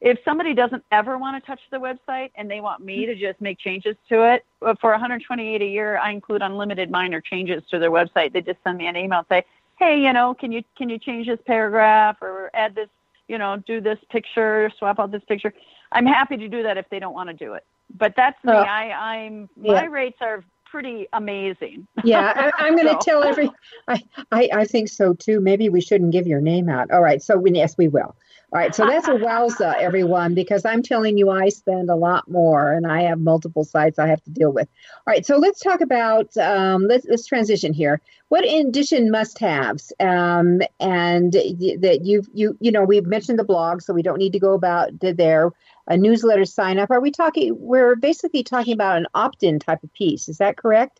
if 0.00 0.18
somebody 0.24 0.54
doesn't 0.54 0.84
ever 0.92 1.18
want 1.18 1.42
to 1.42 1.46
touch 1.46 1.60
the 1.70 1.78
website 1.78 2.30
and 2.34 2.50
they 2.50 2.60
want 2.60 2.84
me 2.84 3.06
to 3.06 3.14
just 3.14 3.40
make 3.40 3.58
changes 3.58 3.96
to 4.08 4.34
it, 4.34 4.44
uh, 4.62 4.74
for 4.80 4.90
128 4.90 5.62
a 5.62 5.64
year, 5.64 5.98
I 5.98 6.10
include 6.10 6.42
unlimited 6.42 6.90
minor 6.90 7.20
changes 7.20 7.62
to 7.70 7.78
their 7.78 7.90
website. 7.90 8.32
They 8.32 8.42
just 8.42 8.58
send 8.64 8.78
me 8.78 8.86
an 8.86 8.96
email 8.96 9.20
and 9.20 9.28
say, 9.28 9.44
"Hey, 9.78 10.00
you 10.00 10.12
know, 10.12 10.34
can 10.34 10.52
you 10.52 10.62
can 10.76 10.88
you 10.88 10.98
change 10.98 11.26
this 11.26 11.40
paragraph 11.46 12.20
or 12.20 12.50
add 12.54 12.74
this, 12.74 12.88
you 13.28 13.38
know, 13.38 13.56
do 13.66 13.80
this 13.80 13.98
picture, 14.10 14.70
swap 14.78 14.98
out 14.98 15.10
this 15.12 15.24
picture?" 15.24 15.52
I'm 15.92 16.06
happy 16.06 16.36
to 16.36 16.48
do 16.48 16.62
that 16.64 16.76
if 16.76 16.88
they 16.90 16.98
don't 16.98 17.14
want 17.14 17.28
to 17.30 17.34
do 17.34 17.54
it. 17.54 17.64
But 17.96 18.14
that's 18.16 18.42
me. 18.44 18.52
I, 18.52 18.90
I'm 18.90 19.48
my 19.56 19.84
rates 19.84 20.18
are 20.20 20.44
pretty 20.64 21.06
amazing. 21.12 21.86
Yeah, 22.04 22.50
I, 22.58 22.66
am 22.66 22.74
going 22.74 22.86
to 22.88 22.92
So- 22.94 22.98
tell 22.98 23.24
every. 23.24 23.50
I, 23.88 24.02
I 24.30 24.48
I 24.52 24.64
think 24.64 24.88
so 24.88 25.14
too. 25.14 25.40
Maybe 25.40 25.68
we 25.68 25.80
shouldn't 25.80 26.12
give 26.12 26.26
your 26.26 26.40
name 26.40 26.68
out. 26.68 26.90
All 26.90 27.00
right, 27.00 27.22
so 27.22 27.38
we, 27.38 27.52
yes, 27.52 27.78
we 27.78 27.88
will. 27.88 28.14
All 28.56 28.62
right, 28.62 28.74
so 28.74 28.86
that's 28.86 29.06
a 29.06 29.10
wowza, 29.10 29.74
everyone, 29.78 30.32
because 30.32 30.64
I'm 30.64 30.82
telling 30.82 31.18
you, 31.18 31.28
I 31.28 31.50
spend 31.50 31.90
a 31.90 31.94
lot 31.94 32.26
more, 32.26 32.72
and 32.72 32.86
I 32.86 33.02
have 33.02 33.20
multiple 33.20 33.64
sites 33.64 33.98
I 33.98 34.06
have 34.06 34.24
to 34.24 34.30
deal 34.30 34.50
with. 34.50 34.66
All 35.06 35.12
right, 35.12 35.26
so 35.26 35.36
let's 35.36 35.60
talk 35.60 35.82
about 35.82 36.34
um, 36.38 36.88
let's 36.88 37.04
let's 37.04 37.26
transition 37.26 37.74
here. 37.74 38.00
What 38.28 38.46
addition 38.48 39.10
must-haves, 39.10 39.92
um, 40.00 40.62
and 40.80 41.34
that 41.34 41.98
you've 42.02 42.30
you 42.32 42.56
you 42.58 42.72
know 42.72 42.82
we've 42.82 43.04
mentioned 43.04 43.38
the 43.38 43.44
blog, 43.44 43.82
so 43.82 43.92
we 43.92 44.00
don't 44.00 44.16
need 44.16 44.32
to 44.32 44.40
go 44.40 44.54
about 44.54 45.00
to 45.02 45.12
there. 45.12 45.52
A 45.88 45.98
newsletter 45.98 46.46
sign 46.46 46.78
up. 46.78 46.90
Are 46.90 47.00
we 47.02 47.10
talking? 47.10 47.54
We're 47.60 47.94
basically 47.94 48.42
talking 48.42 48.72
about 48.72 48.96
an 48.96 49.06
opt-in 49.14 49.58
type 49.58 49.84
of 49.84 49.92
piece. 49.92 50.30
Is 50.30 50.38
that 50.38 50.56
correct? 50.56 50.98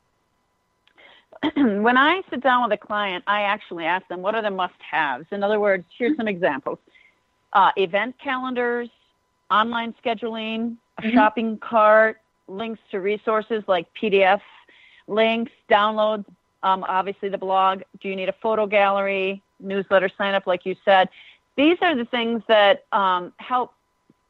when 1.57 1.96
I 1.96 2.20
sit 2.28 2.42
down 2.42 2.68
with 2.68 2.78
a 2.78 2.86
client, 2.86 3.24
I 3.26 3.42
actually 3.42 3.86
ask 3.86 4.07
them, 4.09 4.20
what 4.20 4.34
are 4.34 4.42
the 4.42 4.50
must 4.50 4.74
haves? 4.90 5.26
In 5.30 5.42
other 5.42 5.59
words, 5.59 5.86
here's 5.96 6.18
some 6.18 6.28
examples 6.28 6.78
uh, 7.53 7.70
event 7.76 8.16
calendars, 8.18 8.88
online 9.51 9.94
scheduling, 10.03 10.76
a 10.99 11.03
Mhm. 11.03 11.14
shopping 11.14 11.59
cart, 11.59 12.20
links 12.49 12.80
to 12.90 13.01
resources 13.01 13.64
like 13.66 13.86
PDF 13.94 14.40
links, 15.09 15.53
downloads, 15.70 16.24
um, 16.62 16.84
obviously 16.88 17.28
the 17.28 17.38
blog. 17.38 17.82
Do 18.01 18.09
you 18.09 18.16
need 18.16 18.28
a 18.28 18.32
photo 18.32 18.66
gallery, 18.66 19.42
newsletter 19.61 20.09
sign 20.18 20.34
up, 20.34 20.47
like 20.47 20.66
you 20.66 20.74
said? 20.84 21.09
These 21.57 21.78
are 21.80 21.94
the 21.94 22.05
things 22.05 22.42
that 22.49 22.84
um, 22.92 23.32
help 23.38 23.72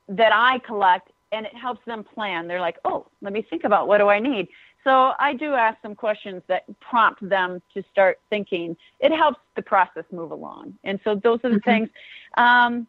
that 0.08 0.32
I 0.32 0.58
collect 0.60 1.10
and 1.32 1.44
it 1.46 1.54
helps 1.56 1.84
them 1.86 2.04
plan. 2.04 2.46
They're 2.46 2.60
like, 2.60 2.78
oh, 2.84 3.06
let 3.20 3.32
me 3.32 3.42
think 3.42 3.64
about 3.64 3.88
what 3.88 3.98
do 3.98 4.08
I 4.08 4.20
need. 4.20 4.48
So 4.84 5.14
I 5.18 5.34
do 5.34 5.54
ask 5.54 5.76
some 5.82 5.96
questions 5.96 6.42
that 6.46 6.64
prompt 6.78 7.26
them 7.28 7.60
to 7.74 7.82
start 7.90 8.20
thinking. 8.30 8.76
It 9.00 9.10
helps 9.12 9.40
the 9.56 9.62
process 9.62 10.04
move 10.12 10.30
along. 10.30 10.74
And 10.84 11.00
so 11.02 11.16
those 11.16 11.40
are 11.42 11.48
the 11.50 11.56
Mhm. 11.56 11.64
things. 11.64 11.88
Um, 12.36 12.86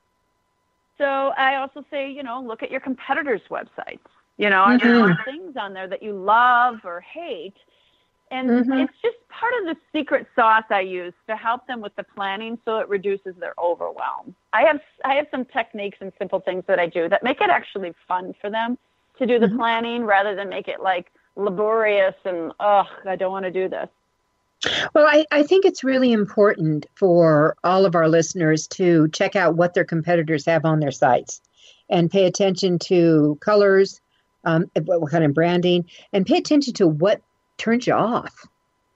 so 0.97 1.33
I 1.37 1.55
also 1.55 1.83
say, 1.91 2.09
you 2.11 2.23
know, 2.23 2.41
look 2.41 2.63
at 2.63 2.71
your 2.71 2.79
competitors' 2.81 3.41
websites. 3.49 3.99
You 4.37 4.49
know, 4.49 4.61
are 4.63 4.77
there 4.77 4.91
Mhm. 4.93 5.25
things 5.25 5.55
on 5.57 5.73
there 5.73 5.87
that 5.87 6.03
you 6.03 6.13
love 6.13 6.79
or 6.83 7.01
hate? 7.01 7.55
And 8.29 8.49
Mhm. 8.49 8.81
it's 8.83 8.93
just 9.01 9.15
part 9.29 9.53
of 9.61 9.65
the 9.65 9.77
secret 9.93 10.27
sauce 10.35 10.65
I 10.69 10.81
use 10.81 11.13
to 11.27 11.35
help 11.35 11.65
them 11.65 11.81
with 11.81 11.95
the 11.95 12.03
planning 12.03 12.57
so 12.65 12.79
it 12.79 12.89
reduces 12.89 13.35
their 13.37 13.53
overwhelm. 13.57 14.35
I 14.53 14.63
have 14.63 14.81
I 15.05 15.13
have 15.15 15.27
some 15.31 15.45
techniques 15.45 15.97
and 16.01 16.11
simple 16.19 16.39
things 16.41 16.63
that 16.67 16.79
I 16.79 16.87
do 16.87 17.07
that 17.09 17.23
make 17.23 17.41
it 17.41 17.49
actually 17.49 17.93
fun 18.07 18.33
for 18.41 18.49
them 18.49 18.77
to 19.17 19.25
do 19.25 19.39
the 19.39 19.47
Mhm. 19.47 19.57
planning 19.57 20.03
rather 20.03 20.35
than 20.35 20.49
make 20.49 20.67
it 20.67 20.81
like 20.81 21.11
laborious 21.35 22.15
and 22.25 22.51
ugh, 22.59 22.87
I 23.05 23.15
don't 23.15 23.31
want 23.31 23.45
to 23.45 23.51
do 23.51 23.69
this. 23.69 23.89
Well, 24.93 25.05
I, 25.07 25.25
I 25.31 25.43
think 25.43 25.65
it's 25.65 25.83
really 25.83 26.11
important 26.11 26.87
for 26.95 27.55
all 27.63 27.85
of 27.85 27.95
our 27.95 28.09
listeners 28.09 28.67
to 28.69 29.07
check 29.09 29.35
out 29.35 29.55
what 29.55 29.73
their 29.73 29.85
competitors 29.85 30.45
have 30.45 30.65
on 30.65 30.79
their 30.79 30.91
sites 30.91 31.41
and 31.89 32.11
pay 32.11 32.25
attention 32.25 32.79
to 32.79 33.37
colors, 33.39 34.01
um, 34.43 34.69
what 34.85 35.11
kind 35.11 35.23
of 35.23 35.33
branding, 35.33 35.85
and 36.11 36.25
pay 36.25 36.37
attention 36.37 36.73
to 36.75 36.87
what 36.87 37.21
turns 37.57 37.87
you 37.87 37.93
off 37.93 38.47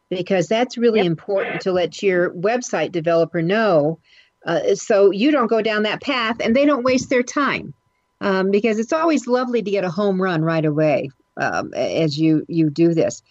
because 0.09 0.47
that's 0.47 0.77
really 0.77 0.99
Yep. 0.99 1.07
important 1.07 1.61
to 1.61 1.71
let 1.71 2.03
your 2.03 2.31
website 2.33 2.91
developer 2.91 3.41
know 3.41 3.97
uh, 4.45 4.75
so 4.75 5.11
you 5.11 5.31
don't 5.31 5.47
go 5.47 5.61
down 5.61 5.83
that 5.83 6.01
path 6.01 6.37
and 6.39 6.55
they 6.55 6.65
don't 6.65 6.83
waste 6.83 7.09
their 7.09 7.23
time 7.23 7.73
um, 8.21 8.51
because 8.51 8.79
it's 8.79 8.93
always 8.93 9.27
lovely 9.27 9.61
to 9.61 9.71
get 9.71 9.83
a 9.83 9.89
home 9.89 10.21
run 10.21 10.41
right 10.43 10.65
away 10.65 11.09
um, 11.37 11.73
as 11.73 12.19
you 12.19 12.45
you 12.47 12.69
do 12.69 12.93
this. 12.93 13.23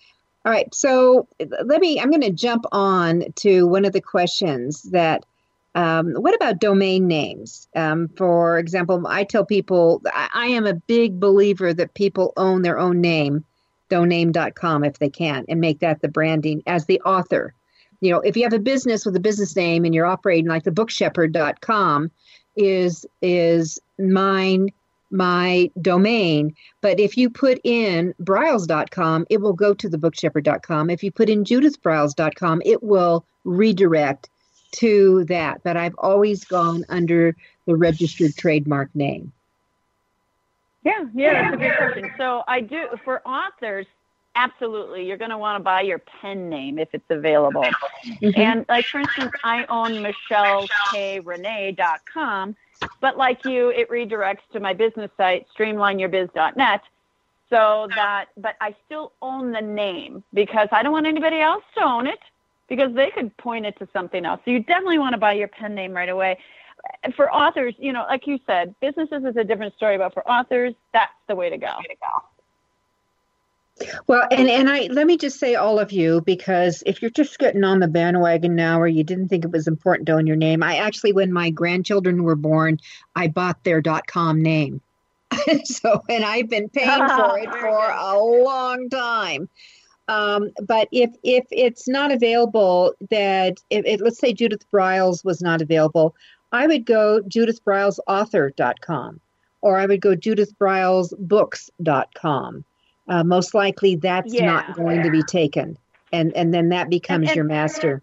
All 0.45 0.53
right, 0.53 0.75
so 0.75 1.29
let 1.65 1.81
me. 1.81 2.01
I'm 2.01 2.11
going 2.11 2.23
to 2.23 2.31
jump 2.31 2.65
on 2.73 3.25
to 3.37 3.67
one 3.67 3.85
of 3.85 3.93
the 3.93 4.01
questions 4.01 4.83
that. 4.91 5.25
Um, 5.73 6.15
what 6.15 6.35
about 6.35 6.59
domain 6.59 7.07
names? 7.07 7.69
Um, 7.77 8.09
for 8.17 8.59
example, 8.59 9.07
I 9.07 9.23
tell 9.23 9.45
people 9.45 10.03
I, 10.13 10.29
I 10.35 10.47
am 10.47 10.67
a 10.67 10.75
big 10.75 11.21
believer 11.21 11.73
that 11.73 11.95
people 11.95 12.33
own 12.37 12.63
their 12.63 12.77
own 12.77 13.01
name, 13.01 13.45
doname.com 13.89 14.83
if 14.83 14.99
they 14.99 15.11
can, 15.11 15.45
and 15.49 15.61
make 15.61 15.79
that 15.79 16.03
the 16.03 16.09
branding 16.09 16.65
as 16.67 16.87
the 16.87 17.01
author. 17.03 17.55
You 18.01 18.11
know, 18.11 18.19
if 18.19 18.37
you 18.37 18.43
have 18.43 18.53
a 18.53 18.59
business 18.59 19.07
with 19.07 19.15
a 19.15 19.21
business 19.21 19.55
name 19.55 19.85
and 19.85 19.95
you're 19.95 20.07
operating 20.07 20.49
like 20.49 20.65
the 20.65 20.73
bookshepherd.com 20.73 22.11
is 22.57 23.07
is 23.23 23.79
mine 23.99 24.71
my 25.11 25.71
domain 25.81 26.55
but 26.81 26.99
if 26.99 27.17
you 27.17 27.31
put 27.31 27.61
in 27.65 28.15
briles.com, 28.23 29.27
it 29.29 29.41
will 29.41 29.53
go 29.53 29.75
to 29.75 29.89
the 29.89 29.99
bookshepherd.com. 29.99 30.91
If 30.91 31.03
you 31.03 31.11
put 31.13 31.29
in 31.29 31.45
judithbriles.com, 31.45 32.63
it 32.65 32.83
will 32.83 33.25
redirect 33.45 34.31
to 34.77 35.25
that. 35.25 35.63
But 35.63 35.77
I've 35.77 35.95
always 35.99 36.45
gone 36.45 36.85
under 36.89 37.37
the 37.67 37.77
registered 37.77 38.35
trademark 38.37 38.95
name. 38.95 39.33
Yeah, 40.83 41.05
yeah, 41.15 41.51
that's 41.51 41.55
a 41.55 41.59
good 41.59 41.77
question. 41.77 42.11
So 42.17 42.43
I 42.49 42.63
do 42.63 42.87
for 43.05 43.21
authors, 43.29 43.85
absolutely. 44.35 45.07
You're 45.07 45.19
going 45.19 45.31
to 45.31 45.37
want 45.37 45.61
to 45.61 45.63
buy 45.63 45.83
your 45.83 45.99
pen 45.99 46.49
name 46.49 46.79
if 46.79 46.89
it's 46.95 47.11
available. 47.11 47.67
Mm-hmm. 48.23 48.41
And 48.41 48.65
like 48.69 48.87
for 48.87 49.01
instance, 49.01 49.33
I 49.45 49.67
own 49.67 50.03
michelleKrenee.com, 50.03 52.57
but 53.01 53.17
like 53.17 53.45
you, 53.45 53.71
it 53.71 53.91
redirects 53.91 54.49
to 54.53 54.61
my 54.61 54.73
business 54.73 55.11
site, 55.17 55.47
streamlineyourbiz.net. 55.59 56.81
So 57.49 57.89
that, 57.97 58.27
but 58.37 58.55
I 58.61 58.75
still 58.87 59.13
own 59.23 59.51
the 59.51 59.61
name 59.61 60.23
because 60.33 60.69
I 60.71 60.83
don't 60.83 60.93
want 60.93 61.07
anybody 61.07 61.41
else 61.41 61.65
to 61.77 61.85
own 61.85 62.07
it 62.07 62.21
because 62.69 62.95
they 62.95 63.11
could 63.11 63.37
point 63.39 63.67
it 63.67 63.77
to 63.81 63.89
something 63.93 64.25
else. 64.25 64.41
So 64.45 64.53
you 64.53 64.61
definitely 64.63 64.99
want 64.99 65.15
to 65.15 65.19
buy 65.19 65.33
your 65.33 65.49
pen 65.49 65.75
name 65.75 65.93
right 65.93 66.09
away. 66.09 66.39
For 67.17 67.31
authors, 67.35 67.75
you 67.79 67.93
know, 67.93 68.07
like 68.09 68.27
you 68.27 68.39
said, 68.47 68.75
businesses 68.81 69.25
is 69.25 69.37
a 69.37 69.45
different 69.45 69.75
story, 69.75 69.99
but 69.99 70.15
for 70.15 70.27
authors, 70.31 70.75
that's 70.93 71.13
the 71.29 71.35
way 71.35 71.51
to 71.51 71.59
go. 71.59 71.73
Well, 74.07 74.27
and, 74.31 74.49
and 74.49 74.69
I 74.69 74.89
let 74.91 75.07
me 75.07 75.17
just 75.17 75.39
say 75.39 75.55
all 75.55 75.79
of 75.79 75.93
you, 75.93 76.21
because 76.23 76.83
if 76.87 77.01
you're 77.01 77.11
just 77.11 77.39
getting 77.39 77.65
on 77.65 77.81
the 77.81 77.89
bandwagon 77.89 78.55
now 78.55 78.81
or 78.81 78.87
you 78.87 79.05
didn't 79.05 79.29
think 79.29 79.45
it 79.45 79.51
was 79.51 79.67
important 79.67 80.07
to 80.07 80.15
own 80.15 80.27
your 80.27 80.37
name, 80.37 80.63
I 80.63 80.77
actually, 80.77 81.13
when 81.13 81.33
my 81.33 81.51
grandchildren 81.51 82.23
were 82.23 82.37
born, 82.37 82.79
I 83.17 83.29
bought 83.29 83.63
their 83.65 83.83
.com 84.07 84.43
name. 84.43 84.81
so, 85.65 86.03
and 86.09 86.25
I've 86.25 86.49
been 86.49 86.69
paying 86.69 86.89
for 87.09 87.39
it 87.39 87.53
for 87.55 87.91
a 87.91 88.19
long 88.19 88.89
time. 88.91 89.49
Um, 90.09 90.51
but 90.63 90.89
if 90.91 91.11
if 91.23 91.47
it's 91.53 91.89
not 91.89 92.11
available, 92.11 92.95
that 93.11 93.59
if, 93.71 93.85
if 93.87 94.01
let's 94.01 94.19
say 94.19 94.33
Judith 94.33 94.69
Briles 94.73 95.25
was 95.25 95.41
not 95.41 95.63
available, 95.63 96.17
I 96.53 96.67
would 96.67 96.85
go 96.85 97.21
judithbrilesauthor.com 97.23 99.21
or 99.63 99.79
I 99.79 99.87
would 99.87 100.01
go 100.01 100.17
judithbrilesbooks.com. 100.17 102.65
Uh, 103.11 103.25
most 103.25 103.53
likely 103.55 103.97
that's 103.97 104.33
Yeah. 104.33 104.47
not 104.47 104.75
going 104.77 105.03
to 105.03 105.11
be 105.11 105.23
taken. 105.23 105.77
And 106.13 106.33
and 106.35 106.55
then 106.55 106.71
that 106.71 106.89
becomes 106.89 107.29
and- 107.29 107.37
your 107.37 107.45
master. 107.45 108.03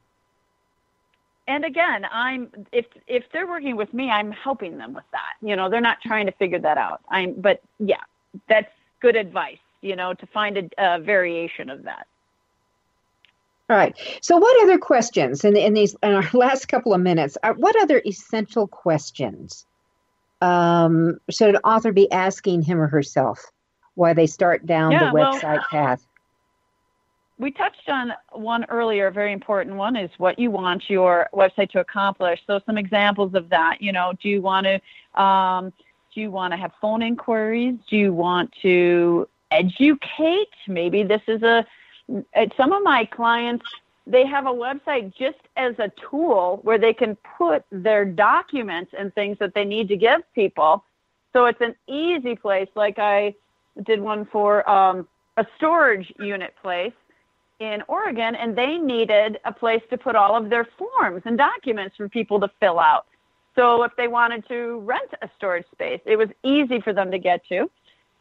and 1.48 1.64
again 1.64 2.06
i'm 2.12 2.50
if 2.74 2.86
if 3.08 3.24
they're 3.32 3.48
working 3.48 3.78
with 3.78 3.94
me 3.94 4.10
i'm 4.12 4.32
helping 4.32 4.78
them 4.78 4.94
with 4.94 5.06
that 5.14 5.34
you 5.42 5.56
know 5.56 5.70
they're 5.70 5.80
not 5.80 5.98
trying 6.02 6.26
to 6.26 6.32
figure 6.34 6.60
that 6.60 6.78
out 6.78 7.00
i'm 7.10 7.34
but 7.40 7.62
yeah 7.80 8.04
that's 8.50 8.72
good 9.00 9.16
advice 9.16 9.60
you 9.82 9.96
know 9.96 10.14
to 10.14 10.26
find 10.28 10.58
a, 10.58 10.64
a 10.78 11.00
variation 11.00 11.70
of 11.70 11.84
that 11.84 12.06
All 13.70 13.78
right. 13.78 13.96
So, 14.22 14.38
what 14.38 14.64
other 14.64 14.78
questions 14.78 15.44
in, 15.46 15.56
in 15.58 15.74
these 15.74 15.96
in 16.04 16.14
our 16.14 16.30
last 16.34 16.68
couple 16.68 16.94
of 16.94 17.02
minutes? 17.02 17.38
Uh, 17.44 17.54
what 17.54 17.76
other 17.82 18.02
essential 18.06 18.68
questions 18.68 19.66
um, 20.42 21.18
should 21.30 21.50
an 21.56 21.62
author 21.64 21.92
be 21.94 22.12
asking 22.12 22.62
him 22.62 22.80
or 22.80 22.88
herself 22.88 23.40
while 23.98 24.14
they 24.14 24.28
start 24.28 24.66
down 24.66 24.92
Yeah, 24.92 25.08
the 25.08 25.14
well- 25.14 25.34
website 25.34 25.64
path? 25.70 26.06
we 27.40 27.52
touched 27.52 27.88
on 27.88 28.14
one 28.32 28.66
earlier 28.66 29.08
a 29.08 29.12
very 29.12 29.32
important 29.32 29.76
one 29.76 29.96
is 29.96 30.10
what 30.18 30.40
you 30.40 30.50
want 30.50 30.90
your 30.90 31.30
website 31.34 31.70
to 31.70 31.80
accomplish. 31.80 32.40
So 32.48 32.60
some 32.66 32.80
examples 32.80 33.36
of 33.36 33.50
that 33.50 33.80
you 33.80 33.92
know 33.92 34.14
do 34.22 34.30
you 34.30 34.42
want 34.42 34.66
to 34.66 35.22
um, 35.22 35.72
do 36.14 36.22
you 36.22 36.32
want 36.32 36.54
to 36.54 36.58
have 36.58 36.72
phone 36.82 37.02
inquiries? 37.04 37.76
Do 37.90 37.96
you 37.98 38.14
want 38.14 38.52
to 38.64 39.28
educate? 39.52 40.50
Maybe 40.68 41.04
this 41.04 41.22
is 41.28 41.44
a 41.44 41.66
uh, 42.36 42.46
some 42.56 42.72
of 42.72 42.82
my 42.84 43.06
clients 43.06 43.66
they 44.08 44.26
have 44.26 44.46
a 44.48 44.52
website 44.66 45.14
just 45.16 45.42
as 45.58 45.78
a 45.80 45.92
tool 46.10 46.60
where 46.64 46.78
they 46.78 46.94
can 46.94 47.18
put 47.38 47.66
their 47.72 48.06
documents 48.06 48.94
and 48.98 49.14
things 49.14 49.38
that 49.40 49.54
they 49.54 49.66
need 49.66 49.90
to 49.90 49.98
give 49.98 50.22
people. 50.34 50.84
So 51.34 51.46
it's 51.46 51.62
an 51.62 51.76
easy 51.88 52.36
place 52.36 52.70
like 52.76 52.98
i 53.00 53.36
did 53.84 54.00
one 54.00 54.26
for 54.32 54.68
um, 54.70 55.08
a 55.38 55.46
storage 55.58 56.12
unit 56.20 56.54
place 56.62 56.94
in 57.60 57.82
Oregon, 57.88 58.36
and 58.36 58.56
they 58.56 58.78
needed 58.78 59.40
a 59.46 59.52
place 59.52 59.82
to 59.90 59.98
put 59.98 60.16
all 60.16 60.36
of 60.36 60.50
their 60.50 60.68
forms 60.78 61.24
and 61.26 61.38
documents 61.38 61.96
for 61.96 62.08
people 62.08 62.40
to 62.40 62.50
fill 62.60 62.80
out. 62.80 63.06
So 63.56 63.84
if 63.84 63.92
they 63.98 64.08
wanted 64.08 64.48
to 64.50 64.80
rent 64.80 65.12
a 65.22 65.30
storage 65.36 65.66
space, 65.72 66.00
it 66.06 66.16
was 66.16 66.30
easy 66.44 66.80
for 66.80 66.94
them 66.94 67.10
to 67.10 67.18
get 67.18 67.44
to. 67.50 67.70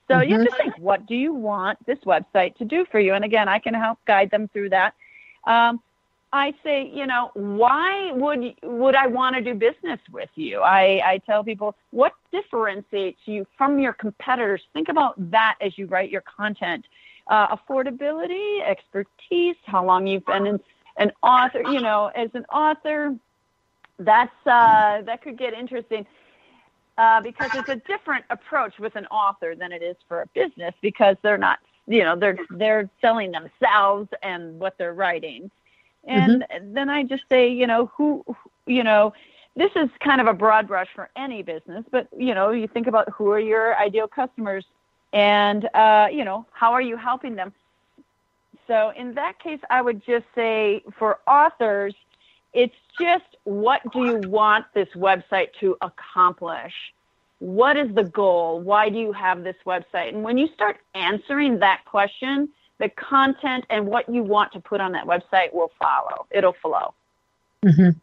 So 0.08 0.14
mm-hmm. 0.14 0.30
you 0.30 0.38
have 0.38 0.48
to 0.48 0.56
think, 0.56 0.78
what 0.78 1.06
do 1.06 1.14
you 1.14 1.34
want 1.34 1.84
this 1.84 1.98
website 2.06 2.56
to 2.56 2.64
do 2.64 2.86
for 2.90 3.00
you? 3.00 3.12
And 3.14 3.24
again, 3.24 3.48
I 3.48 3.58
can 3.58 3.74
help 3.74 3.98
guide 4.06 4.30
them 4.30 4.48
through 4.48 4.70
that. 4.70 4.94
Um, 5.46 5.80
I 6.36 6.52
say, 6.62 6.90
you 6.92 7.06
know, 7.06 7.30
why 7.34 8.12
would 8.12 8.54
would 8.62 8.94
I 8.94 9.06
want 9.06 9.36
to 9.36 9.42
do 9.42 9.54
business 9.54 9.98
with 10.12 10.28
you? 10.34 10.60
I, 10.60 11.00
I 11.04 11.18
tell 11.24 11.42
people 11.42 11.74
what 11.90 12.12
differentiates 12.30 13.20
you 13.24 13.46
from 13.56 13.78
your 13.78 13.94
competitors. 13.94 14.62
Think 14.74 14.88
about 14.88 15.14
that 15.30 15.56
as 15.60 15.78
you 15.78 15.86
write 15.86 16.10
your 16.10 16.22
content. 16.22 16.84
Uh, 17.28 17.56
affordability, 17.56 18.62
expertise, 18.64 19.56
how 19.64 19.84
long 19.84 20.06
you've 20.06 20.24
been 20.26 20.46
in, 20.46 20.60
an 20.98 21.10
author. 21.22 21.62
You 21.62 21.80
know, 21.80 22.12
as 22.14 22.30
an 22.34 22.44
author, 22.52 23.16
that's 23.98 24.46
uh, 24.46 25.02
that 25.02 25.22
could 25.22 25.38
get 25.38 25.54
interesting. 25.54 26.06
Uh, 26.98 27.20
because 27.20 27.50
it's 27.54 27.68
a 27.68 27.76
different 27.76 28.24
approach 28.30 28.78
with 28.78 28.96
an 28.96 29.06
author 29.06 29.54
than 29.54 29.70
it 29.70 29.82
is 29.82 29.96
for 30.08 30.22
a 30.22 30.26
business 30.28 30.74
because 30.80 31.16
they're 31.22 31.36
not 31.36 31.58
you 31.86 32.02
know 32.02 32.16
they're 32.16 32.38
they're 32.50 32.88
selling 33.02 33.32
themselves 33.32 34.08
and 34.22 34.58
what 34.58 34.78
they're 34.78 34.94
writing 34.94 35.50
and 36.06 36.42
mm-hmm. 36.42 36.74
then 36.74 36.88
I 36.88 37.02
just 37.02 37.24
say, 37.28 37.48
you 37.48 37.66
know, 37.66 37.90
who, 37.96 38.24
you 38.66 38.84
know, 38.84 39.12
this 39.56 39.70
is 39.74 39.88
kind 40.00 40.20
of 40.20 40.26
a 40.26 40.34
broad 40.34 40.68
brush 40.68 40.88
for 40.94 41.08
any 41.16 41.42
business, 41.42 41.84
but 41.90 42.08
you 42.16 42.34
know, 42.34 42.50
you 42.50 42.68
think 42.68 42.86
about 42.86 43.08
who 43.10 43.30
are 43.30 43.40
your 43.40 43.76
ideal 43.76 44.08
customers, 44.08 44.64
and 45.12 45.68
uh, 45.74 46.08
you 46.10 46.24
know, 46.24 46.46
how 46.52 46.72
are 46.72 46.82
you 46.82 46.96
helping 46.96 47.34
them? 47.34 47.52
So 48.66 48.92
in 48.96 49.14
that 49.14 49.38
case, 49.38 49.60
I 49.70 49.80
would 49.80 50.04
just 50.04 50.26
say 50.34 50.82
for 50.98 51.20
authors, 51.26 51.94
it's 52.52 52.74
just 53.00 53.36
what 53.44 53.80
do 53.92 54.06
you 54.06 54.20
want 54.28 54.66
this 54.74 54.88
website 54.94 55.48
to 55.60 55.76
accomplish? 55.80 56.72
What 57.38 57.76
is 57.76 57.94
the 57.94 58.04
goal? 58.04 58.60
Why 58.60 58.88
do 58.88 58.98
you 58.98 59.12
have 59.12 59.44
this 59.44 59.56
website? 59.66 60.08
And 60.08 60.22
when 60.22 60.38
you 60.38 60.48
start 60.54 60.78
answering 60.94 61.58
that 61.60 61.84
question, 61.84 62.48
the 62.78 62.88
content 62.90 63.64
and 63.70 63.86
what 63.86 64.08
you 64.08 64.22
want 64.22 64.52
to 64.52 64.60
put 64.60 64.80
on 64.80 64.92
that 64.92 65.06
website 65.06 65.52
will 65.52 65.72
follow. 65.78 66.26
It'll 66.30 66.52
flow. 66.52 66.94
Mm-hmm. 67.64 67.98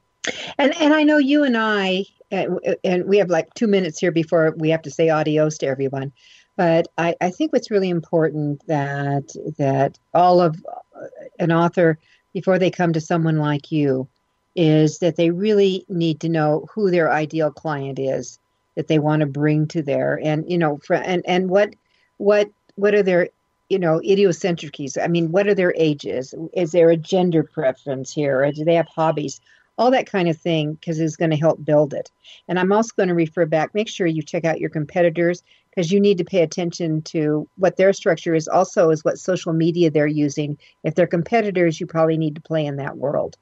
And 0.57 0.75
and 0.81 0.93
I 0.93 1.03
know 1.03 1.17
you 1.17 1.43
and 1.43 1.57
I, 1.57 2.05
and 2.31 3.05
we 3.05 3.17
have 3.17 3.29
like 3.29 3.53
two 3.53 3.67
minutes 3.67 3.99
here 3.99 4.11
before 4.11 4.53
we 4.57 4.69
have 4.69 4.81
to 4.83 4.91
say 4.91 5.09
adios 5.09 5.57
to 5.59 5.67
everyone. 5.67 6.11
But 6.55 6.87
I, 6.97 7.15
I 7.19 7.31
think 7.31 7.51
what's 7.51 7.71
really 7.71 7.89
important 7.89 8.65
that 8.67 9.35
that 9.57 9.97
all 10.13 10.39
of 10.39 10.63
uh, 10.95 11.05
an 11.39 11.51
author 11.51 11.97
before 12.33 12.59
they 12.59 12.71
come 12.71 12.93
to 12.93 13.01
someone 13.01 13.37
like 13.37 13.71
you 13.71 14.07
is 14.55 14.99
that 14.99 15.15
they 15.15 15.31
really 15.31 15.85
need 15.89 16.19
to 16.21 16.29
know 16.29 16.67
who 16.73 16.91
their 16.91 17.11
ideal 17.11 17.51
client 17.51 17.99
is 17.99 18.39
that 18.75 18.87
they 18.87 18.99
want 18.99 19.21
to 19.21 19.25
bring 19.25 19.67
to 19.67 19.81
there 19.81 20.19
and 20.23 20.49
you 20.49 20.57
know 20.57 20.79
for, 20.85 20.95
and 20.95 21.23
and 21.27 21.49
what 21.49 21.73
what 22.17 22.49
what 22.75 22.93
are 22.93 23.03
their 23.03 23.29
you 23.73 23.79
know, 23.79 23.99
idiosyncrasies. 24.01 24.99
I 24.99 25.07
mean, 25.07 25.31
what 25.31 25.47
are 25.47 25.55
their 25.55 25.73
ages? 25.75 26.35
Is 26.53 26.71
there 26.73 26.91
a 26.91 26.95
gender 26.95 27.41
preference 27.41 28.13
here? 28.13 28.43
Or 28.43 28.51
do 28.51 28.63
they 28.63 28.75
have 28.75 28.87
hobbies? 28.87 29.41
All 29.79 29.89
that 29.89 30.05
kind 30.05 30.29
of 30.29 30.37
thing, 30.37 30.75
because 30.75 30.99
it's 30.99 31.15
going 31.15 31.31
to 31.31 31.37
help 31.37 31.65
build 31.65 31.95
it. 31.95 32.11
And 32.47 32.59
I'm 32.59 32.71
also 32.71 32.91
going 32.95 33.09
to 33.09 33.15
refer 33.15 33.47
back, 33.47 33.73
make 33.73 33.89
sure 33.89 34.05
you 34.05 34.21
check 34.21 34.45
out 34.45 34.59
your 34.59 34.69
competitors, 34.69 35.41
because 35.71 35.91
you 35.91 35.99
need 35.99 36.19
to 36.19 36.23
pay 36.23 36.43
attention 36.43 37.01
to 37.01 37.49
what 37.57 37.77
their 37.77 37.93
structure 37.93 38.35
is, 38.35 38.47
also, 38.47 38.91
is 38.91 39.03
what 39.03 39.17
social 39.17 39.53
media 39.53 39.89
they're 39.89 40.05
using. 40.05 40.59
If 40.83 40.93
they're 40.93 41.07
competitors, 41.07 41.79
you 41.79 41.87
probably 41.87 42.17
need 42.17 42.35
to 42.35 42.41
play 42.41 42.67
in 42.67 42.75
that 42.75 42.95
world. 42.95 43.37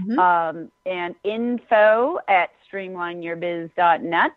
mm-hmm. 0.00 0.18
um, 0.18 0.72
and 0.86 1.14
info 1.24 2.18
at 2.26 2.48
streamlineyourbiz.net. 2.72 4.32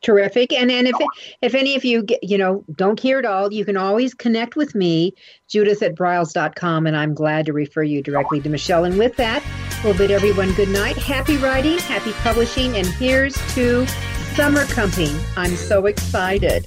Terrific. 0.00 0.54
And 0.54 0.70
and 0.70 0.88
if 0.88 0.96
if 1.42 1.54
any 1.54 1.76
of 1.76 1.84
you 1.84 2.02
get, 2.02 2.24
you 2.24 2.38
know 2.38 2.64
don't 2.76 2.98
hear 2.98 3.18
it 3.18 3.26
all, 3.26 3.52
you 3.52 3.66
can 3.66 3.76
always 3.76 4.14
connect 4.14 4.56
with 4.56 4.74
me, 4.74 5.12
Judith 5.48 5.82
at 5.82 5.94
Briles.com, 5.94 6.86
and 6.86 6.96
I'm 6.96 7.12
glad 7.12 7.44
to 7.46 7.52
refer 7.52 7.82
you 7.82 8.02
directly 8.02 8.40
to 8.40 8.48
Michelle. 8.48 8.84
And 8.84 8.98
with 8.98 9.16
that, 9.16 9.44
we'll 9.82 9.96
bid 9.96 10.10
everyone 10.10 10.52
good 10.54 10.70
night. 10.70 10.96
Happy 10.96 11.36
writing, 11.38 11.78
happy 11.78 12.12
publishing, 12.22 12.76
and 12.76 12.86
here's 12.86 13.34
to 13.54 13.86
summer 14.34 14.64
coming. 14.64 15.16
I'm 15.36 15.56
so 15.56 15.86
excited. 15.86 16.66